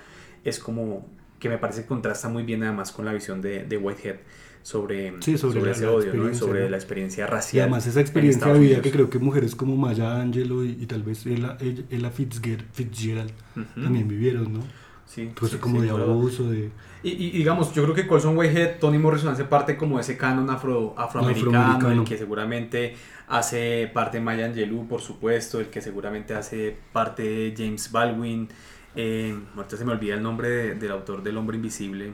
es 0.45 0.59
como 0.59 1.07
que 1.39 1.49
me 1.51 1.59
parece 1.59 1.83
que 1.83 1.89
contrasta 1.89 2.29
muy 2.29 2.45
bien 2.45 2.63
además 2.63 2.93
con 2.93 3.05
la 3.05 3.13
visión 3.13 3.43
de, 3.43 3.65
de 3.65 3.77
Whitehead 3.77 4.17
sobre, 4.63 5.13
Sí, 5.21 5.37
sobre 5.37 5.61
la- 5.61 5.73
ese 5.73 5.87
odio, 5.89 6.15
¿no? 6.15 6.31
Y 6.31 6.35
sobre 6.35 6.63
¿no? 6.63 6.69
la 6.71 6.77
experiencia 6.77 7.25
Y 7.25 7.29
racial. 7.29 7.63
además 7.65 7.87
esa 7.87 7.99
en 7.99 8.07
experiencia 8.07 8.47
de 8.47 8.53
vida 8.55 8.61
Unidos. 8.61 8.83
que 8.85 8.91
creo 8.93 9.11
que 9.11 9.19
mujeres 9.19 9.55
como 9.57 9.77
Maya 9.77 10.21
Angelou 10.21 10.63
y, 10.65 10.79
y 10.81 10.87
tal 10.87 11.03
vez 11.03 11.27
Ella, 11.27 11.59
ella- 11.61 11.83
Ella 11.91 12.11
Fitzger- 12.13 12.63
Fitzgerald 12.73 13.33
Ujú. 13.57 13.83
también 13.83 14.07
vivieron, 14.09 14.53
¿no? 14.53 14.61
Sí, 15.07 15.31
sí, 15.49 15.57
como 15.59 15.81
sí, 15.81 15.87
de 15.87 15.91
abuso, 15.93 16.51
de... 16.51 16.71
Y, 17.03 17.11
y- 17.11 17.31
digamos, 17.33 17.75
yo 17.75 17.83
creo 17.83 17.95
que 17.95 18.07
Colson 18.07 18.37
Whitehead, 18.39 18.79
Tony 18.79 18.99
Morrison 18.99 19.33
hace 19.33 19.45
parte 19.45 19.77
como 19.77 19.97
de 19.97 20.03
ese 20.03 20.17
canon 20.17 20.49
afro, 20.49 20.95
afroamericano, 20.97 21.59
Afroamericano. 21.61 22.03
el 22.03 22.09
que 22.09 22.17
seguramente 22.17 22.95
hace 23.29 23.91
parte 23.93 24.19
de 24.19 24.25
Maya 24.25 24.47
Angelou, 24.47 24.87
por 24.87 25.01
supuesto, 25.03 25.61
el 25.61 25.67
que 25.67 25.81
seguramente 25.83 26.35
hace 26.35 26.77
parte 26.93 27.23
de 27.23 27.55
James 27.57 27.91
Baldwin. 27.93 28.49
Eh, 28.95 29.37
ahorita 29.57 29.77
se 29.77 29.85
me 29.85 29.93
olvida 29.93 30.15
el 30.15 30.23
nombre 30.23 30.49
de- 30.49 30.75
del 30.77 30.93
autor 30.93 31.23
del 31.23 31.37
Hombre 31.37 31.57
Invisible, 31.57 32.13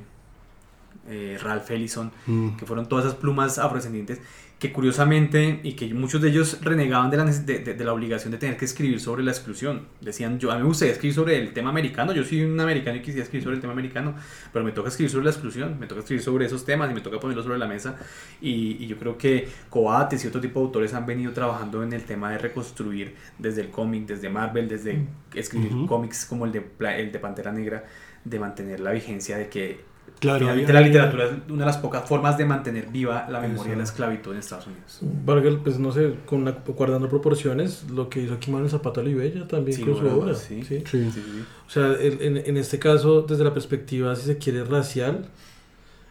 eh, 1.09 1.39
Ralph 1.43 1.71
Ellison, 1.71 2.11
Mm. 2.27 2.57
que 2.57 2.67
fueron 2.67 2.89
todas 2.89 3.05
esas 3.07 3.17
plumas 3.19 3.59
afrodescendientes 3.59 4.21
que 4.59 4.73
curiosamente 4.73 5.61
y 5.63 5.75
que 5.75 5.95
muchos 5.95 6.21
de 6.21 6.31
ellos 6.31 6.59
renegaban 6.63 7.11
de 7.11 7.17
la, 7.17 7.25
de, 7.27 7.59
de- 7.61 7.75
de 7.75 7.85
la 7.85 7.93
obligación 7.93 8.33
de 8.33 8.39
tener 8.39 8.57
que 8.57 8.65
escribir 8.65 8.99
sobre 9.01 9.23
la 9.23 9.31
exclusión. 9.31 9.87
Decían, 10.01 10.41
yo 10.41 10.51
a 10.51 10.57
mí 10.57 10.63
me 10.63 10.67
gustaría 10.67 10.93
escribir 10.95 11.15
sobre 11.15 11.37
el 11.39 11.53
tema 11.53 11.71
americano, 11.71 12.13
yo 12.13 12.25
soy 12.25 12.43
un 12.43 12.59
americano 12.59 12.97
y 12.97 13.01
quisiera 13.01 13.23
escribir 13.23 13.45
sobre 13.45 13.55
el 13.57 13.61
tema 13.61 13.73
americano, 13.73 14.17
pero 14.53 14.65
me 14.65 14.73
toca 14.73 14.89
escribir 14.89 15.13
sobre 15.13 15.27
la 15.27 15.31
exclusión, 15.31 15.79
me 15.79 15.87
toca 15.87 16.01
escribir 16.01 16.25
sobre 16.25 16.47
esos 16.47 16.65
temas 16.65 16.91
y 16.91 16.95
me 16.95 17.01
toca 17.01 17.21
ponerlos 17.21 17.45
sobre 17.45 17.59
la 17.59 17.69
mesa. 17.69 17.97
Y, 18.41 18.83
y 18.83 18.87
yo 18.89 18.97
creo 18.99 19.17
que 19.17 19.47
Coates 19.71 20.25
y 20.25 20.29
otro 20.29 20.41
tipo 20.41 20.59
de 20.59 20.67
autores 20.67 20.93
han 20.93 21.07
venido 21.07 21.33
trabajando 21.33 21.85
en 21.85 21.93
el 21.93 22.03
tema 22.03 22.33
de 22.33 22.39
reconstruir 22.39 23.15
desde 23.39 23.61
el 23.61 23.69
cómic, 23.71 24.07
desde 24.07 24.29
Marvel, 24.29 24.69
desde 24.69 25.07
escribir 25.35 25.73
Ujú. 25.73 25.87
cómics 25.87 26.25
como 26.27 26.47
el 26.47 26.51
de, 26.53 26.65
el 26.99 27.13
de 27.13 27.19
Pantera 27.21 27.53
Negra, 27.53 27.85
de 28.25 28.41
mantener 28.41 28.81
la 28.81 28.91
vigencia 28.91 29.39
de 29.39 29.49
que 29.49 29.87
Claro, 30.21 30.41
Finalmente 30.41 30.73
la 30.73 30.81
literatura 30.81 31.25
es 31.27 31.31
una 31.49 31.61
de 31.61 31.67
las 31.67 31.77
pocas 31.79 32.09
formas 32.09 32.37
de 32.39 32.45
mantener 32.45 32.89
viva 32.89 33.27
la 33.31 33.41
memoria 33.41 33.73
de 33.73 33.79
la 33.79 33.85
esclavitud 33.85 34.33
en 34.33 34.39
Estados 34.39 34.67
Unidos. 34.67 34.99
Vargas, 35.25 35.55
pues 35.63 35.79
no 35.79 35.93
sé, 35.93 36.15
con 36.27 36.43
una, 36.43 36.53
guardando 36.67 37.09
proporciones, 37.09 37.85
lo 37.91 38.09
que 38.09 38.23
hizo 38.23 38.35
aquí 38.35 38.51
Manuel 38.51 38.71
Zapata 38.71 39.01
Olivella 39.01 39.47
también 39.47 39.77
Sí, 39.77 39.85
con 39.85 39.97
su 39.97 40.07
obra. 40.07 40.35
sí. 40.35 40.63
¿sí? 40.63 40.79
Sí. 40.79 40.85
Sí, 40.91 41.11
sí, 41.13 41.23
sí. 41.25 41.45
O 41.67 41.71
sea, 41.71 41.87
el- 41.93 42.21
en, 42.23 42.37
en 42.39 42.57
este 42.57 42.79
caso, 42.79 43.23
desde 43.23 43.45
la 43.45 43.53
perspectiva, 43.53 44.15
si 44.17 44.27
se 44.27 44.39
quiere, 44.39 44.65
racial, 44.65 45.27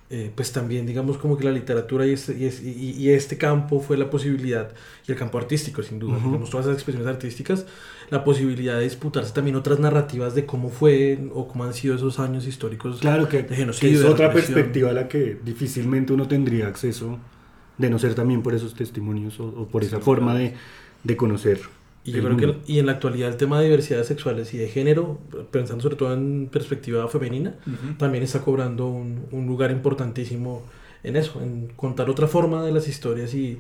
eh, 0.10 0.32
pues 0.34 0.54
también 0.54 0.86
digamos 0.86 1.18
como 1.18 1.38
que 1.38 1.44
la 1.44 1.52
literatura 1.52 2.06
y 2.08 2.12
este, 2.12 2.38
y, 2.38 2.46
es- 2.46 2.62
y- 2.64 3.10
este 3.10 3.38
campo 3.38 3.82
fue 3.82 3.98
la 3.98 4.10
posibilidad, 4.10 4.72
y 5.08 5.12
el 5.12 5.18
campo 5.18 5.38
artístico 5.38 5.84
sin 5.84 6.00
duda, 6.00 6.16
digamos 6.18 6.50
todas 6.50 6.66
esas 6.66 6.78
expresiones 6.78 7.08
artísticas, 7.10 7.66
la 8.10 8.24
posibilidad 8.24 8.78
de 8.78 8.84
disputarse 8.86 9.34
también 9.34 9.58
otras 9.58 9.80
narrativas 9.80 10.34
de 10.34 10.46
cómo 10.46 10.70
fue 10.70 11.20
o 11.34 11.48
cómo 11.50 11.66
han 11.66 11.74
sido 11.74 11.96
esos 11.96 12.20
años 12.20 12.48
históricos. 12.48 13.00
Claro 13.00 13.28
que, 13.28 13.44
de 13.44 13.56
genocidio, 13.56 13.96
es 13.98 14.02
de 14.04 14.08
otra 14.10 14.32
perspectiva 14.32 14.92
a 14.92 14.94
la 14.94 15.08
que 15.10 15.38
difícilmente 15.44 16.14
uno 16.14 16.26
tendría 16.28 16.68
acceso, 16.68 17.20
de 17.78 17.90
no 17.90 18.00
ser 18.00 18.16
también 18.16 18.42
por 18.42 18.54
esos 18.56 18.74
testimonios 18.76 19.40
o, 19.40 19.46
o 19.48 19.68
por 19.68 19.84
esa 19.84 20.00
forma 20.00 20.32
claro. 20.34 20.40
de, 20.50 20.54
de 21.04 21.18
conocer. 21.18 21.60
Y 22.08 22.12
yo 22.14 22.24
creo 22.24 22.38
que 22.38 22.56
y 22.72 22.80
en 22.80 22.86
la 22.86 22.94
actualidad 22.94 23.30
el 23.30 23.36
tema 23.38 23.60
de 23.60 23.66
diversidades 23.66 24.08
sexuales 24.08 24.54
y 24.54 24.58
de 24.58 24.70
género, 24.70 25.20
pensando 25.52 25.84
sobre 25.84 25.98
todo 25.98 26.14
en 26.14 26.48
perspectiva 26.52 27.08
femenina, 27.10 27.56
Ujú. 27.68 27.96
también 27.98 28.24
está 28.24 28.42
cobrando 28.42 28.88
un, 28.88 29.26
un 29.32 29.46
lugar 29.46 29.72
importantísimo 29.72 30.64
en 31.04 31.16
eso, 31.18 31.42
en 31.42 31.68
contar 31.76 32.10
otra 32.10 32.28
forma 32.28 32.64
de 32.64 32.72
las 32.72 32.88
historias 32.88 33.34
y 33.34 33.60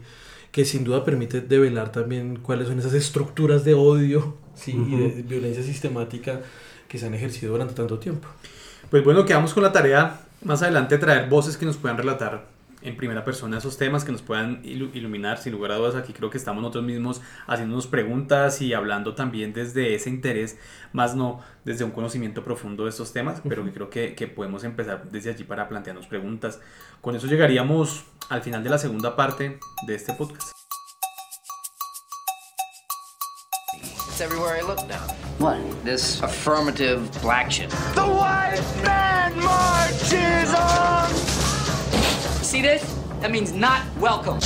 que 0.51 0.63
sin 0.65 0.83
duda 0.85 1.03
permite 1.03 1.41
develar 1.41 1.91
también 1.91 2.37
cuáles 2.41 2.67
son 2.69 2.79
esas 2.79 2.93
estructuras 2.93 3.65
de 3.65 3.73
odio 3.73 4.35
¿sí? 4.55 4.71
y 4.71 4.95
de 4.95 5.21
violencia 5.23 5.61
sistemática 5.61 6.41
que 6.87 6.97
se 6.97 7.05
han 7.05 7.13
ejercido 7.13 7.51
durante 7.51 7.73
tanto 7.73 7.99
tiempo. 7.99 8.27
Pues 8.89 9.03
bueno, 9.03 9.25
quedamos 9.25 9.53
con 9.53 9.61
la 9.63 9.71
tarea 9.73 10.21
más 10.43 10.61
adelante 10.61 10.95
de 10.95 10.99
traer 11.01 11.29
voces 11.29 11.57
que 11.57 11.65
nos 11.65 11.75
puedan 11.77 11.97
relatar 11.97 12.47
en 12.81 12.95
primera 12.95 13.23
persona 13.25 13.57
esos 13.57 13.77
temas, 13.77 14.03
que 14.05 14.11
nos 14.11 14.21
puedan 14.21 14.61
ilu- 14.63 14.91
iluminar. 14.93 15.37
Sin 15.39 15.51
lugar 15.53 15.71
a 15.71 15.75
dudas, 15.75 15.95
aquí 15.95 16.13
creo 16.13 16.29
que 16.29 16.37
estamos 16.37 16.61
nosotros 16.61 16.83
mismos 16.83 17.21
haciéndonos 17.47 17.87
preguntas 17.87 18.61
y 18.61 18.73
hablando 18.73 19.15
también 19.15 19.51
desde 19.53 19.95
ese 19.95 20.09
interés, 20.09 20.57
más 20.93 21.15
no 21.15 21.41
desde 21.65 21.83
un 21.83 21.91
conocimiento 21.91 22.43
profundo 22.43 22.83
de 22.83 22.91
estos 22.91 23.13
temas, 23.13 23.41
pero 23.47 23.65
que 23.65 23.71
creo 23.73 23.89
que, 23.89 24.15
que 24.15 24.27
podemos 24.27 24.63
empezar 24.63 25.09
desde 25.11 25.31
allí 25.31 25.43
para 25.43 25.67
plantearnos 25.67 26.07
preguntas. 26.07 26.59
Con 27.01 27.15
eso 27.15 27.27
llegaríamos 27.27 28.05
al 28.29 28.41
final 28.41 28.63
de 28.63 28.69
la 28.69 28.77
segunda 28.77 29.15
parte 29.15 29.59
de 29.87 29.95
este 29.95 30.13
podcast. 30.13 30.51
It's 34.09 34.21
everywhere 34.21 34.57
I 34.57 34.61
look 34.61 34.79
now. 34.87 35.05
What? 35.39 35.57
This 35.83 36.21
affirmative 36.23 36.99
black 37.21 37.51
shit. 37.51 37.69
The 37.93 38.01
white 38.01 38.63
man 38.83 39.35
marches 39.43 40.53
on! 40.55 41.36
See 42.47 42.61
this? 42.61 42.81
That 43.19 43.29
means 43.29 43.51
not 43.51 43.81
welcome. 43.99 44.39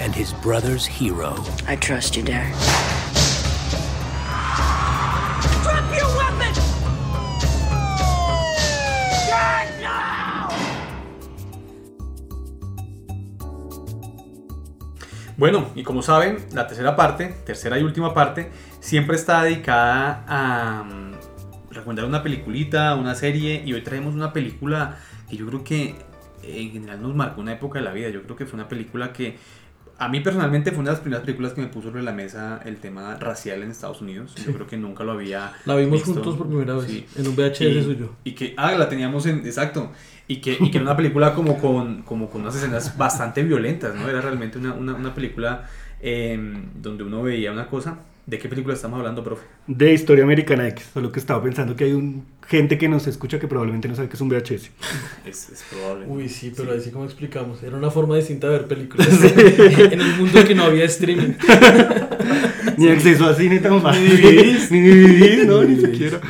and 0.00 0.14
his 0.14 0.32
brother's 0.34 0.86
hero. 0.86 1.34
I 1.66 1.74
trust 1.74 2.16
you, 2.16 2.22
Derek. 2.22 2.54
Drop 5.62 5.84
your 5.92 6.06
weapon! 6.16 6.54
Bueno, 15.36 15.66
y 15.74 15.82
como 15.82 16.02
saben, 16.02 16.46
la 16.52 16.68
tercera 16.68 16.94
parte, 16.94 17.34
tercera 17.44 17.78
y 17.78 17.82
última 17.82 18.14
parte, 18.14 18.52
siempre 18.78 19.16
está 19.16 19.42
dedicada 19.42 20.24
a 20.28 20.84
mm, 20.84 21.14
recomendar 21.72 22.04
una 22.04 22.22
peliculita, 22.22 22.94
una 22.94 23.16
serie, 23.16 23.60
y 23.66 23.72
hoy 23.72 23.82
traemos 23.82 24.14
una 24.14 24.32
película 24.32 24.98
que 25.28 25.36
yo 25.36 25.46
creo 25.46 25.64
que 25.64 26.09
en 26.42 26.72
general 26.72 27.02
nos 27.02 27.14
marcó 27.14 27.40
una 27.40 27.52
época 27.52 27.78
de 27.78 27.84
la 27.84 27.92
vida. 27.92 28.08
Yo 28.10 28.22
creo 28.22 28.36
que 28.36 28.46
fue 28.46 28.58
una 28.58 28.68
película 28.68 29.12
que 29.12 29.36
a 29.98 30.08
mí 30.08 30.20
personalmente 30.20 30.70
fue 30.70 30.80
una 30.80 30.90
de 30.90 30.94
las 30.94 31.00
primeras 31.02 31.24
películas 31.26 31.52
que 31.52 31.60
me 31.60 31.66
puso 31.66 31.88
sobre 31.88 32.02
la 32.02 32.12
mesa 32.12 32.60
el 32.64 32.76
tema 32.78 33.16
racial 33.16 33.62
en 33.62 33.70
Estados 33.70 34.00
Unidos. 34.00 34.34
Yo 34.46 34.52
creo 34.54 34.66
que 34.66 34.78
nunca 34.78 35.04
lo 35.04 35.12
había 35.12 35.52
La 35.66 35.76
vimos 35.76 35.92
visto. 35.98 36.14
juntos 36.14 36.36
por 36.36 36.46
primera 36.48 36.74
vez 36.74 36.86
Sí. 36.86 37.06
en 37.16 37.26
un 37.28 37.36
VHS 37.36 37.60
y, 37.60 37.82
suyo. 37.84 38.10
y 38.24 38.32
que, 38.32 38.54
ah, 38.56 38.72
la 38.72 38.88
teníamos 38.88 39.26
en, 39.26 39.38
exacto, 39.44 39.92
y 40.26 40.36
que, 40.40 40.56
y 40.58 40.70
que 40.70 40.78
era 40.78 40.84
una 40.86 40.96
película 40.96 41.34
como 41.34 41.58
con, 41.58 42.00
como 42.02 42.30
con 42.30 42.40
unas 42.42 42.56
escenas 42.56 42.96
bastante 42.96 43.42
violentas, 43.42 43.94
¿no? 43.94 44.08
Era 44.08 44.22
realmente 44.22 44.56
una, 44.58 44.72
una, 44.72 44.94
una 44.94 45.12
película 45.14 45.68
eh, 46.00 46.38
donde 46.80 47.04
uno 47.04 47.22
veía 47.22 47.52
una 47.52 47.66
cosa. 47.66 47.98
¿De 48.30 48.38
qué 48.38 48.48
película 48.48 48.74
estamos 48.74 48.96
hablando, 48.96 49.24
profe? 49.24 49.42
De 49.66 49.92
Historia 49.92 50.22
Americana 50.22 50.68
X, 50.68 50.90
solo 50.94 51.10
que 51.10 51.18
estaba 51.18 51.42
pensando 51.42 51.74
que 51.74 51.82
hay 51.82 51.94
un, 51.94 52.26
gente 52.46 52.78
que 52.78 52.88
nos 52.88 53.08
escucha 53.08 53.40
que 53.40 53.48
probablemente 53.48 53.88
no 53.88 53.96
sabe 53.96 54.08
que 54.08 54.14
es 54.14 54.20
un 54.20 54.28
VHS. 54.28 54.70
Es, 55.26 55.48
es 55.50 55.64
probable. 55.68 56.06
Uy, 56.06 56.28
sí, 56.28 56.52
pero 56.56 56.72
así 56.72 56.92
como 56.92 57.06
explicamos, 57.06 57.60
era 57.64 57.76
una 57.76 57.90
forma 57.90 58.14
distinta 58.14 58.48
de 58.48 58.58
ver 58.58 58.68
películas 58.68 59.08
en 59.24 60.00
el 60.00 60.16
mundo 60.16 60.44
que 60.44 60.54
no 60.54 60.62
había 60.62 60.84
streaming. 60.84 61.32
Ni 62.78 62.86
acceso 62.86 63.26
a 63.26 63.34
cine 63.34 63.58
tan 63.58 63.82
mal. 63.82 64.00
Ni 64.00 64.10
DVDs. 64.10 64.70
Ni 64.70 64.80
DVDs, 64.80 65.46
no, 65.48 65.64
ni 65.64 65.80
siquiera. 65.80 66.20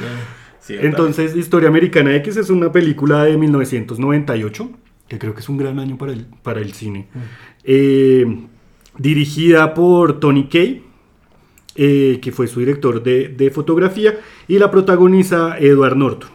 Sí. 0.59 0.77
Entonces, 0.81 1.37
Historia 1.37 1.69
Americana 1.69 2.17
X 2.17 2.39
es 2.39 2.49
una 2.49 2.73
película 2.73 3.25
de 3.25 3.37
1998, 3.37 4.71
que 5.07 5.19
creo 5.19 5.35
que 5.35 5.41
es 5.41 5.49
un 5.51 5.59
gran 5.59 5.79
año 5.79 5.99
para 5.99 6.13
el, 6.13 6.25
para 6.43 6.61
el 6.61 6.73
cine. 6.73 7.09
Eh, 7.63 8.25
dirigida 8.97 9.75
por 9.75 10.19
Tony 10.19 10.49
Kaye, 10.49 10.90
eh, 11.77 12.19
que 12.21 12.33
fue 12.33 12.47
su 12.49 12.61
director 12.61 13.03
de, 13.03 13.29
de 13.29 13.51
fotografía, 13.51 14.19
y 14.49 14.59
la 14.59 14.71
protagoniza 14.71 15.57
Edward 15.59 15.97
Norton. 15.97 16.31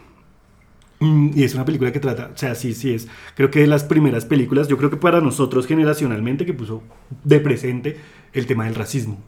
Mm, 1.00 1.32
Y 1.36 1.44
es 1.44 1.54
una 1.56 1.66
película 1.66 1.92
que 1.92 2.00
trata, 2.00 2.32
o 2.34 2.38
sea, 2.38 2.56
sí, 2.56 2.74
sí 2.74 2.94
es, 2.94 3.08
creo 3.36 3.52
que 3.52 3.60
de 3.60 3.68
las 3.68 3.84
primeras 3.84 4.26
películas, 4.26 4.68
yo 4.68 4.78
creo 4.78 4.90
que 4.90 4.98
para 4.98 5.20
nosotros 5.22 5.68
generacionalmente, 5.68 6.46
que 6.46 6.54
puso 6.54 6.84
de 7.24 7.40
presente 7.42 7.98
el 8.34 8.46
tema 8.46 8.66
del 8.66 8.76
racismo. 8.76 9.22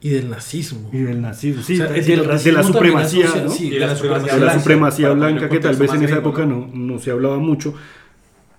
Y 0.00 0.08
del 0.10 0.30
nazismo. 0.30 0.90
y 0.92 0.98
del 0.98 1.20
nazismo, 1.22 1.62
sí, 1.62 1.74
O 1.74 1.76
sea, 1.76 1.86
de, 1.86 2.16
la- 2.16 2.36
de 2.36 2.62
supremacía, 2.64 3.26
asocia- 3.26 3.44
¿no? 3.44 3.50
sí, 3.50 3.70
de 3.70 3.78
la 3.78 3.94
supremacía 4.58 5.10
blanca, 5.10 5.38
blanca 5.38 5.48
que 5.48 5.60
tal 5.60 5.76
vez 5.76 5.92
en 5.94 6.02
esa 6.02 6.16
época 6.18 6.44
no, 6.44 6.68
no 6.74 6.98
se 6.98 7.12
hablaba 7.12 7.38
mucho. 7.38 7.72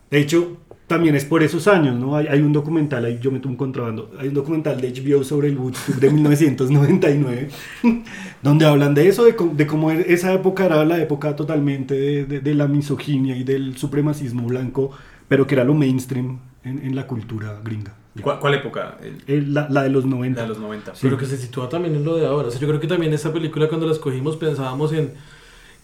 De 0.09 0.19
hecho, 0.19 0.57
también 0.93 1.15
es 1.15 1.25
por 1.25 1.43
esos 1.43 1.67
años, 1.67 1.95
¿no? 1.97 2.15
Hay, 2.15 2.27
hay 2.27 2.41
un 2.41 2.53
documental, 2.53 3.03
ahí 3.05 3.19
yo 3.21 3.31
meto 3.31 3.49
un 3.49 3.55
contrabando, 3.55 4.11
hay 4.19 4.27
un 4.29 4.33
documental 4.33 4.79
de 4.79 4.91
HBO 4.91 5.23
sobre 5.23 5.47
el 5.49 5.57
Woodstock 5.57 5.95
de 5.95 6.09
1999, 6.11 7.49
donde 8.41 8.65
hablan 8.65 8.93
de 8.93 9.07
eso, 9.07 9.23
de, 9.25 9.35
cómo- 9.35 9.53
de 9.53 9.67
cómo 9.67 9.91
esa 9.91 10.33
época 10.33 10.65
era 10.65 10.83
la 10.85 10.99
época 10.99 11.35
totalmente 11.35 11.93
de, 11.95 12.25
de- 12.25 12.39
de 12.41 12.55
la 12.55 12.67
misoginia 12.67 13.35
y 13.35 13.43
del 13.43 13.77
supremacismo 13.77 14.43
blanco, 14.47 14.91
pero 15.27 15.45
que 15.47 15.55
era 15.55 15.63
lo 15.63 15.73
mainstream 15.73 16.39
en, 16.63 16.79
en 16.85 16.95
la 16.95 17.07
cultura 17.07 17.59
gringa. 17.63 17.93
¿Cuál, 18.21 18.39
cuál 18.39 18.53
época? 18.53 18.97
El- 19.01 19.23
El- 19.27 19.53
la, 19.53 19.67
la 19.69 19.83
de 19.83 19.89
los 19.89 20.05
90. 20.05 20.37
la 20.39 20.43
de 20.43 20.49
los 20.49 20.59
90. 20.59 20.93
Pero 21.01 21.17
que 21.17 21.25
se 21.25 21.37
sitúa 21.37 21.67
también 21.69 21.95
en 21.95 22.03
lo 22.05 22.15
de 22.15 22.27
ahora. 22.27 22.47
O 22.49 22.51
sea, 22.51 22.59
yo 22.61 22.67
creo 22.67 22.79
que 22.79 22.87
también 22.87 23.11
esa 23.13 23.33
película 23.33 23.67
cuando 23.67 23.87
la 23.87 23.93
escogimos 23.93 24.37
pensábamos 24.37 24.93
en 24.93 25.13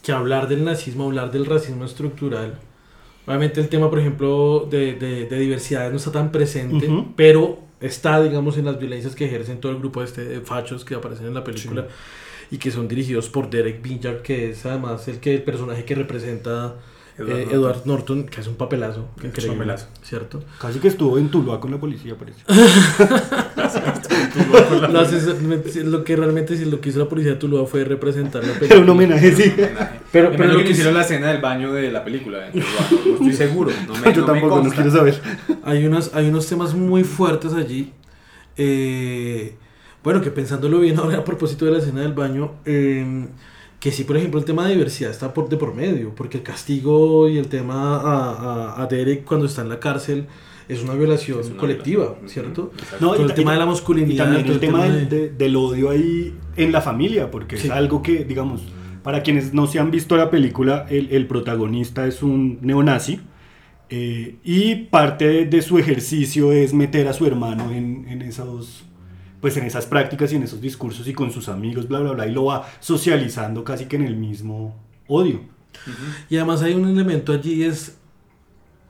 que 0.03 0.11
hablar 0.11 0.47
del 0.47 0.63
nazismo, 0.63 1.05
hablar 1.05 1.31
del 1.31 1.45
racismo 1.45 1.83
estructural. 1.85 2.53
Obviamente 3.25 3.61
el 3.61 3.69
tema, 3.69 3.89
por 3.89 3.99
ejemplo, 3.99 4.67
de, 4.69 4.93
de, 4.95 5.25
de 5.25 5.39
diversidad 5.39 5.89
no 5.91 5.97
está 5.97 6.11
tan 6.11 6.31
presente, 6.31 6.87
Ujú. 6.87 7.13
pero 7.15 7.59
está, 7.79 8.21
digamos, 8.21 8.57
en 8.57 8.65
las 8.65 8.79
violencias 8.79 9.15
que 9.15 9.25
ejercen 9.25 9.59
todo 9.59 9.71
el 9.71 9.77
grupo 9.79 10.01
este 10.03 10.25
de 10.25 10.41
fachos 10.41 10.83
que 10.83 10.95
aparecen 10.95 11.27
en 11.27 11.33
la 11.33 11.43
película 11.43 11.87
y 12.51 12.57
que 12.57 12.71
son 12.71 12.87
dirigidos 12.87 13.29
por 13.29 13.49
Derek 13.49 13.81
Vinyard, 13.81 14.21
que 14.23 14.49
es 14.49 14.65
además 14.65 15.07
el 15.07 15.19
que 15.19 15.35
el 15.35 15.43
personaje 15.43 15.85
que 15.85 15.93
representa 15.95 16.75
Edward 17.19 17.29
eh, 17.31 17.45
Norton. 17.45 17.59
Edward 17.59 17.81
Norton, 17.85 18.23
que 18.25 18.41
es 18.41 18.47
un 18.47 18.55
papelazo, 18.55 19.07
Que 19.21 19.27
es 19.27 19.45
un 19.45 19.53
papelazo. 19.55 19.87
¿cierto? 20.03 20.43
Casi 20.59 20.79
que 20.79 20.87
estuvo 20.87 21.17
en 21.17 21.29
Tuluá 21.29 21.59
con 21.59 21.71
la 21.71 21.77
policía, 21.79 22.15
parece. 22.17 22.41
Lo, 24.91 24.99
hace- 24.99 25.83
lo 25.83 26.03
que 26.03 26.15
realmente 26.15 26.57
sí, 26.57 26.65
lo 26.65 26.79
que 26.81 26.89
hizo 26.89 26.99
la 26.99 27.09
policía 27.09 27.31
de 27.33 27.37
Tuluá 27.37 27.65
fue 27.65 27.83
representar 27.83 28.43
la 28.43 28.51
Era 28.51 28.59
película. 28.59 28.81
un 28.81 28.89
homenaje, 28.89 29.31
sí. 29.35 29.53
Pero- 30.11 30.31
Pero, 30.31 30.45
lo 30.45 30.57
que 30.59 30.65
que 30.65 30.71
hicieron 30.71 30.93
la 30.93 31.01
escena 31.01 31.27
del 31.31 31.41
baño 31.41 31.73
de 31.73 31.91
la 31.91 32.03
película. 32.03 32.47
¿eh? 32.47 32.51
No 32.53 33.13
estoy 33.13 33.33
seguro. 33.33 33.71
No 33.87 33.93
me, 33.95 33.99
Yo 34.13 34.21
no 34.21 34.27
me 34.33 34.39
tampoco, 34.41 34.63
no 34.63 34.69
quiero 34.71 34.91
saber. 34.91 35.19
Hay, 35.63 35.85
unas, 35.85 36.13
hay 36.13 36.29
unos 36.29 36.47
temas 36.47 36.73
muy 36.73 37.03
fuertes 37.03 37.53
allí. 37.53 37.91
eh, 38.57 39.55
bueno, 40.03 40.21
que 40.21 40.31
pensándolo 40.31 40.79
bien 40.79 40.97
ahora 40.97 41.17
a 41.19 41.23
propósito 41.25 41.65
de 41.65 41.71
la 41.71 41.77
escena 41.79 42.01
del 42.01 42.13
baño, 42.13 42.53
eh, 42.65 43.27
que 43.79 43.91
sí, 43.91 44.03
por 44.03 44.17
ejemplo, 44.17 44.39
el 44.39 44.45
tema 44.45 44.65
de 44.67 44.73
diversidad 44.73 45.11
está 45.11 45.33
por, 45.33 45.47
de 45.49 45.55
por 45.57 45.73
medio, 45.73 46.13
porque 46.15 46.37
el 46.37 46.43
castigo 46.43 47.29
y 47.29 47.37
el 47.37 47.47
tema 47.47 47.97
a, 47.97 48.75
a, 48.75 48.83
a 48.83 48.87
Derek 48.87 49.23
cuando 49.23 49.45
está 49.45 49.61
en 49.61 49.69
la 49.69 49.79
cárcel 49.79 50.25
es 50.67 50.83
una 50.83 50.93
violación 50.93 51.39
Es 51.39 51.47
una 51.47 51.57
colectiva, 51.57 52.03
violación. 52.13 52.29
¿cierto? 52.29 52.71
No, 52.99 53.15
y 53.17 53.21
el 53.21 53.33
tema 53.33 53.51
y- 53.51 53.53
de 53.55 53.59
la 53.59 53.65
Y 53.65 53.69
masculinidad, 53.69 54.25
también 54.25 54.43
todo 54.45 54.53
el 54.55 54.59
tema 54.59 54.83
de- 54.83 54.91
del, 54.91 55.09
de- 55.09 55.29
del 55.29 55.55
odio 55.55 55.89
ahí 55.89 56.35
en 56.57 56.71
la 56.71 56.81
familia, 56.81 57.31
porque 57.31 57.57
Sí. 57.57 57.67
es 57.67 57.73
algo 57.73 58.01
que, 58.03 58.25
digamos, 58.25 58.61
para 59.03 59.23
quienes 59.23 59.53
no 59.53 59.65
se 59.65 59.79
han 59.79 59.91
visto 59.91 60.17
la 60.17 60.29
película, 60.29 60.85
el, 60.89 61.07
el 61.11 61.25
protagonista 61.25 62.05
es 62.05 62.21
un 62.21 62.59
neonazi 62.61 63.21
eh, 63.89 64.35
y 64.43 64.75
parte 64.75 65.25
de, 65.27 65.45
de 65.45 65.61
su 65.63 65.79
ejercicio 65.79 66.51
es 66.51 66.73
meter 66.73 67.07
a 67.07 67.13
su 67.13 67.25
hermano 67.25 67.71
en, 67.71 68.05
en 68.07 68.21
esos 68.21 68.83
pues 69.41 69.55
en 69.57 69.63
esas 69.65 69.85
prácticas 69.85 70.31
y 70.33 70.35
en 70.35 70.43
esos 70.43 70.59
discursos 70.61 71.07
y 71.07 71.13
con 71.13 71.31
sus 71.31 71.47
amigos, 71.49 71.87
bla, 71.87 71.99
bla, 71.99 72.11
bla, 72.11 72.27
y 72.27 72.31
lo 72.33 72.45
va 72.45 72.67
socializando 72.79 73.63
casi 73.63 73.85
que 73.85 73.95
en 73.95 74.03
el 74.03 74.15
mismo 74.15 74.75
odio. 75.07 75.41
Y 76.29 76.35
además 76.37 76.61
hay 76.61 76.73
un 76.73 76.87
elemento 76.89 77.31
allí, 77.31 77.63
es 77.63 77.95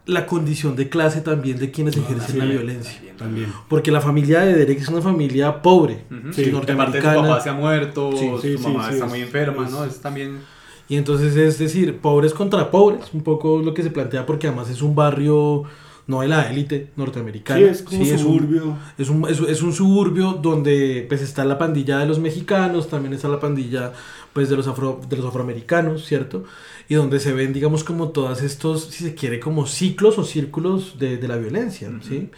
la 0.05 0.25
condición 0.25 0.75
de 0.75 0.89
clase 0.89 1.21
también 1.21 1.59
de 1.59 1.69
quienes 1.69 1.95
ejercen 1.95 2.39
la 2.39 2.45
violencia. 2.45 2.99
También. 3.17 3.53
Porque 3.67 3.91
la 3.91 4.01
familia 4.01 4.39
de 4.39 4.55
Derek 4.55 4.79
es 4.79 4.87
una 4.87 5.01
familia 5.01 5.61
pobre, 5.61 6.03
Ujú. 6.09 6.29
sí, 6.29 6.33
Sí, 6.33 6.41
de 6.45 6.47
su 6.47 6.53
norteamericana. 6.55 7.21
papá 7.21 7.41
se 7.41 7.49
ha 7.49 7.53
muerto, 7.53 8.11
Sí, 8.13 8.29
sí, 8.41 8.57
su 8.57 8.63
sí, 8.63 8.67
mamá 8.69 8.87
sí, 8.87 8.93
está 8.93 9.05
es- 9.05 9.11
muy 9.11 9.21
enferma, 9.21 9.65
es- 9.65 9.71
¿no? 9.71 9.83
Es 9.85 9.99
también... 10.01 10.39
Y 10.87 10.95
entonces 10.97 11.35
es 11.35 11.59
decir, 11.59 11.99
pobres 11.99 12.33
contra 12.33 12.71
pobres, 12.71 13.13
un 13.13 13.21
poco 13.21 13.59
lo 13.61 13.75
que 13.75 13.83
se 13.83 13.91
plantea 13.91 14.25
porque 14.25 14.47
además 14.47 14.69
es 14.71 14.81
un 14.81 14.95
barrio 14.95 15.65
no 16.09 16.21
de 16.21 16.27
la 16.27 16.49
élite 16.51 16.89
norteamericana. 16.97 17.59
Sí, 17.59 17.65
es 17.65 17.81
como 17.83 18.01
un- 18.01 18.19
suburbio. 18.19 18.77
es 18.97 19.09
un, 19.09 19.29
es, 19.29 19.39
es 19.39 19.61
un 19.61 19.71
suburbio 19.73 20.33
donde 20.33 21.05
pues 21.07 21.21
está 21.21 21.45
la 21.45 21.57
pandilla 21.57 21.99
de 21.99 22.07
los 22.07 22.19
mexicanos, 22.19 22.89
también 22.89 23.13
está 23.13 23.27
la 23.29 23.39
pandilla 23.39 23.93
pues 24.33 24.49
de 24.49 24.55
los, 24.57 24.67
afro, 24.67 24.99
de 25.09 25.17
los 25.17 25.25
afroamericanos, 25.25 26.05
¿cierto? 26.05 26.43
Y 26.87 26.95
donde 26.95 27.19
se 27.19 27.33
ven, 27.33 27.53
digamos, 27.53 27.83
como 27.83 28.09
todos 28.09 28.41
estos, 28.41 28.85
si 28.85 29.03
se 29.03 29.15
quiere, 29.15 29.39
como 29.39 29.65
ciclos 29.67 30.17
o 30.17 30.23
círculos 30.23 30.97
de, 30.99 31.17
de 31.17 31.27
la 31.27 31.37
violencia, 31.37 31.89
¿sí? 32.01 32.29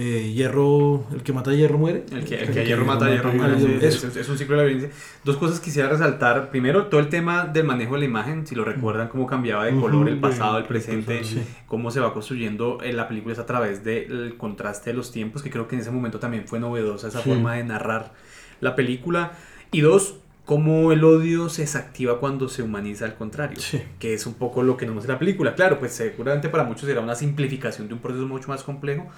Eh, 0.00 0.32
hierro, 0.32 1.04
el 1.12 1.24
que 1.24 1.32
mata 1.32 1.50
a 1.50 1.54
hierro 1.54 1.76
muere. 1.76 2.04
El 2.12 2.24
que, 2.24 2.36
el 2.36 2.52
que 2.52 2.60
a 2.60 2.62
hierro 2.62 2.84
mata 2.84 3.06
a 3.06 3.10
hierro 3.10 3.32
muere. 3.32 3.58
sí, 3.58 3.78
Eso. 3.82 4.06
es, 4.06 4.16
es 4.16 4.28
un 4.28 4.38
ciclo 4.38 4.54
de 4.56 4.62
la 4.62 4.68
violencia. 4.68 4.96
Dos 5.24 5.38
cosas 5.38 5.58
quisiera 5.58 5.88
resaltar. 5.88 6.50
Primero, 6.50 6.86
todo 6.86 7.00
el 7.00 7.08
tema 7.08 7.46
del 7.46 7.64
manejo 7.64 7.94
de 7.94 8.00
la 8.00 8.04
imagen. 8.04 8.46
Si 8.46 8.54
lo 8.54 8.62
recuerdan, 8.64 9.08
cómo 9.08 9.26
cambiaba 9.26 9.64
de 9.64 9.74
color 9.74 10.08
el 10.08 10.14
de- 10.14 10.20
pasado, 10.20 10.58
el 10.58 10.62
de 10.62 10.68
presente, 10.68 11.24
sí. 11.24 11.42
cómo 11.66 11.90
se 11.90 11.98
va 11.98 12.12
construyendo 12.14 12.78
en 12.80 12.96
la 12.96 13.08
película 13.08 13.32
es 13.32 13.40
a 13.40 13.46
través 13.46 13.82
del 13.82 14.36
contraste 14.36 14.90
de 14.90 14.96
los 14.96 15.10
tiempos, 15.10 15.42
que 15.42 15.50
creo 15.50 15.66
que 15.66 15.74
en 15.74 15.80
ese 15.80 15.90
momento 15.90 16.20
también 16.20 16.46
fue 16.46 16.60
novedosa 16.60 17.08
esa 17.08 17.20
Sí. 17.20 17.28
forma 17.30 17.54
de 17.54 17.64
narrar 17.64 18.12
la 18.60 18.76
película. 18.76 19.32
Y 19.72 19.80
dos, 19.80 20.14
cómo 20.44 20.92
el 20.92 21.02
odio 21.02 21.48
se 21.48 21.62
desactiva 21.62 22.20
cuando 22.20 22.48
se 22.48 22.62
humaniza 22.62 23.04
al 23.04 23.16
contrario. 23.16 23.58
Sí. 23.58 23.82
Que 23.98 24.14
es 24.14 24.26
un 24.26 24.34
poco 24.34 24.62
lo 24.62 24.76
que 24.76 24.86
nos 24.86 24.94
muestra 24.94 25.14
la 25.14 25.18
película. 25.18 25.56
Claro, 25.56 25.80
pues 25.80 25.90
seguramente 25.92 26.48
para 26.48 26.62
muchos 26.62 26.86
será 26.88 27.00
una 27.00 27.16
simplificación 27.16 27.88
de 27.88 27.94
un 27.94 28.00
proceso 28.00 28.28
mucho 28.28 28.46
más 28.46 28.62
complejo. 28.62 29.08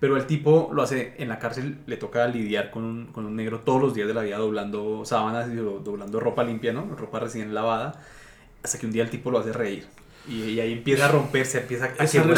Pero 0.00 0.16
el 0.16 0.26
tipo 0.26 0.70
lo 0.72 0.82
hace 0.82 1.14
en 1.18 1.28
la 1.28 1.38
cárcel, 1.38 1.78
le 1.86 1.98
toca 1.98 2.26
lidiar 2.26 2.70
con 2.70 2.84
un, 2.84 3.06
con 3.06 3.26
un 3.26 3.36
negro 3.36 3.60
todos 3.60 3.82
los 3.82 3.94
días 3.94 4.08
de 4.08 4.14
la 4.14 4.22
vida 4.22 4.38
doblando 4.38 5.04
sábanas 5.04 5.50
y 5.50 5.56
do- 5.56 5.80
doblando 5.84 6.18
ropa 6.20 6.42
limpia, 6.42 6.72
¿no? 6.72 6.86
Ropa 6.96 7.20
recién 7.20 7.52
lavada. 7.52 8.00
Hasta 8.62 8.78
que 8.78 8.86
un 8.86 8.92
día 8.92 9.02
el 9.02 9.10
tipo 9.10 9.30
lo 9.30 9.38
hace 9.38 9.52
reír. 9.52 9.86
Y, 10.28 10.42
y 10.52 10.60
ahí 10.60 10.72
empieza 10.72 11.06
a 11.06 11.08
romperse, 11.08 11.60
empieza 11.60 11.84
a 11.86 11.88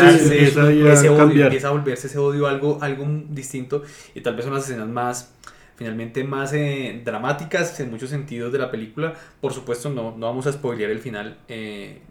quebrarse, 0.00 0.24
empieza 0.70 1.08
a 1.08 1.12
odio, 1.12 1.24
empieza 1.46 1.68
a 1.68 1.70
volverse 1.72 2.06
ese 2.08 2.18
odio 2.18 2.46
algo, 2.48 2.78
algo 2.80 3.06
distinto. 3.28 3.82
Y 4.14 4.20
tal 4.22 4.34
vez 4.34 4.44
son 4.44 4.54
las 4.54 4.64
escenas 4.64 4.88
más, 4.88 5.32
finalmente 5.76 6.24
más 6.24 6.52
eh, 6.54 7.00
dramáticas 7.04 7.78
en 7.80 7.90
muchos 7.90 8.10
sentidos 8.10 8.52
de 8.52 8.58
la 8.58 8.70
película. 8.72 9.14
Por 9.40 9.52
supuesto, 9.52 9.88
no, 9.90 10.16
no 10.16 10.26
vamos 10.26 10.46
a 10.48 10.52
spoilear 10.52 10.90
el 10.90 10.98
final, 11.00 11.38
eh, 11.48 12.02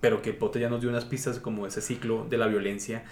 pero 0.00 0.20
que 0.22 0.32
Pote 0.34 0.60
ya 0.60 0.68
nos 0.68 0.80
dio 0.80 0.90
unas 0.90 1.04
pistas 1.06 1.38
como 1.38 1.66
ese 1.66 1.80
ciclo 1.80 2.26
de 2.28 2.36
la 2.38 2.46
violencia. 2.46 3.04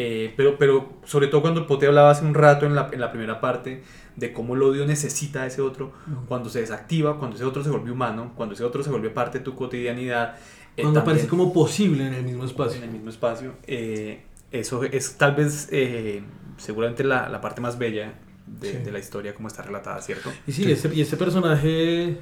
Eh, 0.00 0.32
pero, 0.36 0.56
pero 0.58 0.92
sobre 1.04 1.26
todo 1.26 1.40
cuando 1.42 1.66
Pote 1.66 1.86
hablaba 1.88 2.10
hace 2.10 2.24
un 2.24 2.32
rato 2.34 2.66
en 2.66 2.76
la, 2.76 2.88
en 2.92 3.00
la 3.00 3.10
primera 3.10 3.40
parte 3.40 3.82
de 4.14 4.32
cómo 4.32 4.54
el 4.54 4.62
odio 4.62 4.86
necesita 4.86 5.42
a 5.42 5.46
ese 5.46 5.60
otro, 5.60 5.92
cuando 6.28 6.48
se 6.48 6.60
desactiva, 6.60 7.18
cuando 7.18 7.34
ese 7.36 7.44
otro 7.44 7.64
se 7.64 7.70
vuelve 7.70 7.90
humano, 7.90 8.32
cuando 8.36 8.54
ese 8.54 8.62
otro 8.64 8.82
se 8.84 8.90
vuelve 8.90 9.10
parte 9.10 9.38
de 9.40 9.44
tu 9.44 9.54
cotidianidad. 9.56 10.36
eh, 10.76 10.82
Cuando 10.82 11.02
parece 11.04 11.26
como 11.26 11.52
posible 11.52 12.06
en 12.06 12.14
el 12.14 12.22
mismo 12.24 12.44
espacio. 12.44 12.78
en 12.78 12.84
el 12.84 12.90
mismo 12.90 13.10
espacio. 13.10 13.54
eh, 13.66 14.22
eso 14.52 14.82
es 14.84 15.18
tal 15.18 15.34
vez, 15.34 15.68
eh, 15.72 16.22
seguramente 16.56 17.02
la, 17.04 17.28
la 17.28 17.40
parte 17.40 17.60
más 17.60 17.76
bella 17.76 18.14
de, 18.46 18.70
Sí. 18.72 18.78
de 18.78 18.92
la 18.92 18.98
historia 18.98 19.34
como 19.34 19.48
está 19.48 19.62
relatada, 19.62 20.00
¿cierto? 20.00 20.30
Y 20.46 20.52
sí, 20.52 20.70
Ese, 20.70 20.94
y 20.94 21.00
ese 21.02 21.16
personaje, 21.18 22.16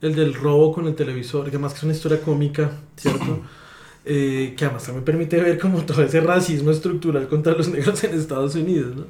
el 0.00 0.14
del 0.14 0.34
robo 0.34 0.72
con 0.72 0.86
el 0.86 0.94
televisor, 0.94 1.44
que 1.44 1.50
además 1.50 1.72
que 1.72 1.78
es 1.78 1.84
una 1.84 1.92
historia 1.92 2.20
cómica, 2.20 2.70
¿cierto? 2.96 3.40
Eh, 4.04 4.54
que 4.56 4.64
además 4.64 4.84
también 4.84 5.04
permite 5.04 5.40
ver 5.40 5.58
como 5.60 5.80
todo 5.84 6.02
ese 6.02 6.20
racismo 6.20 6.72
estructural 6.72 7.28
contra 7.28 7.52
los 7.52 7.68
negros 7.68 8.02
en 8.02 8.14
Estados 8.18 8.56
Unidos, 8.56 8.96
¿no? 8.96 9.04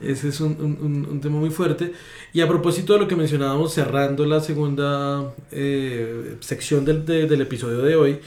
Ese 0.00 0.28
es 0.28 0.40
un, 0.40 0.56
un- 0.60 1.06
un- 1.08 1.20
tema 1.20 1.38
muy 1.38 1.50
fuerte. 1.50 1.92
Y 2.32 2.40
a 2.40 2.48
propósito 2.48 2.94
de 2.94 2.98
lo 2.98 3.06
que 3.08 3.14
mencionábamos, 3.14 3.72
cerrando 3.72 4.26
la 4.26 4.40
segunda 4.40 5.32
eh, 5.52 6.36
sección 6.40 6.84
del, 6.84 7.04
de- 7.06 7.26
del 7.28 7.40
episodio 7.42 7.78
de 7.78 7.94
hoy, 7.94 8.20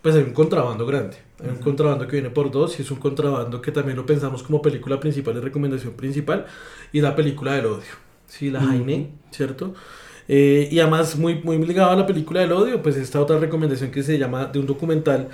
pues 0.00 0.14
hay 0.14 0.22
un 0.22 0.32
contrabando 0.32 0.86
grande. 0.86 1.18
Hay 1.42 1.50
un 1.50 1.56
contrabando 1.58 2.06
que 2.06 2.12
viene 2.16 2.30
por 2.30 2.50
dos 2.50 2.78
y 2.78 2.82
es 2.82 2.90
un 2.90 2.98
contrabando 2.98 3.60
que 3.60 3.70
también 3.70 3.96
lo 3.98 4.06
pensamos 4.06 4.42
como 4.42 4.62
película 4.62 4.98
principal 4.98 5.36
y 5.36 5.40
recomendación 5.40 5.92
principal 5.92 6.46
y 6.92 7.02
la 7.02 7.14
película 7.14 7.52
del 7.54 7.66
odio. 7.66 7.92
Sí, 8.26 8.50
la 8.50 8.60
Jaime, 8.62 9.10
¿cierto? 9.30 9.74
Eh, 10.28 10.68
y 10.70 10.78
además 10.78 11.16
muy, 11.18 11.40
muy 11.42 11.58
ligado 11.66 11.90
a 11.90 11.96
la 11.96 12.06
película 12.06 12.40
del 12.40 12.52
odio, 12.52 12.80
pues 12.82 12.96
esta 12.96 13.20
otra 13.20 13.38
recomendación 13.38 13.90
que 13.90 14.02
se 14.02 14.16
llama, 14.18 14.46
de 14.46 14.58
un 14.60 14.66
documental 14.66 15.28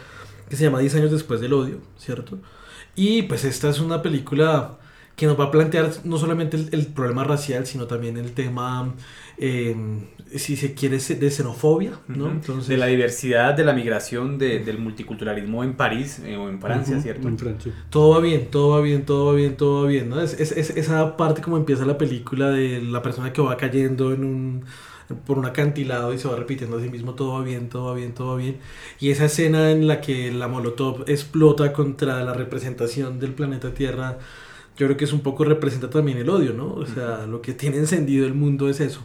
que 0.48 0.56
se 0.56 0.64
llama 0.64 0.78
10 0.80 0.94
años 0.94 1.10
después 1.10 1.40
del 1.40 1.52
odio, 1.52 1.78
¿cierto? 1.98 2.38
Y 2.94 3.22
pues 3.22 3.44
esta 3.44 3.68
es 3.70 3.80
una 3.80 4.02
película 4.02 4.78
que 5.16 5.26
nos 5.26 5.38
va 5.40 5.44
a 5.44 5.50
plantear 5.50 5.90
no 6.04 6.18
solamente 6.18 6.56
el, 6.58 6.68
el 6.72 6.86
problema 6.88 7.24
racial, 7.24 7.66
sino 7.66 7.86
también 7.86 8.18
el 8.18 8.32
tema, 8.32 8.94
eh, 9.38 9.74
si 10.34 10.56
se 10.56 10.74
quiere, 10.74 10.98
de 10.98 11.30
xenofobia, 11.30 11.92
¿no? 12.08 12.30
Entonces, 12.30 12.68
de 12.68 12.76
la 12.76 12.84
diversidad, 12.86 13.54
de 13.54 13.64
la 13.64 13.72
migración, 13.72 14.36
de- 14.38 14.58
del 14.60 14.78
multiculturalismo 14.78 15.64
en 15.64 15.74
París 15.74 16.20
eh, 16.24 16.36
o 16.36 16.48
en 16.50 16.60
Francia, 16.60 17.00
¿cierto? 17.00 17.28
En 17.28 17.38
Francia. 17.38 17.72
todo 17.88 18.10
va 18.10 18.20
bien, 18.20 18.48
todo 18.50 18.70
va 18.70 18.80
bien, 18.82 19.06
todo 19.06 19.26
va 19.26 19.32
bien, 19.34 19.56
todo 19.56 19.82
va 19.84 19.88
bien, 19.88 20.08
¿no? 20.10 20.20
Es, 20.20 20.38
es- 20.38 20.52
es 20.52 20.70
esa 20.70 21.16
parte 21.16 21.40
como 21.40 21.56
empieza 21.56 21.86
la 21.86 21.96
película 21.96 22.50
de 22.50 22.82
la 22.82 23.00
persona 23.02 23.32
que 23.32 23.40
va 23.40 23.56
cayendo 23.56 24.12
en 24.12 24.22
un 24.24 24.64
por 25.26 25.38
un 25.38 25.46
acantilado 25.46 26.12
y 26.12 26.18
se 26.18 26.28
va 26.28 26.36
repitiendo 26.36 26.78
a 26.78 26.82
sí 26.82 26.88
mismo 26.88 27.14
todo 27.14 27.34
va 27.34 27.42
bien, 27.44 27.68
todo 27.68 27.86
va 27.86 27.94
bien, 27.94 28.12
todo 28.14 28.28
va 28.32 28.36
bien. 28.36 28.58
Y 29.00 29.10
esa 29.10 29.26
escena 29.26 29.70
en 29.70 29.86
la 29.86 30.00
que 30.00 30.32
la 30.32 30.48
Molotov 30.48 31.04
explota 31.08 31.72
contra 31.72 32.22
la 32.24 32.32
representación 32.34 33.20
del 33.20 33.32
planeta 33.32 33.72
Tierra, 33.74 34.18
yo 34.76 34.86
creo 34.86 34.96
que 34.96 35.04
es 35.04 35.12
un 35.12 35.20
poco 35.20 35.44
representa 35.44 35.88
también 35.90 36.18
el 36.18 36.28
odio, 36.30 36.52
¿no? 36.52 36.72
O 36.74 36.86
sea, 36.86 37.26
lo 37.26 37.40
que 37.42 37.52
tiene 37.54 37.76
encendido 37.78 38.26
el 38.26 38.34
mundo 38.34 38.68
es 38.68 38.80
eso. 38.80 39.00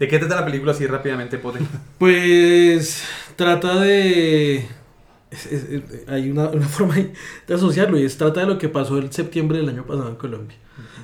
¿De 0.00 0.08
qué 0.08 0.18
trata 0.18 0.36
la 0.36 0.44
película 0.46 0.72
así 0.72 0.86
rápidamente, 0.86 1.38
Pote? 1.38 1.60
Pues 1.98 3.02
trata 3.36 3.80
de... 3.80 4.56
es- 5.30 5.46
es- 5.46 5.64
es- 5.70 6.08
hay 6.08 6.30
una, 6.30 6.48
una 6.48 6.66
forma 6.68 6.94
de 6.96 7.54
asociarlo 7.54 7.98
y 7.98 8.04
es 8.04 8.16
trata 8.18 8.40
de 8.40 8.46
lo 8.46 8.58
que 8.58 8.68
pasó 8.68 8.98
el 8.98 9.12
septiembre 9.12 9.58
del 9.58 9.68
año 9.68 9.84
pasado 9.86 10.08
en 10.08 10.16
Colombia. 10.16 10.56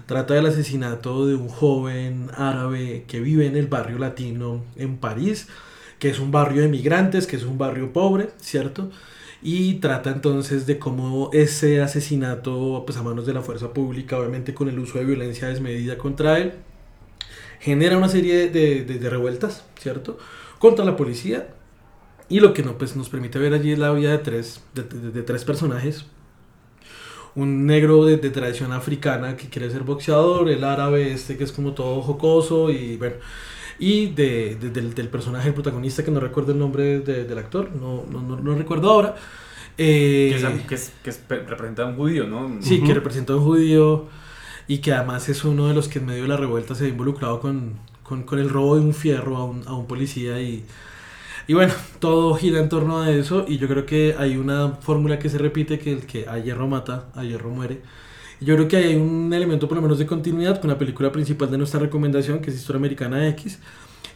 Trata 0.06 0.34
del 0.34 0.46
asesinato 0.46 1.26
de 1.26 1.34
un 1.34 1.48
joven 1.48 2.30
árabe 2.36 3.04
que 3.08 3.20
vive 3.20 3.46
en 3.46 3.56
el 3.56 3.66
barrio 3.68 3.98
latino 3.98 4.64
en 4.76 4.98
París, 4.98 5.48
que 5.98 6.10
es 6.10 6.18
un 6.18 6.30
barrio 6.30 6.62
de 6.62 6.68
migrantes, 6.68 7.26
que 7.26 7.36
es 7.36 7.44
un 7.44 7.58
barrio 7.58 7.92
pobre, 7.92 8.30
¿cierto? 8.38 8.90
Y 9.42 9.74
trata 9.74 10.10
entonces 10.10 10.66
de 10.66 10.78
cómo 10.78 11.30
ese 11.32 11.80
asesinato, 11.82 12.84
pues 12.86 12.98
a 12.98 13.02
manos 13.02 13.26
de 13.26 13.34
la 13.34 13.42
fuerza 13.42 13.72
pública, 13.72 14.18
obviamente 14.18 14.54
con 14.54 14.68
el 14.68 14.78
uso 14.78 14.98
de 14.98 15.04
violencia 15.04 15.48
desmedida 15.48 15.98
contra 15.98 16.38
él, 16.38 16.52
genera 17.60 17.96
una 17.98 18.08
serie 18.08 18.48
de, 18.50 18.84
de- 18.84 19.10
revueltas, 19.10 19.64
¿cierto? 19.78 20.18
Contra 20.58 20.84
la 20.84 20.96
policía. 20.96 21.48
Y 22.28 22.40
lo 22.40 22.54
que 22.54 22.62
no, 22.62 22.78
pues, 22.78 22.96
nos 22.96 23.08
permite 23.10 23.38
ver 23.38 23.54
allí 23.54 23.72
es 23.72 23.78
la 23.78 23.92
vida 23.92 24.10
de 24.12 24.18
tres, 24.18 24.62
de 24.74 25.22
tres 25.22 25.44
personajes. 25.44 26.06
Un 27.34 27.66
negro 27.66 28.04
de, 28.04 28.18
de 28.18 28.30
tradición 28.30 28.72
africana 28.72 29.36
que 29.36 29.48
quiere 29.48 29.70
ser 29.70 29.82
boxeador, 29.84 30.50
el 30.50 30.64
árabe 30.64 31.12
este 31.12 31.36
que 31.38 31.44
es 31.44 31.52
como 31.52 31.72
todo 31.72 32.02
jocoso 32.02 32.70
y 32.70 32.96
bueno. 32.96 33.16
Y 33.78 34.06
de, 34.08 34.56
de- 34.56 34.70
del, 34.70 34.94
del 34.94 35.08
personaje, 35.08 35.48
el 35.48 35.54
protagonista, 35.54 36.04
que 36.04 36.10
no 36.10 36.20
recuerdo 36.20 36.52
el 36.52 36.58
nombre 36.58 37.00
de- 37.00 37.24
del 37.24 37.38
actor, 37.38 37.70
no, 37.74 38.04
no, 38.10 38.20
no- 38.22 38.36
no 38.38 38.54
recuerdo 38.54 38.90
ahora. 38.90 39.16
Eh, 39.78 40.36
Que, 40.38 40.46
es, 40.46 40.66
que, 40.66 40.74
es- 40.74 40.92
que 41.02 41.10
es- 41.10 41.20
representa 41.48 41.82
a 41.84 41.86
un 41.86 41.96
judío, 41.96 42.26
¿no? 42.26 42.58
Sí, 42.60 42.82
que 42.82 42.92
representa 42.94 43.32
a 43.32 43.36
un 43.36 43.44
judío 43.44 44.06
y 44.68 44.78
que 44.78 44.92
además 44.92 45.28
es 45.30 45.44
uno 45.44 45.68
de 45.68 45.74
los 45.74 45.88
que 45.88 45.98
en 46.00 46.06
medio 46.06 46.22
de 46.22 46.28
la 46.28 46.36
revuelta 46.36 46.74
se 46.74 46.84
ha 46.86 46.88
involucrado 46.88 47.40
con, 47.40 47.74
con, 48.02 48.24
con 48.24 48.38
el 48.38 48.50
robo 48.50 48.76
de 48.76 48.82
un 48.82 48.94
fierro 48.94 49.36
a 49.38 49.44
un, 49.44 49.62
a 49.66 49.72
un 49.74 49.86
policía 49.86 50.40
y, 50.42 50.64
y 51.46 51.54
bueno, 51.54 51.72
todo 51.98 52.34
gira 52.34 52.60
en 52.60 52.68
torno 52.68 53.00
a 53.00 53.10
eso 53.10 53.44
y 53.48 53.58
yo 53.58 53.68
creo 53.68 53.86
que 53.86 54.14
hay 54.18 54.36
una 54.36 54.72
fórmula 54.76 55.18
que 55.18 55.28
se 55.28 55.38
repite 55.38 55.78
que 55.78 55.92
el 55.92 56.06
que 56.06 56.28
a 56.28 56.38
hierro 56.38 56.68
mata, 56.68 57.08
a 57.14 57.24
hierro 57.24 57.50
muere. 57.50 57.82
Yo 58.40 58.56
creo 58.56 58.68
que 58.68 58.76
hay 58.76 58.96
un 58.96 59.32
elemento 59.32 59.68
por 59.68 59.76
lo 59.76 59.82
menos 59.82 59.98
de 59.98 60.06
continuidad 60.06 60.60
con 60.60 60.70
la 60.70 60.78
película 60.78 61.12
principal 61.12 61.50
de 61.50 61.58
nuestra 61.58 61.78
recomendación, 61.78 62.40
que 62.40 62.50
es 62.50 62.56
Historia 62.56 62.78
Americana 62.78 63.28
X, 63.28 63.60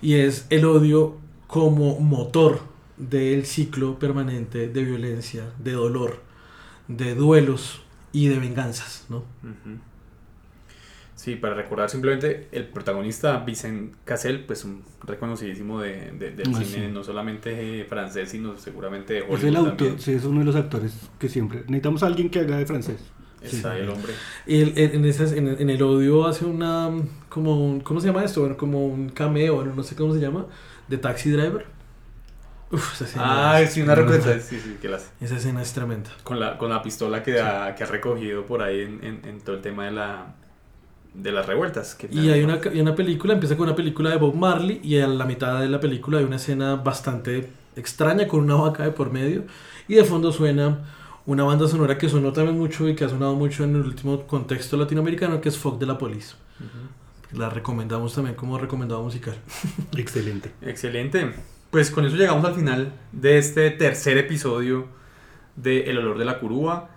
y 0.03 0.15
es 0.15 0.47
el 0.51 0.65
odio 0.65 1.17
como 1.47 2.01
motor 2.01 2.61
del 2.97 3.47
ciclo 3.47 3.99
permanente 3.99 4.69
de 4.69 4.83
violencia, 4.83 5.45
de 5.59 5.73
dolor, 5.73 6.23
de 6.89 7.15
duelos 7.15 7.83
y 8.13 8.29
de 8.29 8.39
venganzas, 8.39 9.07
¿no? 9.09 9.19
Ujú. 9.19 9.79
Sí, 11.27 11.35
para 11.35 11.55
recordar 11.55 11.91
simplemente 11.91 12.47
el 12.53 12.67
protagonista 12.69 13.39
Vincent 13.41 13.97
Cassel, 14.05 14.45
pues 14.45 14.65
un 14.65 14.85
reconocidísimo 15.03 15.81
de, 15.81 16.13
de- 16.13 16.31
del 16.31 16.55
Ah, 16.55 16.63
cine, 16.63 16.87
sí. 16.87 16.93
no 16.93 17.03
solamente 17.03 17.85
francés, 17.89 18.29
sino 18.31 18.57
seguramente 18.57 19.15
de 19.15 19.21
Hollywood 19.23 19.39
Es 19.39 19.45
el 19.45 19.57
autor, 19.57 19.77
también. 19.77 19.99
sí, 19.99 20.13
es 20.13 20.25
uno 20.25 20.39
de 20.39 20.45
los 20.47 20.55
actores 20.55 20.93
que 21.19 21.29
siempre. 21.29 21.63
Necesitamos 21.63 22.05
a 22.05 22.07
alguien 22.07 22.31
que 22.31 22.39
haga 22.39 22.59
de 22.59 22.65
francés. 22.65 23.01
Está 23.43 23.77
el 23.77 23.89
hombre. 23.91 24.13
Y 24.47 24.61
el- 24.63 24.79
en, 24.79 24.95
en 24.95 25.05
esas- 25.05 25.33
en, 25.33 25.49
en 25.49 25.69
el 25.69 25.83
odio 25.83 26.27
hace 26.29 26.45
una, 26.45 26.93
como 27.29 27.61
un, 27.61 27.81
¿cómo 27.81 27.99
se 27.99 28.07
llama 28.07 28.23
esto? 28.23 28.43
Bueno, 28.43 28.57
como 28.57 28.87
un 28.87 29.09
cameo, 29.09 29.57
bueno, 29.57 29.75
no 29.75 29.83
sé 29.83 29.97
cómo 29.97 30.15
se 30.15 30.21
llama, 30.21 30.47
de 30.87 30.97
Taxi 30.97 31.31
Driver. 31.33 31.67
Uf, 32.71 32.95
esa 32.95 33.05
escena, 33.05 33.51
Ah, 33.53 33.61
es- 33.61 33.73
sí, 33.73 33.83
una 33.83 33.97
representación, 33.97 34.41
sí, 34.61 34.61
sí, 34.65 34.77
que 34.81 34.89
la 34.89 34.99
hace. 34.99 35.09
esa 35.21 35.39
escena 35.39 35.61
es 35.61 35.73
tremenda. 35.73 36.11
Con 36.23 36.39
la, 36.39 36.57
con 36.57 36.71
la 36.71 36.85
pistola 36.85 37.25
que, 37.25 37.41
ha, 37.41 37.75
que 37.75 37.83
ha 37.83 37.87
recogido 37.89 38.47
por 38.47 38.63
ahí 38.63 38.83
en, 38.83 39.03
en- 39.05 39.21
en 39.29 39.41
todo 39.41 39.57
el 39.57 39.63
tema 39.63 39.87
de 39.87 39.91
la 39.91 40.37
de 41.17 41.33
las 41.33 41.47
revueltas. 41.47 41.95
Que 41.95 42.09
Y 42.11 42.31
hay 42.31 42.43
una, 42.43 42.61
y 42.73 42.81
una 42.81 42.95
película, 42.95 43.35
empieza 43.35 43.57
con 43.57 43.67
una 43.67 43.77
película 43.77 44.11
de 44.11 44.17
Bob 44.17 44.35
Marley 44.35 44.81
y 44.83 44.99
a 44.99 45.09
la 45.09 45.25
mitad 45.25 45.61
de 45.61 45.69
la 45.69 45.81
película 45.81 46.19
hay 46.19 46.25
una 46.25 46.37
escena 46.37 46.77
bastante 46.77 47.51
extraña 47.75 48.27
con 48.29 48.41
una 48.41 48.55
vaca 48.55 48.85
de 48.85 48.91
por 48.91 49.11
medio. 49.11 49.45
Y 49.89 49.95
de 49.95 50.05
fondo 50.05 50.33
suena 50.33 50.85
una 51.27 51.45
banda 51.45 51.67
sonora 51.69 51.99
que 51.99 52.09
sonó 52.09 52.33
también 52.33 52.59
mucho 52.59 52.89
y 52.89 52.95
que 52.95 53.05
ha 53.05 53.09
sonado 53.09 53.35
mucho 53.35 53.65
en 53.65 53.75
el 53.77 53.83
último 53.83 54.27
contexto 54.27 54.77
latinoamericano, 54.77 55.41
que 55.41 55.49
es 55.49 55.59
Fuck 55.59 55.79
de 55.79 55.87
la 55.87 55.99
Police. 55.99 56.35
La 57.33 57.51
recomendamos 57.51 58.15
también 58.15 58.37
como 58.37 58.59
recomendado 58.59 59.03
musical. 59.03 59.37
Excelente. 59.97 60.53
Excelente. 60.63 61.35
Pues 61.71 61.91
con 61.91 62.07
eso 62.07 62.17
llegamos 62.17 62.45
al 62.45 62.55
final 62.55 62.93
de 63.13 63.39
este 63.39 63.71
tercer 63.71 64.17
episodio 64.19 64.87
de 65.57 65.91
El 65.91 65.99
olor 65.99 66.19
de 66.19 66.25
la 66.25 66.39
curúa. 66.39 66.91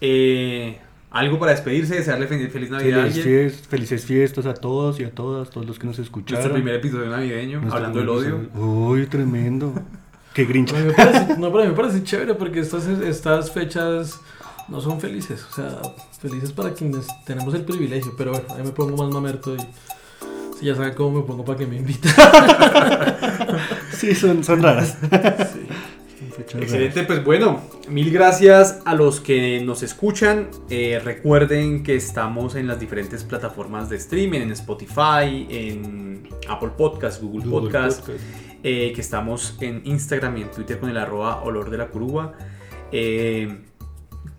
Eh, 0.00 0.80
algo 1.12 1.38
para 1.38 1.52
despedirse, 1.52 1.94
desearle 1.96 2.26
fe- 2.26 2.48
feliz 2.48 2.70
Navidad 2.70 3.02
Feliz 3.02 3.16
alguien. 3.18 3.48
fies- 3.50 3.66
felices 3.68 4.04
fiestas 4.04 4.46
a 4.46 4.54
todos 4.54 4.98
y 4.98 5.04
a 5.04 5.10
todas, 5.10 5.50
todos 5.50 5.66
los 5.66 5.78
que 5.78 5.86
nos 5.86 5.98
escucharon. 5.98 6.40
Nuestro 6.42 6.54
primer 6.54 6.74
episodio 6.76 7.06
navideño, 7.10 7.58
Nuestro 7.60 7.76
hablando 7.76 7.98
del 8.00 8.08
odio. 8.08 8.40
Uy, 8.54 9.06
tremendo. 9.06 9.74
Qué 10.34 10.46
grinch. 10.46 10.72
A 10.72 10.78
mí 10.78 10.84
me 10.86 10.92
parece, 10.94 11.36
no, 11.38 11.52
pero 11.52 11.64
me 11.68 11.72
parece 11.76 12.02
chévere 12.02 12.34
porque 12.34 12.60
estas, 12.60 12.86
estas 12.86 13.50
fechas 13.52 14.18
no 14.68 14.80
son 14.80 14.98
felices. 15.00 15.44
O 15.50 15.54
sea, 15.54 15.82
felices 16.20 16.50
para 16.52 16.72
quienes 16.72 17.06
tenemos 17.26 17.52
el 17.54 17.64
privilegio. 17.66 18.14
Pero 18.16 18.30
bueno, 18.32 18.46
ahí 18.56 18.62
me 18.64 18.70
pongo 18.70 18.96
más 18.96 19.12
mamerto 19.12 19.54
y 19.54 19.58
si 20.58 20.64
ya 20.66 20.74
saben 20.74 20.94
cómo 20.94 21.20
me 21.20 21.26
pongo 21.26 21.44
para 21.44 21.58
que 21.58 21.66
me 21.66 21.76
inviten. 21.76 22.10
Sí, 23.92 24.14
son, 24.16 24.42
son 24.42 24.62
raras. 24.62 24.96
Raras. 25.10 25.52
Excelente, 26.38 27.02
pues 27.04 27.24
bueno, 27.24 27.60
mil 27.88 28.10
gracias 28.10 28.80
a 28.84 28.94
los 28.94 29.20
que 29.20 29.60
nos 29.64 29.82
escuchan. 29.82 30.48
Eh, 30.70 31.00
recuerden 31.02 31.82
que 31.82 31.94
estamos 31.96 32.54
en 32.54 32.66
las 32.66 32.80
diferentes 32.80 33.24
plataformas 33.24 33.88
de 33.88 33.96
streaming, 33.96 34.40
en 34.40 34.52
Spotify, 34.52 35.46
en 35.50 36.28
Apple 36.48 36.70
Podcast, 36.76 37.22
Google, 37.22 37.44
Google 37.48 37.70
Podcast, 37.70 38.00
Podcast. 38.00 38.24
eh, 38.62 38.92
que 38.94 39.00
estamos 39.00 39.56
en 39.60 39.82
Instagram 39.84 40.36
y 40.38 40.42
en 40.42 40.50
Twitter 40.50 40.78
con 40.78 40.90
el 40.90 40.96
arroba 40.96 41.42
olor 41.42 41.70
de 41.70 41.78
la 41.78 41.88
curúa. 41.88 42.32
Eh, 42.92 43.58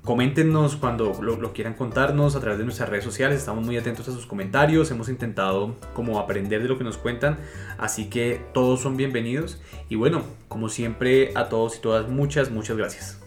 coméntenos 0.03 0.75
cuando 0.75 1.19
lo, 1.21 1.37
lo 1.37 1.53
quieran 1.53 1.73
contarnos 1.73 2.35
a 2.35 2.39
través 2.39 2.59
de 2.59 2.65
nuestras 2.65 2.89
redes 2.89 3.03
sociales. 3.03 3.39
Estamos 3.39 3.65
muy 3.65 3.77
atentos 3.77 4.07
a 4.07 4.11
sus 4.11 4.25
comentarios. 4.25 4.91
Hemos 4.91 5.09
intentado 5.09 5.75
como 5.93 6.19
aprender 6.19 6.61
de 6.61 6.69
lo 6.69 6.77
que 6.77 6.83
nos 6.83 6.97
cuentan. 6.97 7.39
Así 7.77 8.09
que 8.09 8.41
todos 8.53 8.81
son 8.81 8.97
bienvenidos. 8.97 9.61
Y 9.89 9.95
bueno, 9.95 10.23
como 10.47 10.69
siempre, 10.69 11.31
a 11.35 11.49
todos 11.49 11.77
y 11.77 11.81
todas, 11.81 12.09
muchas, 12.09 12.51
muchas 12.51 12.77
gracias. 12.77 13.22